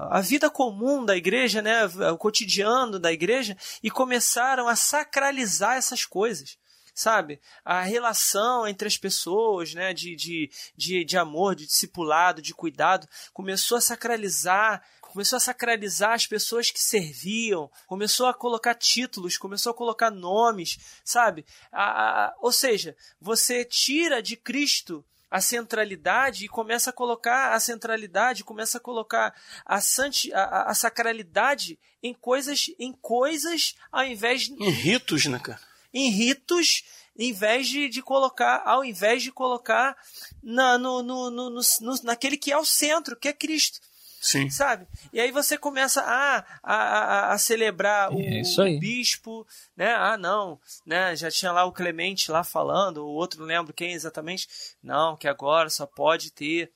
[0.10, 6.06] a vida comum da igreja, né, o cotidiano da igreja, e começaram a sacralizar essas
[6.06, 6.57] coisas
[7.00, 7.40] sabe?
[7.64, 9.94] A relação entre as pessoas, né?
[9.94, 16.14] De, de, de, de amor, de discipulado, de cuidado, começou a sacralizar começou a sacralizar
[16.14, 21.44] as pessoas que serviam, começou a colocar títulos, começou a colocar nomes, sabe?
[21.72, 27.60] A, a, ou seja, você tira de Cristo a centralidade e começa a colocar a
[27.60, 29.34] centralidade, começa a colocar
[29.66, 34.54] a, santi, a, a sacralidade em coisas, em coisas ao invés de...
[34.54, 35.60] em ritos, né, cara?
[35.94, 36.84] Em ritos,
[37.18, 39.98] em vez de, de colocar, ao invés de colocar
[40.41, 41.61] na, no, no, no, no,
[42.03, 43.80] naquele que é o centro, que é Cristo.
[44.22, 44.49] Sim.
[44.49, 44.86] Sabe?
[45.14, 49.48] E aí você começa a, a, a, a celebrar o, É o bispo,
[49.78, 49.94] né?
[49.95, 51.16] Ah, não, né?
[51.16, 54.48] Já tinha lá o Clemente lá falando, o outro não lembro quem exatamente.
[54.84, 56.72] Não, que agora só pode ter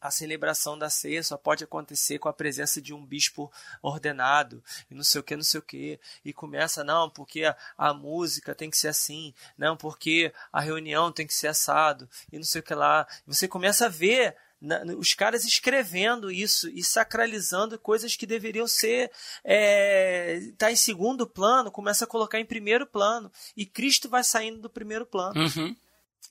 [0.00, 3.50] a celebração da ceia só pode acontecer com a presença de um bispo
[3.82, 7.44] ordenado, e não sei o que, não sei o que, e começa, não, porque
[7.76, 12.36] a, música tem que ser assim, não, porque a reunião tem que ser assado, e
[12.36, 13.06] não sei o que lá.
[13.26, 19.10] Você começa a ver na, os caras escrevendo isso e sacralizando coisas que deveriam ser
[19.44, 24.58] é, tá em segundo plano, começa a colocar em primeiro plano e Cristo vai saindo
[24.58, 25.40] do primeiro plano.
[25.40, 25.76] Uhum.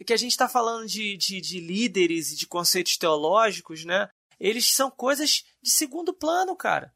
[0.03, 4.09] Que a gente está falando de, de, de líderes e de conceitos teológicos, né?
[4.39, 6.93] Eles são coisas de segundo plano, cara.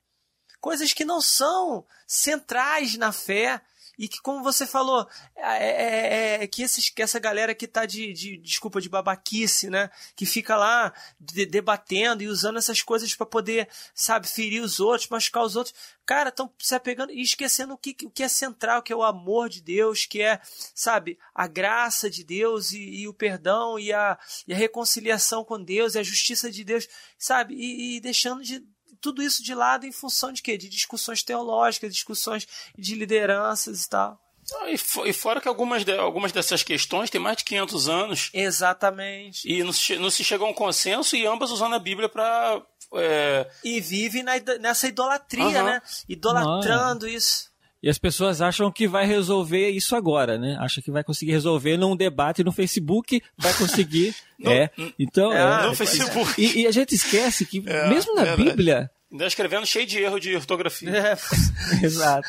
[0.59, 3.61] Coisas que não são centrais na fé,
[3.99, 5.05] e que, como você falou,
[5.35, 9.69] é, é, é que, esses, que essa galera que tá de, de, desculpa, de babaquice,
[9.69, 9.89] né?
[10.15, 15.09] Que fica lá de, debatendo e usando essas coisas para poder, sabe, ferir os outros,
[15.09, 15.75] machucar os outros.
[16.05, 19.03] Cara, estão se apegando e esquecendo o que, o que é central, que é o
[19.03, 20.39] amor de Deus, que é,
[20.73, 24.17] sabe, a graça de Deus e, e o perdão e a,
[24.47, 27.53] e a reconciliação com Deus e a justiça de Deus, sabe?
[27.53, 28.65] e, e deixando de
[29.01, 30.57] tudo isso de lado em função de quê?
[30.57, 32.47] De discussões teológicas, discussões
[32.77, 34.19] de lideranças e tal.
[34.55, 38.29] Ah, e, fora que algumas, de, algumas dessas questões têm mais de 500 anos.
[38.33, 39.47] Exatamente.
[39.47, 42.61] E não se, não se chegou a um consenso e ambas usando a Bíblia para.
[42.95, 43.49] É...
[43.63, 45.65] E vive na, nessa idolatria, uhum.
[45.65, 45.81] né?
[46.07, 47.48] Idolatrando isso.
[47.81, 50.57] E as pessoas acham que vai resolver isso agora, né?
[50.59, 54.13] Acha que vai conseguir resolver num debate no Facebook, vai conseguir.
[54.37, 54.69] no, é.
[54.99, 56.33] Então, é, no Facebook.
[56.37, 58.91] E, e, a gente esquece que, é, mesmo na Bíblia.
[59.11, 60.89] Ainda escrevendo cheio de erro de ortografia.
[60.99, 61.17] É.
[61.85, 62.27] Exato.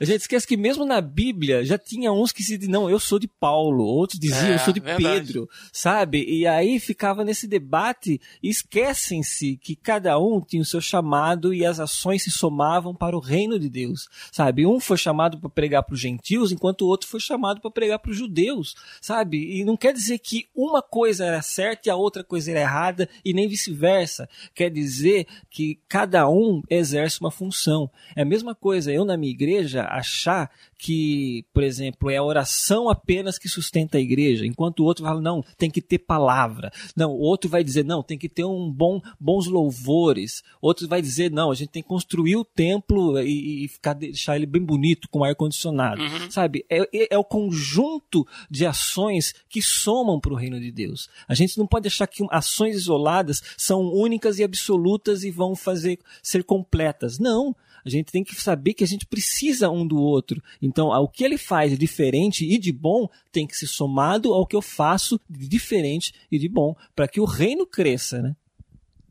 [0.00, 3.00] A gente esquece que mesmo na Bíblia já tinha uns que se diziam, não, eu
[3.00, 5.26] sou de Paulo, outros diziam, é, eu sou de verdade.
[5.26, 6.24] Pedro, sabe?
[6.24, 11.64] E aí ficava nesse debate e esquecem-se que cada um tinha o seu chamado e
[11.64, 14.66] as ações se somavam para o reino de Deus, sabe?
[14.66, 17.98] Um foi chamado para pregar para os gentios, enquanto o outro foi chamado para pregar
[17.98, 19.58] para os judeus, sabe?
[19.58, 23.08] E não quer dizer que uma coisa era certa e a outra coisa era errada
[23.24, 24.28] e nem vice-versa.
[24.54, 27.90] Quer dizer que cada um exerce uma função.
[28.14, 32.88] É a mesma coisa, eu na minha igreja, achar que, por exemplo, é a oração
[32.88, 36.70] apenas que sustenta a igreja, enquanto o outro fala, não, tem que ter palavra.
[36.96, 40.42] Não, o outro vai dizer, não, tem que ter um bom, bons louvores.
[40.62, 44.36] Outro vai dizer, não, a gente tem que construir o templo e, e ficar, deixar
[44.36, 46.00] ele bem bonito com ar-condicionado.
[46.00, 46.30] Uhum.
[46.30, 46.64] Sabe?
[46.70, 51.08] É, é, é, o conjunto de ações que somam para o reino de Deus.
[51.26, 55.98] A gente não pode achar que ações isoladas são únicas e absolutas e vão fazer
[56.22, 57.18] ser completas.
[57.18, 57.54] Não.
[57.88, 60.42] A gente tem que saber que a gente precisa um do outro.
[60.60, 64.46] Então, o que ele faz de diferente e de bom tem que ser somado ao
[64.46, 68.36] que eu faço de diferente e de bom, para que o reino cresça, né?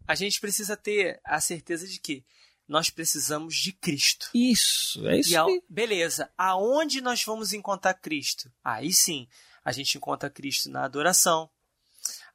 [0.08, 2.24] A gente precisa ter a certeza de que
[2.68, 4.30] nós precisamos de Cristo.
[4.34, 5.34] Isso, é isso.
[5.34, 8.52] E beleza, aonde nós vamos encontrar Cristo?
[8.64, 9.28] Aí sim,
[9.66, 11.50] a gente encontra Cristo na adoração,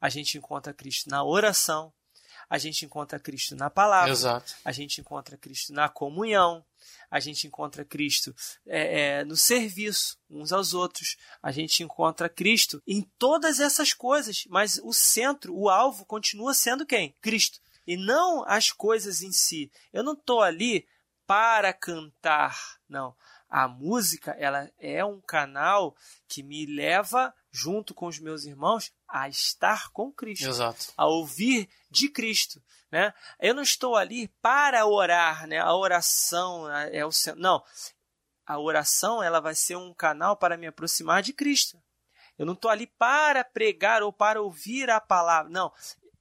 [0.00, 1.92] a gente encontra Cristo na oração,
[2.52, 4.54] a gente encontra Cristo na palavra, Exato.
[4.62, 6.62] a gente encontra Cristo na comunhão,
[7.10, 12.82] a gente encontra Cristo é, é, no serviço uns aos outros, a gente encontra Cristo
[12.86, 17.16] em todas essas coisas, mas o centro, o alvo continua sendo quem?
[17.22, 17.58] Cristo.
[17.86, 19.72] e não as coisas em si.
[19.90, 20.86] Eu não estou ali
[21.26, 22.54] para cantar,
[22.86, 23.16] não.
[23.48, 25.96] A música, ela é um canal
[26.28, 30.48] que me leva, junto com os meus irmãos, a estar com Cristo.
[30.48, 30.92] Exato.
[30.96, 32.62] A ouvir de Cristo.
[32.90, 33.12] Né?
[33.38, 35.58] Eu não estou ali para orar, né?
[35.58, 37.62] A oração é o não.
[38.46, 41.80] A oração ela vai ser um canal para me aproximar de Cristo.
[42.38, 45.50] Eu não estou ali para pregar ou para ouvir a palavra.
[45.50, 45.70] Não,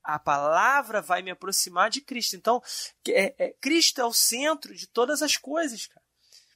[0.03, 2.35] a palavra vai me aproximar de Cristo.
[2.35, 2.61] Então,
[3.07, 6.00] é, é, Cristo é o centro de todas as coisas, cara.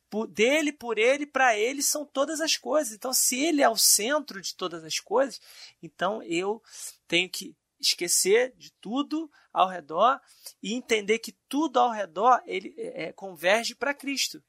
[0.10, 2.94] Por, dele, por ele, para ele são todas as coisas.
[2.94, 5.41] Então, se ele é o centro de todas as coisas,
[5.82, 6.61] então eu
[7.07, 10.19] tenho que esquecer de tudo ao redor
[10.61, 14.44] e entender que tudo ao redor ele é, converge para Cristo.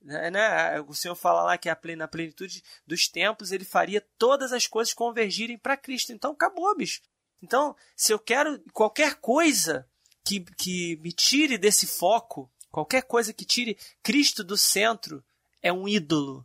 [0.00, 0.80] Né, né?
[0.82, 5.58] O Senhor fala lá que na plenitude dos tempos ele faria todas as coisas convergirem
[5.58, 6.12] para Cristo.
[6.12, 7.00] Então acabou, bicho.
[7.42, 9.88] Então, se eu quero qualquer coisa
[10.24, 15.24] que, que me tire desse foco, qualquer coisa que tire Cristo do centro,
[15.62, 16.44] é um ídolo.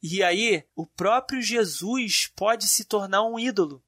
[0.00, 3.82] E aí, o próprio Jesus pode se tornar um ídolo.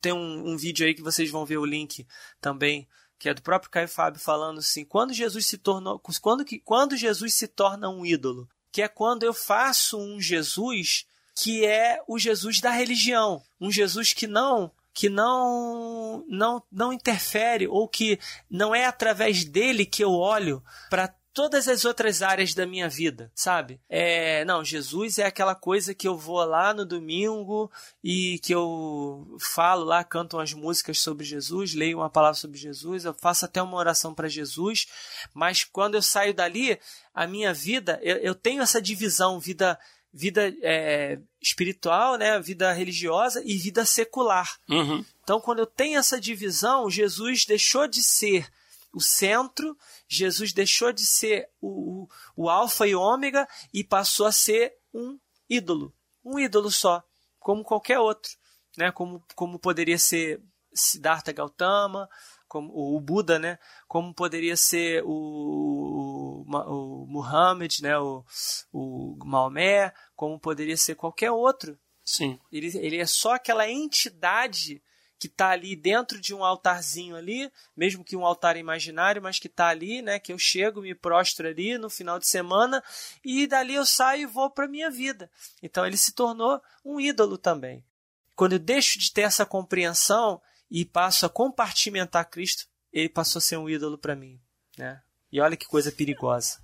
[0.00, 2.06] Tem um, um vídeo aí que vocês vão ver o link
[2.40, 2.88] também
[3.18, 7.34] que é do próprio Caio Fábio falando assim, quando Jesus se tornou, quando quando Jesus
[7.34, 11.04] se torna um ídolo, que é quando eu faço um Jesus
[11.34, 17.68] que é o Jesus da religião, um Jesus que não que não não não interfere
[17.68, 18.18] ou que
[18.50, 20.60] não é através dele que eu olho
[20.90, 23.80] para todas as outras áreas da minha vida, sabe?
[23.88, 27.70] É, não, Jesus é aquela coisa que eu vou lá no domingo
[28.02, 33.04] e que eu falo lá, canto umas músicas sobre Jesus, leio uma palavra sobre Jesus,
[33.04, 34.88] eu faço até uma oração para Jesus,
[35.32, 36.76] mas quando eu saio dali,
[37.14, 39.78] a minha vida, eu, eu tenho essa divisão, vida
[40.12, 44.58] vida é, espiritual, né, vida religiosa e vida secular.
[44.68, 45.04] Uhum.
[45.22, 48.48] Então, quando eu tenho essa divisão, Jesus deixou de ser
[48.92, 49.76] o centro,
[50.08, 52.04] Jesus deixou de ser o,
[52.36, 55.18] o, o alfa e ômega e passou a ser um
[55.48, 55.92] ídolo.
[56.24, 57.02] Um ídolo só,
[57.38, 58.32] como qualquer outro.
[58.76, 58.90] Né?
[58.90, 60.40] Como, como poderia ser
[60.72, 62.08] Siddhartha Gautama,
[62.48, 63.58] como o Buda, né?
[63.86, 65.08] Como poderia ser o,
[66.46, 67.98] o, o Muhammad, né?
[67.98, 68.24] O,
[68.72, 71.78] o Maomé, como poderia ser qualquer outro.
[72.04, 72.38] Sim.
[72.50, 74.82] Ele, ele é só aquela entidade
[75.18, 79.48] que está ali dentro de um altarzinho ali, mesmo que um altar imaginário, mas que
[79.48, 80.18] está ali, né?
[80.18, 82.82] Que eu chego, me prostro ali no final de semana
[83.24, 85.30] e dali eu saio e vou para minha vida.
[85.62, 87.84] Então ele se tornou um ídolo também.
[88.36, 90.40] Quando eu deixo de ter essa compreensão
[90.70, 94.40] e passo a compartimentar Cristo, ele passou a ser um ídolo para mim,
[94.76, 95.02] né?
[95.32, 96.58] E olha que coisa perigosa.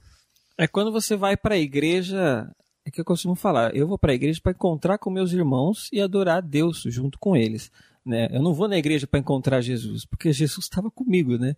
[0.56, 2.50] É quando você vai para a igreja,
[2.84, 5.88] é que eu costumo falar, eu vou para a igreja para encontrar com meus irmãos
[5.92, 7.70] e adorar a Deus junto com eles.
[8.04, 8.28] Né?
[8.30, 11.56] Eu não vou na igreja para encontrar Jesus, porque Jesus estava comigo, né?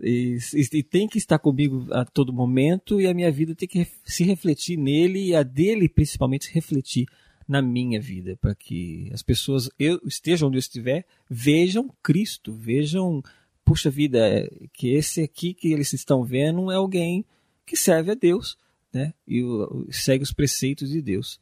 [0.00, 3.84] E, e, tem que estar comigo a todo momento e a minha vida tem que
[4.04, 7.08] se refletir nele e a dele principalmente refletir
[7.48, 13.22] na minha vida, para que as pessoas eu estejam onde eu estiver, vejam Cristo, vejam,
[13.68, 17.22] puxa vida, que esse aqui que eles estão vendo é alguém
[17.66, 18.56] que serve a Deus,
[18.90, 19.12] né?
[19.28, 19.42] E
[19.90, 21.38] segue os preceitos de Deus.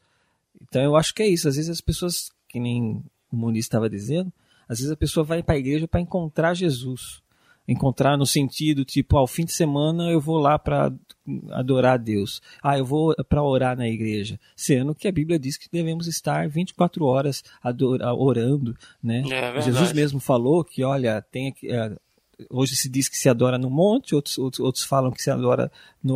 [0.60, 1.48] Então eu acho que é isso.
[1.48, 3.00] Às vezes as pessoas, que nem
[3.30, 4.32] o Muniz estava dizendo,
[4.68, 7.22] às vezes a pessoa vai para a igreja para encontrar Jesus.
[7.68, 10.92] Encontrar no sentido, tipo, ao fim de semana eu vou lá para
[11.50, 12.40] adorar a Deus.
[12.60, 14.38] Ah, eu vou para orar na igreja.
[14.56, 17.44] Sendo que a Bíblia diz que devemos estar 24 horas
[18.18, 19.22] orando, né?
[19.30, 21.96] É Jesus mesmo falou que, olha, tem é,
[22.50, 25.70] hoje se diz que se adora no monte, outros, outros, outros falam que se adora
[26.02, 26.14] no,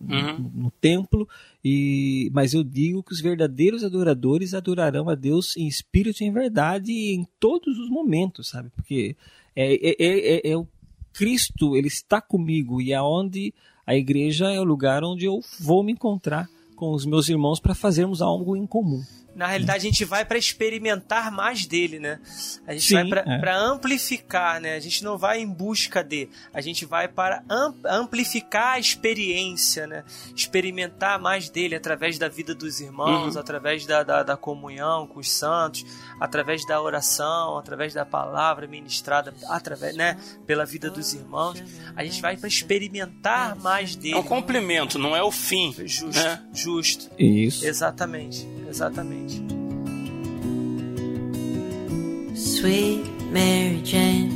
[0.00, 0.38] uhum.
[0.38, 1.28] no, no, templo,
[1.64, 6.32] e, mas eu digo que os verdadeiros adoradores adorarão a Deus em espírito e em
[6.32, 8.70] verdade em todos os momentos, sabe?
[8.70, 9.16] Porque
[9.54, 10.66] é, é, é, é, é o
[11.12, 13.54] Cristo, ele está comigo e aonde
[13.86, 17.74] a igreja é o lugar onde eu vou me encontrar com os meus irmãos para
[17.74, 19.02] fazermos algo em comum
[19.34, 22.20] na realidade a gente vai para experimentar mais dele, né?
[22.66, 23.54] A gente Sim, vai para é.
[23.54, 24.74] amplificar, né?
[24.74, 27.42] A gente não vai em busca de, a gente vai para
[27.84, 30.04] amplificar a experiência, né?
[30.34, 33.40] Experimentar mais dele através da vida dos irmãos, uhum.
[33.40, 35.84] através da, da, da, comunhão com os santos,
[36.20, 40.18] através da oração, através da palavra ministrada, através, né?
[40.46, 41.62] Pela vida dos irmãos.
[41.96, 44.14] A gente vai para experimentar mais dele.
[44.14, 45.72] É um complemento, não é o fim.
[45.72, 46.42] Justo, né?
[46.52, 47.10] justo.
[47.18, 47.64] Isso.
[47.64, 49.21] Exatamente, exatamente.
[52.34, 54.32] Sweet Mary Jane,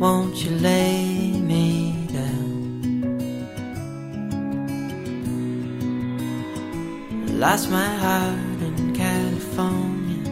[0.00, 2.58] won't you lay me down?
[7.38, 10.24] Lost my heart in California,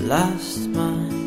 [0.00, 1.21] lost my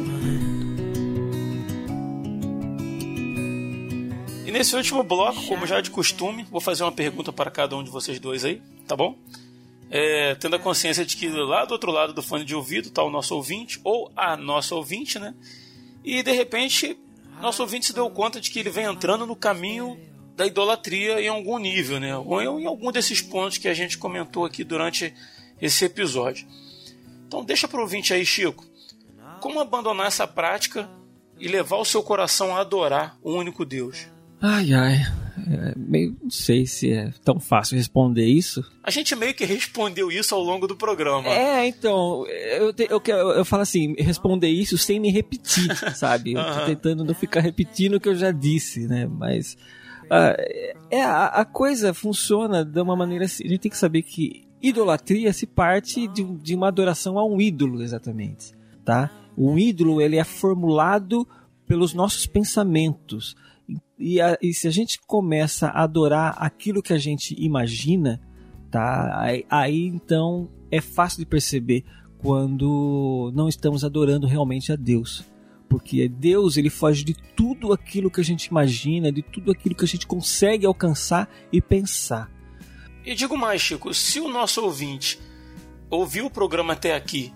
[4.55, 7.83] nesse último bloco, como já é de costume, vou fazer uma pergunta para cada um
[7.83, 9.17] de vocês dois aí, tá bom?
[9.91, 13.03] É, tendo a consciência de que lá do outro lado do fone de ouvido está
[13.03, 15.35] o nosso ouvinte, ou a nossa ouvinte, né?
[16.05, 16.97] E de repente,
[17.41, 19.99] nosso ouvinte se deu conta de que ele vem entrando no caminho
[20.37, 22.15] da idolatria em algum nível, né?
[22.15, 25.13] Ou em algum desses pontos que a gente comentou aqui durante
[25.61, 26.47] esse episódio.
[27.27, 28.65] Então deixa para o ouvinte aí, Chico,
[29.41, 30.89] como abandonar essa prática
[31.37, 34.14] e levar o seu coração a adorar o único Deus?
[34.47, 34.95] Ai, ai.
[35.47, 38.63] É, meio, não sei se é tão fácil responder isso.
[38.83, 41.27] A gente meio que respondeu isso ao longo do programa.
[41.29, 46.33] É, então, eu, te, eu, eu, eu falo assim, responder isso sem me repetir, sabe?
[46.33, 49.07] Eu tô tentando não ficar repetindo o que eu já disse, né?
[49.07, 49.57] Mas
[50.03, 53.45] uh, é, a, a, coisa funciona de uma maneira assim.
[53.45, 57.41] A gente tem que saber que idolatria se parte de, de uma adoração a um
[57.41, 58.53] ídolo, exatamente,
[58.85, 59.09] tá?
[59.35, 61.27] O ídolo, ele é formulado
[61.67, 63.35] pelos nossos pensamentos.
[63.97, 68.21] E, a, e, se a gente começa a adorar aquilo que a gente imagina,
[68.69, 69.21] tá?
[69.21, 71.85] Aí, aí, então é fácil de perceber
[72.17, 75.23] quando não estamos adorando realmente a Deus.
[75.69, 79.85] Porque Deus ele foge de tudo aquilo que a gente imagina, de tudo aquilo que
[79.85, 82.29] a gente consegue alcançar e pensar.
[83.05, 85.19] E digo mais, Chico, se o nosso ouvinte
[85.89, 87.31] ouviu o programa até aqui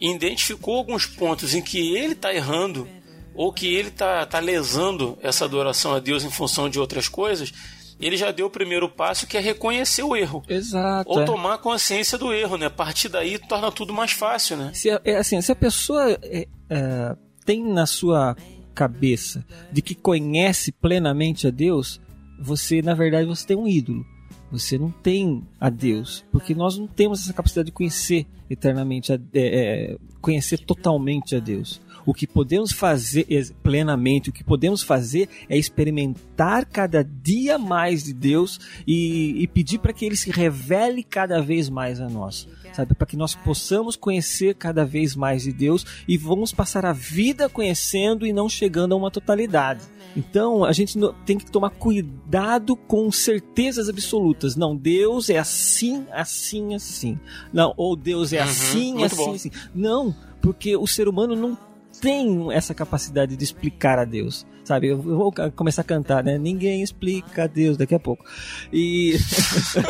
[0.00, 2.88] e identificou alguns pontos em que ele está errando
[3.34, 7.52] ou que ele está tá lesando essa adoração a Deus em função de outras coisas,
[8.00, 10.42] ele já deu o primeiro passo que é reconhecer o erro.
[10.48, 11.08] Exato.
[11.10, 11.24] Ou é.
[11.24, 12.66] tomar consciência do erro, né?
[12.66, 14.72] A partir daí torna tudo mais fácil, né?
[14.74, 18.36] Se, é, assim, se a pessoa é, é, tem na sua
[18.74, 22.00] cabeça de que conhece plenamente a Deus,
[22.40, 24.04] você, na verdade, você tem um ídolo.
[24.50, 29.18] Você não tem a Deus, porque nós não temos essa capacidade de conhecer eternamente, a,
[29.32, 31.80] é, conhecer totalmente a Deus.
[32.04, 33.26] O que podemos fazer
[33.62, 39.78] plenamente, o que podemos fazer é experimentar cada dia mais de Deus e, e pedir
[39.78, 42.94] para que Ele se revele cada vez mais a nós, sabe?
[42.94, 47.48] Para que nós possamos conhecer cada vez mais de Deus e vamos passar a vida
[47.48, 49.82] conhecendo e não chegando a uma totalidade.
[50.16, 54.56] Então a gente tem que tomar cuidado com certezas absolutas.
[54.56, 57.18] Não, Deus é assim, assim, assim.
[57.52, 59.34] Não, ou Deus é Uhum, assim, assim, bom.
[59.34, 59.50] assim.
[59.74, 61.56] Não, porque o ser humano não
[62.02, 64.44] tem essa capacidade de explicar a Deus.
[64.64, 66.38] Sabe, eu vou começar a cantar, né?
[66.38, 68.24] Ninguém explica a Deus daqui a pouco.
[68.72, 69.16] E.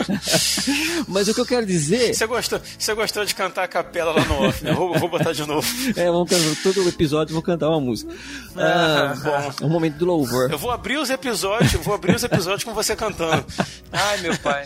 [1.09, 2.15] Mas o que eu quero dizer.
[2.15, 4.73] Você gostou, você gostou de cantar a capela lá no off, né?
[4.73, 5.63] Vou, vou botar de novo.
[5.95, 8.15] É, vamos cantar, todo episódio vou cantar uma música.
[8.57, 9.53] Ah, bom.
[9.61, 10.51] É um momento do louvor.
[10.51, 13.45] Eu vou abrir os episódios, eu vou abrir os episódios com você cantando.
[13.93, 14.65] Ai, meu pai.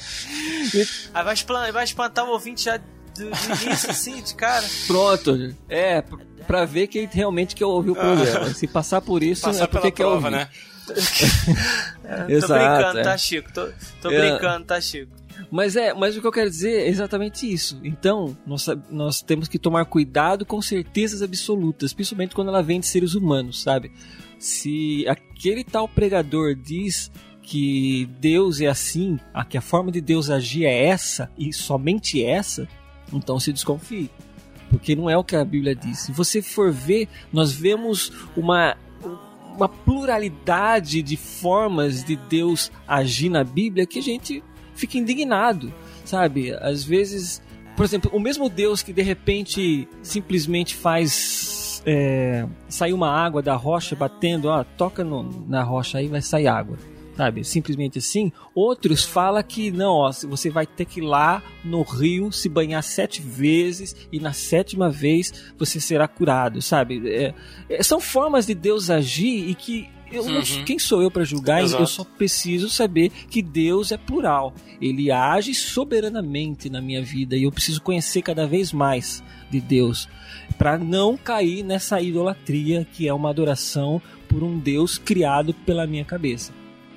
[1.14, 2.78] Aí vai, esplan- vai espantar o ouvinte já
[3.16, 4.64] do, do início, assim, de cara.
[4.86, 5.54] Pronto.
[5.68, 8.52] É, pr- pra ver que realmente quer ouvir o programa.
[8.54, 10.48] Se passar por isso, Passar é porque pela prova, né?
[10.86, 13.02] tô Exato, brincando, é.
[13.02, 13.52] tá, Chico?
[13.52, 13.68] Tô,
[14.00, 14.20] tô É.
[14.30, 15.10] brincando, tá, Chico?
[15.50, 17.78] Mas é, mas o que eu quero dizer é exatamente isso.
[17.84, 22.86] Então, nós, nós temos que tomar cuidado com certezas absolutas, principalmente quando ela vem de
[22.86, 23.92] seres humanos, sabe?
[24.38, 27.10] Se aquele tal pregador diz
[27.42, 32.24] que Deus é assim, a que a forma de Deus agir é essa e somente
[32.24, 32.66] essa,
[33.12, 34.10] então se desconfie.
[34.70, 36.00] Porque não é o que a Bíblia diz.
[36.00, 38.76] Se você for ver, nós vemos uma
[39.56, 44.42] uma pluralidade de formas de Deus agir na Bíblia que a gente
[44.74, 45.72] fica indignado,
[46.04, 46.52] sabe?
[46.52, 47.40] Às vezes,
[47.74, 53.54] por exemplo, o mesmo Deus que de repente simplesmente faz é, sair uma água da
[53.54, 56.76] rocha batendo, ó, toca no- na rocha aí vai sair água.
[57.16, 58.30] Sabe, simplesmente assim.
[58.54, 62.82] Outros falam que não, ó, você vai ter que ir lá no rio se banhar
[62.82, 67.08] sete vezes e na sétima vez você será curado, sabe?
[67.08, 67.34] É,
[67.70, 70.64] é, são formas de Deus agir e que eu Uhum.
[70.64, 71.62] quem sou eu para julgar?
[71.62, 71.82] Exato.
[71.82, 74.54] Eu só preciso saber que Deus é plural.
[74.80, 80.08] Ele age soberanamente na minha vida e eu preciso conhecer cada vez mais de Deus
[80.58, 86.04] para não cair nessa idolatria que é uma adoração por um Deus criado pela minha
[86.04, 86.52] cabeça.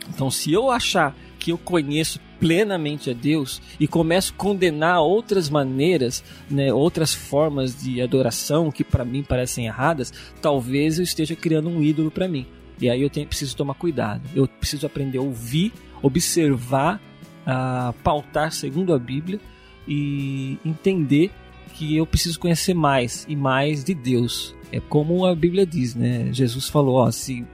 [0.09, 5.49] Então, se eu achar que eu conheço plenamente a Deus e começo a condenar outras
[5.49, 11.69] maneiras, né, outras formas de adoração que para mim parecem erradas, talvez eu esteja criando
[11.69, 12.45] um ídolo para mim.
[12.81, 14.21] E aí eu tenho, preciso tomar cuidado.
[14.33, 17.01] Eu preciso aprender a ouvir, observar,
[17.45, 19.39] a pautar segundo a Bíblia
[19.87, 21.31] e entender
[21.73, 24.55] que eu preciso conhecer mais e mais de Deus.
[24.71, 26.29] É como a Bíblia diz, né?
[26.31, 27.45] Jesus falou, ó, se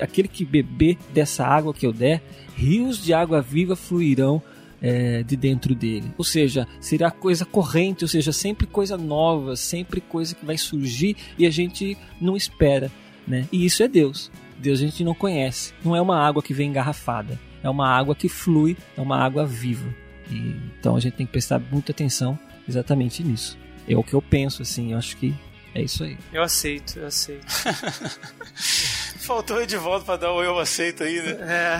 [0.00, 2.22] aquele que beber dessa água que eu der,
[2.56, 4.42] rios de água viva fluirão
[4.82, 6.12] é, de dentro dele.
[6.18, 11.16] Ou seja, será coisa corrente, ou seja, sempre coisa nova, sempre coisa que vai surgir
[11.38, 12.90] e a gente não espera,
[13.26, 13.46] né?
[13.52, 14.30] E isso é Deus.
[14.58, 15.72] Deus a gente não conhece.
[15.84, 19.46] Não é uma água que vem engarrafada, é uma água que flui, é uma água
[19.46, 19.88] viva.
[20.30, 22.38] E, então a gente tem que prestar muita atenção
[22.68, 23.56] exatamente nisso.
[23.88, 25.34] É o que eu penso, assim, eu acho que
[25.74, 26.16] é isso aí.
[26.32, 27.46] Eu aceito, eu aceito.
[29.22, 31.36] Faltou de volta pra dar o eu aceito aí, né?
[31.40, 31.78] É,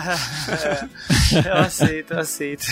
[1.35, 2.65] é, eu aceito, eu aceito.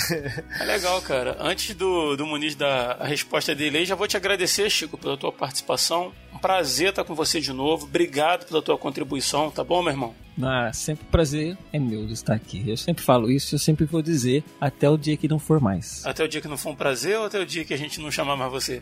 [0.59, 1.35] É legal, cara.
[1.39, 5.17] Antes do, do Muniz dar a resposta dele aí, já vou te agradecer, Chico, pela
[5.17, 6.13] tua participação.
[6.33, 7.85] Um prazer estar com você de novo.
[7.85, 10.15] Obrigado pela tua contribuição, tá bom, meu irmão?
[10.41, 12.63] Ah, sempre prazer é meu de estar aqui.
[12.67, 16.05] Eu sempre falo isso, eu sempre vou dizer até o dia que não for mais.
[16.05, 17.99] Até o dia que não for um prazer ou até o dia que a gente
[17.99, 18.81] não chamar mais você?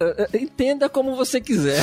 [0.00, 1.82] Uh, Entenda como você quiser.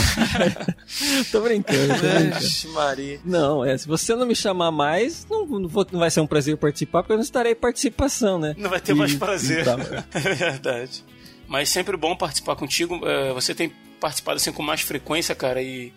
[1.32, 2.74] tô brincando, tô brincando.
[2.74, 3.20] Maria.
[3.26, 6.28] Não, é, se você não me chamar mais, não, não, vou- não vai ser um
[6.28, 8.56] prazer participar, porque eu não estarei participação, né?
[8.58, 9.62] Não vai ter E- mais prazer.
[9.62, 9.78] então,
[10.14, 11.04] É verdade.
[11.48, 13.00] Mas sempre bom participar contigo.
[13.36, 15.94] Você tem participado assim com mais frequência, cara, e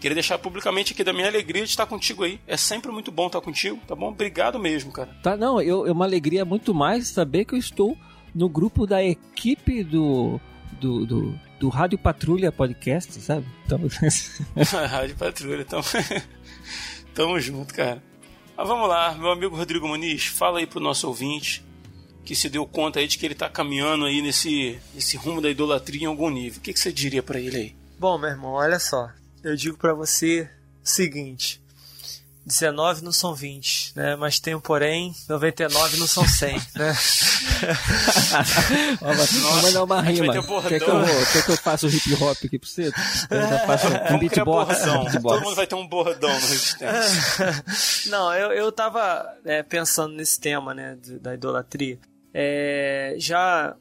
[0.00, 2.40] queria deixar publicamente aqui da minha alegria de estar contigo aí.
[2.46, 4.08] É sempre muito bom estar contigo, tá bom?
[4.08, 5.10] Obrigado mesmo, cara.
[5.22, 7.96] Tá, não, eu, é uma alegria muito mais saber que eu estou
[8.34, 10.40] no grupo da equipe do,
[10.80, 13.46] do, do, do Rádio Patrulha Podcast, sabe?
[13.64, 13.80] Então,
[14.88, 15.84] Rádio Patrulha, tamo...
[17.14, 18.02] tamo junto, cara.
[18.56, 21.64] Mas vamos lá, meu amigo Rodrigo Muniz, fala aí pro nosso ouvinte
[22.26, 25.48] que se deu conta aí de que ele tá caminhando aí nesse, nesse rumo da
[25.48, 26.58] idolatria em algum nível.
[26.58, 27.76] O que, que você diria pra ele aí?
[27.98, 29.08] Bom, meu irmão, olha só.
[29.46, 30.50] Eu digo pra você
[30.84, 31.62] o seguinte:
[32.44, 34.16] 19 não são 20, né?
[34.16, 36.74] Mas tem um porém, 99 não são 100, né?
[39.00, 40.32] Ó, mas vamos mandar uma rima.
[40.32, 42.86] Quer que, eu, quer que eu faça o hip hop aqui pra você?
[42.86, 44.80] Eu já faço um beatbox.
[45.22, 47.64] Todo mundo vai ter um bordão no Resistência.
[48.10, 52.00] Não, eu, eu tava é, pensando nesse tema, né, da idolatria.
[52.34, 53.76] É, já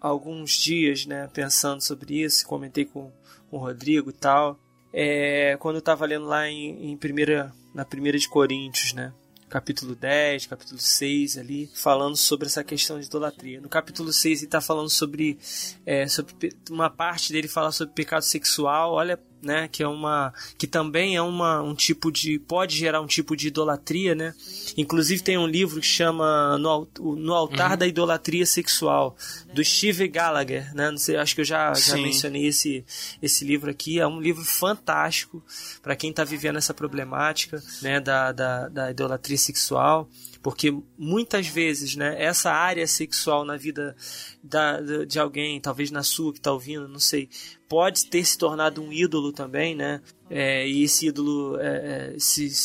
[0.00, 3.12] há alguns dias, né, pensando sobre isso, comentei com,
[3.50, 4.58] com o Rodrigo e tal.
[4.92, 9.12] É, quando eu tava lendo lá em, em primeira, na primeira de Coríntios, né,
[9.48, 13.60] capítulo 10, capítulo 6 ali, falando sobre essa questão de idolatria.
[13.60, 15.38] No capítulo 6 ele está falando sobre,
[15.84, 16.34] é, sobre
[16.70, 21.22] uma parte dele fala sobre pecado sexual, olha, né, que é uma que também é
[21.22, 24.34] uma um tipo de pode gerar um tipo de idolatria, né?
[24.76, 29.16] Inclusive tem um livro que chama No, no altar da idolatria sexual
[29.52, 30.90] do Steve Gallagher, né?
[30.90, 32.02] Não sei, acho que eu já, já Sim.
[32.02, 32.84] mencionei esse
[33.22, 35.42] esse livro aqui, é um livro fantástico
[35.82, 40.08] para quem está vivendo essa problemática, né, da, da, da idolatria sexual,
[40.42, 43.94] porque muitas vezes, né, essa área sexual na vida
[44.42, 47.28] da, de alguém, talvez na sua que está ouvindo, não sei,
[47.68, 50.00] pode ter se tornado um ídolo também, né?
[50.30, 52.16] É, e esse ídolo, é, é,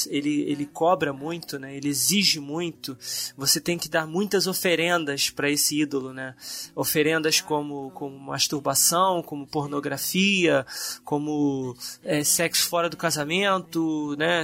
[0.09, 1.75] ele, ele cobra muito, né?
[1.75, 2.95] Ele exige muito.
[3.35, 6.35] Você tem que dar muitas oferendas para esse ídolo, né?
[6.75, 10.63] Oferendas como, como masturbação, como pornografia,
[11.03, 14.43] como é, sexo fora do casamento, né?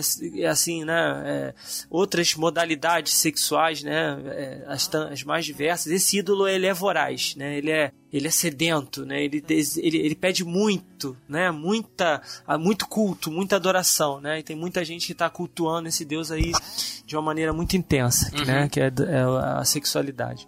[0.49, 1.22] Assim, né?
[1.23, 1.53] É,
[1.91, 4.19] outras modalidades sexuais, né?
[4.26, 5.91] É, as, as mais diversas.
[5.91, 7.56] Esse ídolo ele é voraz, né?
[7.56, 9.23] Ele é ele é sedento, né?
[9.23, 11.49] Ele, ele, ele pede muito, né?
[11.49, 14.39] Muita, ah, muito culto, muita adoração, né?
[14.39, 16.51] E tem muita gente que está cultuando esse Deus aí
[17.05, 18.67] de uma maneira muito intensa, né?
[18.67, 19.21] Que é, é
[19.59, 20.45] a sexualidade.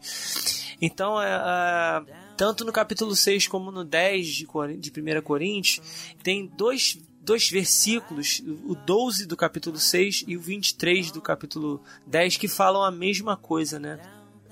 [0.82, 2.04] Então, é, é,
[2.36, 5.82] tanto no capítulo 6 como no 10 de, de 1 Coríntios,
[6.22, 12.36] tem dois, dois versículos, o 12 do capítulo 6 e o 23 do capítulo 10,
[12.36, 14.00] que falam a mesma coisa, né?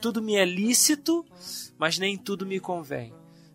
[0.01, 1.25] Tudo me é lícito,
[1.77, 3.13] mas nem tudo me convém.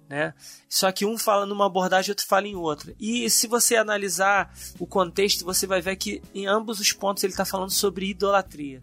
[0.08, 0.32] Né?
[0.68, 2.94] Só que um fala numa abordagem, outro fala em outra.
[3.00, 7.32] E se você analisar o contexto, você vai ver que em ambos os pontos ele
[7.32, 8.82] está falando sobre idolatria.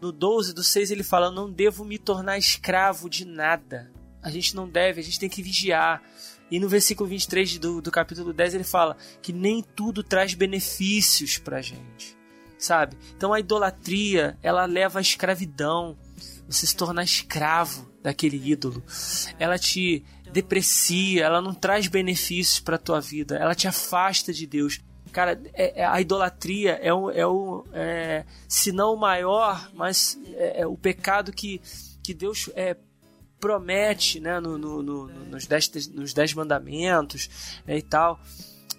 [0.00, 3.90] No 12 do 6 ele fala: Não devo me tornar escravo de nada.
[4.22, 6.02] A gente não deve, a gente tem que vigiar.
[6.50, 11.38] E no versículo 23 do, do capítulo 10 ele fala que nem tudo traz benefícios
[11.38, 12.16] pra gente.
[12.58, 12.96] Sabe?
[13.16, 15.96] Então a idolatria ela leva à escravidão.
[16.54, 18.82] Você se tornar escravo daquele ídolo.
[19.38, 24.80] Ela te deprecia, ela não traz benefícios para tua vida, ela te afasta de Deus.
[25.12, 30.18] Cara, é- é- a idolatria é o, é o é, se não o maior, mas
[30.34, 31.60] é, é o pecado que,
[32.02, 32.76] que Deus é,
[33.40, 37.28] promete né, no, no- no- no- nos, dez, nos dez mandamentos
[37.66, 38.20] né, e tal.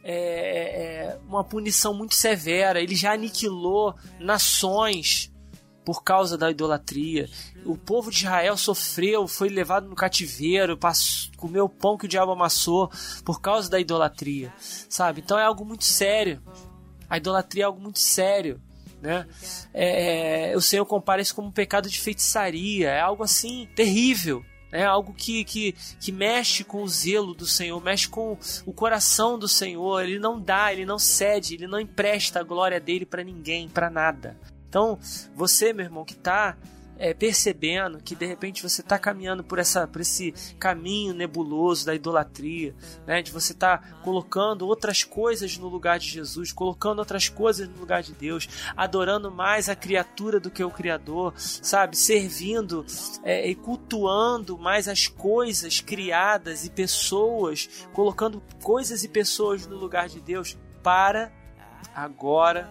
[0.03, 2.81] É, é uma punição muito severa.
[2.81, 5.31] Ele já aniquilou nações
[5.85, 7.29] por causa da idolatria.
[7.63, 12.09] O povo de Israel sofreu, foi levado no cativeiro, passou, comeu o pão que o
[12.09, 12.91] diabo amassou
[13.23, 14.51] por causa da idolatria,
[14.89, 15.21] sabe?
[15.23, 16.41] Então é algo muito sério.
[17.07, 18.59] A idolatria é algo muito sério,
[19.01, 19.27] né?
[19.71, 24.43] É, é, o Senhor compara isso como um pecado de feitiçaria, é algo assim terrível.
[24.71, 29.39] É algo que, que, que mexe com o zelo do Senhor, mexe com o coração
[29.39, 30.03] do Senhor.
[30.03, 33.89] Ele não dá, ele não cede, ele não empresta a glória dele para ninguém, para
[33.89, 34.37] nada.
[34.69, 34.99] Então,
[35.35, 36.57] você, meu irmão, que está
[36.97, 41.93] é, percebendo que de repente você está caminhando por, essa, por esse caminho nebuloso da
[41.93, 42.73] idolatria,
[43.05, 47.67] né, de você estar tá colocando outras coisas no lugar de Jesus, colocando outras coisas
[47.67, 52.85] no lugar de Deus, adorando mais a criatura do que o Criador, sabe, servindo
[53.23, 60.07] é, e cultuando mais as coisas criadas e pessoas, colocando coisas e pessoas no lugar
[60.07, 60.57] de Deus.
[60.81, 61.31] Para
[61.95, 62.69] agora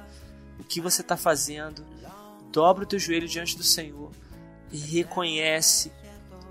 [0.58, 1.84] o que você está fazendo
[2.50, 4.12] dobra o teu joelho diante do Senhor
[4.70, 5.92] e reconhece,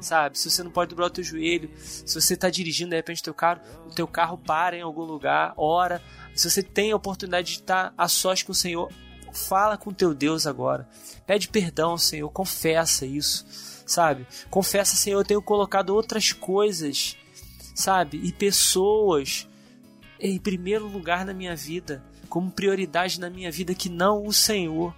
[0.01, 0.37] sabe?
[0.37, 3.33] Se você não pode dobrar o teu joelho, se você está dirigindo de repente teu
[3.33, 6.01] carro, o teu carro para em algum lugar, ora.
[6.35, 8.91] Se você tem a oportunidade de estar a sós com o Senhor,
[9.33, 10.87] fala com teu Deus agora.
[11.25, 13.45] Pede perdão Senhor, confessa isso,
[13.85, 14.27] sabe?
[14.49, 17.15] Confessa, Senhor, eu tenho colocado outras coisas,
[17.73, 18.17] sabe?
[18.17, 19.47] E pessoas
[20.19, 22.03] em primeiro lugar na minha vida,
[22.33, 24.91] como prioridade na minha vida que não o Senhor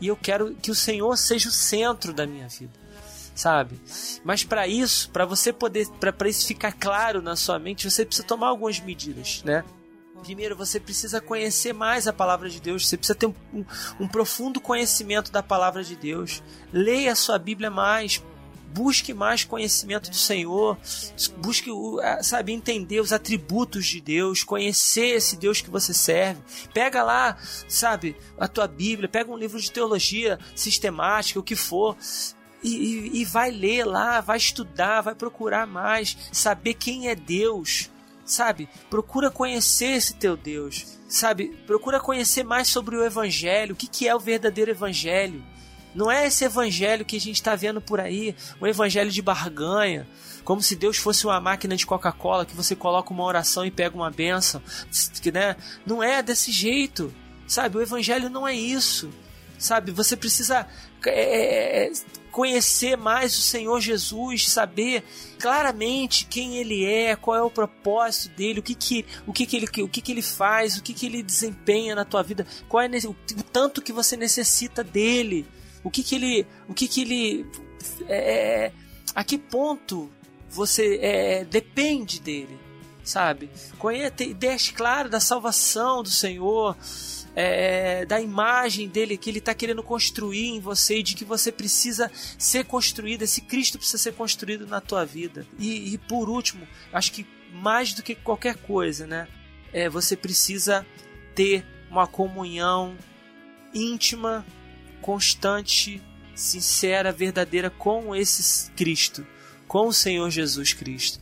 [0.00, 2.72] e eu quero que o Senhor seja o centro da minha vida,
[3.32, 3.80] sabe?
[4.24, 8.26] Mas para isso, para você poder, para isso ficar claro na sua mente, você precisa
[8.26, 9.64] tomar algumas medidas, né?
[10.24, 13.64] Primeiro, você precisa conhecer mais a palavra de Deus, você precisa ter um, um,
[14.00, 16.42] um profundo conhecimento da palavra de Deus.
[16.72, 18.20] Leia a sua Bíblia mais,
[18.72, 20.78] busque mais conhecimento do Senhor,
[21.38, 21.70] busque,
[22.22, 26.40] sabe, entender os atributos de Deus, conhecer esse Deus que você serve.
[26.72, 27.36] Pega lá,
[27.68, 31.96] sabe, a tua Bíblia, pega um livro de teologia sistemática, o que for,
[32.62, 37.90] e, e, e, vai ler lá, vai estudar, vai procurar mais, saber quem é Deus,
[38.24, 38.68] sabe?
[38.88, 41.48] Procura conhecer esse teu Deus, sabe?
[41.66, 45.44] Procura conhecer mais sobre o Evangelho, o que, que é o verdadeiro Evangelho.
[45.94, 50.06] Não é esse evangelho que a gente está vendo por aí, um evangelho de barganha,
[50.44, 53.94] como se Deus fosse uma máquina de Coca-Cola que você coloca uma oração e pega
[53.94, 54.62] uma benção,
[55.32, 55.56] né?
[55.86, 57.14] Não é desse jeito,
[57.46, 57.76] sabe?
[57.76, 59.10] O evangelho não é isso,
[59.58, 59.92] sabe?
[59.92, 60.66] Você precisa
[61.06, 61.92] é, é, é,
[62.30, 65.04] conhecer mais o Senhor Jesus, saber
[65.38, 69.56] claramente quem Ele é, qual é o propósito dele, o que que, o que, que
[69.56, 72.82] ele, o que, que ele faz, o que que ele desempenha na tua vida, qual
[72.82, 75.46] é o, o tanto que você necessita dele
[75.84, 77.46] o que que ele, o que que ele,
[78.08, 78.72] é, é
[79.14, 80.10] a que ponto
[80.48, 82.58] você é, depende dele,
[83.02, 83.50] sabe?
[84.20, 86.76] Ideias claras da salvação do Senhor,
[87.34, 91.50] é, da imagem dele que ele está querendo construir em você e de que você
[91.50, 95.46] precisa ser construído, esse Cristo precisa ser construído na tua vida.
[95.58, 99.28] E, e por último, acho que mais do que qualquer coisa, né?
[99.72, 100.86] É, você precisa
[101.34, 102.96] ter uma comunhão
[103.74, 104.44] íntima
[105.02, 106.00] constante,
[106.34, 109.26] sincera, verdadeira com esse Cristo,
[109.68, 111.20] com o Senhor Jesus Cristo.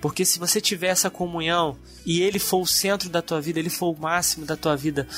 [0.00, 3.70] Porque se você tiver essa comunhão e ele for o centro da tua vida, ele
[3.70, 5.08] for o máximo da tua vida,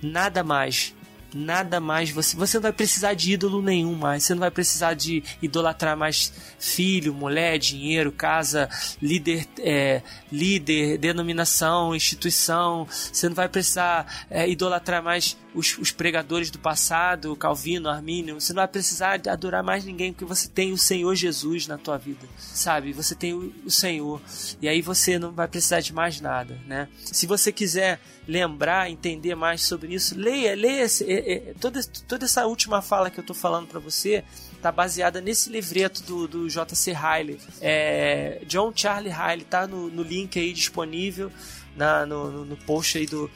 [0.00, 0.94] nada mais
[1.34, 4.94] nada mais você você não vai precisar de ídolo nenhum mais você não vai precisar
[4.94, 8.68] de idolatrar mais filho mulher dinheiro casa
[9.02, 10.02] líder é,
[10.32, 17.34] líder denominação instituição você não vai precisar é, idolatrar mais os, os, pregadores do passado
[17.36, 21.66] Calvino Armínio você não vai precisar adorar mais ninguém porque você tem o Senhor Jesus
[21.66, 24.20] na tua vida sabe você tem o, o Senhor
[24.60, 29.34] e aí você não vai precisar de mais nada né se você quiser lembrar entender
[29.34, 33.24] mais sobre isso leia leia esse, é, é, toda, toda essa última fala que eu
[33.24, 34.22] tô falando para você
[34.66, 36.92] tá baseada nesse livreto do, do J.C.
[36.92, 37.38] Riley.
[37.60, 41.30] É, John Charlie Riley tá no, no link aí disponível
[41.76, 43.30] na, no, no post aí do,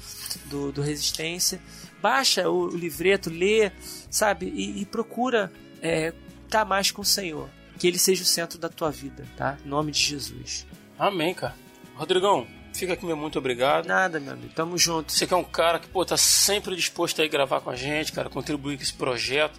[0.47, 1.61] do, do Resistência.
[2.01, 3.71] Baixa o, livreto, lê,
[4.11, 4.47] sabe?
[4.47, 5.53] E, e procura
[5.83, 6.13] é,
[6.49, 7.49] tá mais com o Senhor.
[7.79, 9.57] Que ele seja o centro da tua vida, tá?
[9.65, 10.67] Em nome de Jesus.
[10.99, 11.55] Amém, cara.
[11.95, 13.87] Rodrigão, Fica aqui, meu muito obrigado.
[13.87, 14.53] Nada, meu amigo.
[14.55, 15.13] Tamo junto.
[15.13, 17.77] Você que é um cara que, pô, tá sempre disposto a ir gravar com a
[17.77, 19.59] gente, cara, contribuir com esse projeto.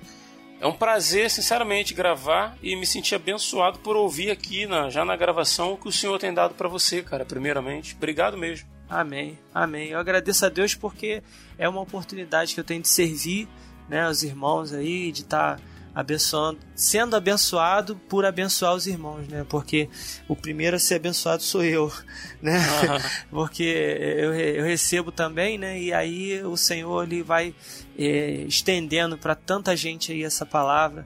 [0.59, 5.15] É um prazer, sinceramente, gravar e me sentir abençoado por ouvir aqui, na, já na
[5.15, 7.95] gravação, o que o Senhor tem dado para você, cara, primeiramente.
[7.95, 8.67] Obrigado mesmo.
[8.91, 9.89] Amém, amém.
[9.89, 11.23] Eu agradeço a Deus porque
[11.57, 13.47] é uma oportunidade que eu tenho de servir,
[13.87, 15.57] né, os irmãos aí, de estar.
[15.57, 19.45] Tá abençoando, sendo abençoado por abençoar os irmãos, né?
[19.47, 19.89] Porque
[20.27, 21.91] o primeiro a ser abençoado sou eu,
[22.41, 22.59] né?
[22.59, 22.97] Uhum.
[23.29, 25.79] Porque eu, eu recebo também, né?
[25.79, 27.53] E aí o Senhor ele vai
[27.97, 31.05] é, estendendo para tanta gente aí essa palavra.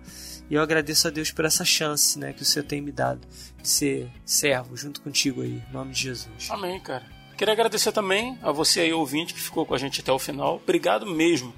[0.50, 2.32] E eu agradeço a Deus por essa chance, né?
[2.32, 3.28] Que o Senhor tem me dado
[3.60, 6.48] de ser servo junto contigo aí, em nome de Jesus.
[6.52, 7.15] Amém, cara.
[7.38, 10.56] Queria agradecer também a você aí, ouvinte, que ficou com a gente até o final.
[10.56, 11.54] Obrigado mesmo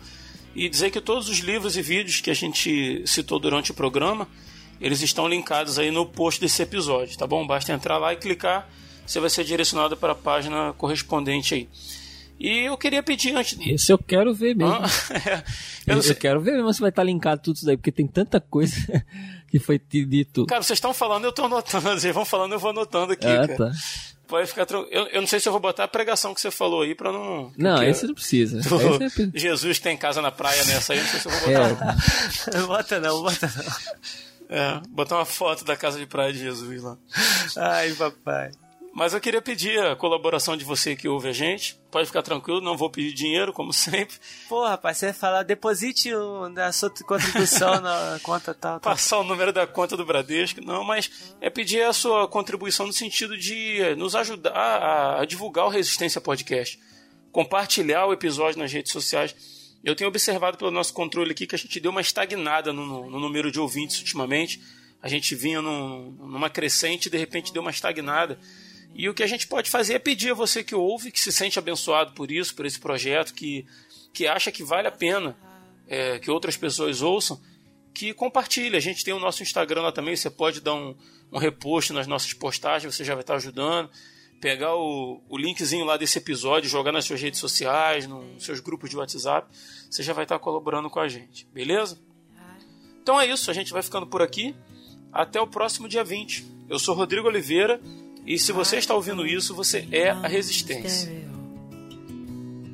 [0.56, 4.28] e dizer que todos os livros e vídeos que a gente citou durante o programa
[4.80, 7.46] eles estão linkados aí no post desse episódio, tá bom?
[7.46, 8.70] Basta entrar lá e clicar,
[9.06, 11.70] você vai ser direcionado para a página correspondente aí.
[12.40, 13.58] E eu queria pedir antes.
[13.60, 14.76] Esse eu quero ver mesmo.
[14.76, 14.88] Ah,
[15.26, 15.44] é.
[15.92, 18.40] eu, eu, quero ver mesmo se vai estar linkado tudo isso daí, porque tem tanta
[18.40, 18.76] coisa
[19.50, 20.46] que foi dito.
[20.46, 22.00] Cara, vocês estão falando, eu estou anotando.
[22.00, 23.26] Vocês vão falando, eu vou anotando aqui.
[23.26, 23.58] Ah, cara.
[23.58, 23.72] tá.
[24.28, 24.94] Pode ficar tranquilo.
[24.94, 27.12] Eu, eu não sei se eu vou botar a pregação que você falou aí pra
[27.12, 27.52] não.
[27.58, 28.60] Não, porque- esse não precisa.
[28.60, 29.30] Esse é...
[29.40, 31.96] Jesus tem casa na praia nessa aí, não sei se eu vou É, botar.
[32.54, 34.58] Não bota não, bota não.
[34.58, 36.98] É, botar uma foto da casa de praia de Jesus lá.
[37.58, 38.52] Ai, papai.
[38.98, 41.80] Mas eu queria pedir a colaboração de você que ouve a gente.
[41.92, 44.16] Pode ficar tranquilo, não vou pedir dinheiro, como sempre.
[44.50, 48.92] Pô, rapaz, você vai falar, deposite um, da sua contribuição na conta tal, tal.
[48.92, 52.92] Passar o número da conta do Bradesco, não, mas é pedir a sua contribuição no
[52.94, 56.80] sentido de nos ajudar a, a divulgar o Resistência Podcast.
[57.32, 59.36] Compartilhar o episódio nas redes sociais.
[59.84, 63.10] Eu tenho observado pelo nosso controle aqui que a gente deu uma estagnada no, no-
[63.12, 64.60] no número de ouvintes ultimamente.
[65.04, 68.40] A gente vinha num- numa crescente e de repente deu uma estagnada.
[68.94, 71.32] E o que a gente pode fazer é pedir a você que ouve, que se
[71.32, 73.66] sente abençoado por isso, por esse projeto, que,
[74.14, 75.38] que acha que vale a pena
[75.88, 77.40] é, que outras pessoas ouçam,
[77.94, 78.76] que compartilhe.
[78.76, 80.96] A gente tem o nosso Instagram lá também, você pode dar um,
[81.32, 83.90] um repost nas nossas postagens, você já vai estar ajudando.
[84.40, 88.88] Pegar o, o linkzinho lá desse episódio, jogar nas suas redes sociais, nos seus grupos
[88.88, 89.48] de WhatsApp,
[89.90, 92.00] você já vai estar colaborando com a gente, beleza?
[93.02, 94.56] Então é isso, a gente vai ficando por aqui.
[95.12, 96.46] Até o próximo dia 20.
[96.70, 97.82] Eu sou Rodrigo Oliveira
[98.28, 101.10] e se você está ouvindo isso, você é a Resistência.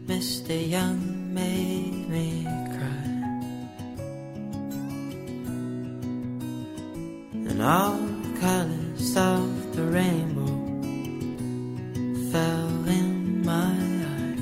[0.10, 0.52] Mr.
[0.52, 0.98] Young
[1.32, 2.44] made me
[2.74, 3.14] cry.
[7.50, 10.58] And all the colors of the rainbow
[12.32, 13.76] fell in my
[14.10, 14.40] eyes.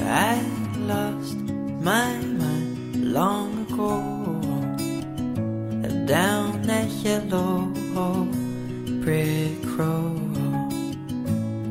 [0.00, 0.40] I
[0.86, 1.36] lost
[1.82, 4.15] my mind long ago
[6.06, 7.66] down that yellow
[9.02, 10.20] brick road.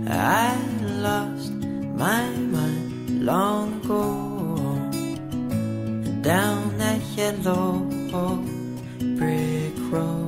[0.09, 4.03] I lost my mind long ago.
[6.21, 7.79] Down that yellow
[9.17, 10.24] brick road.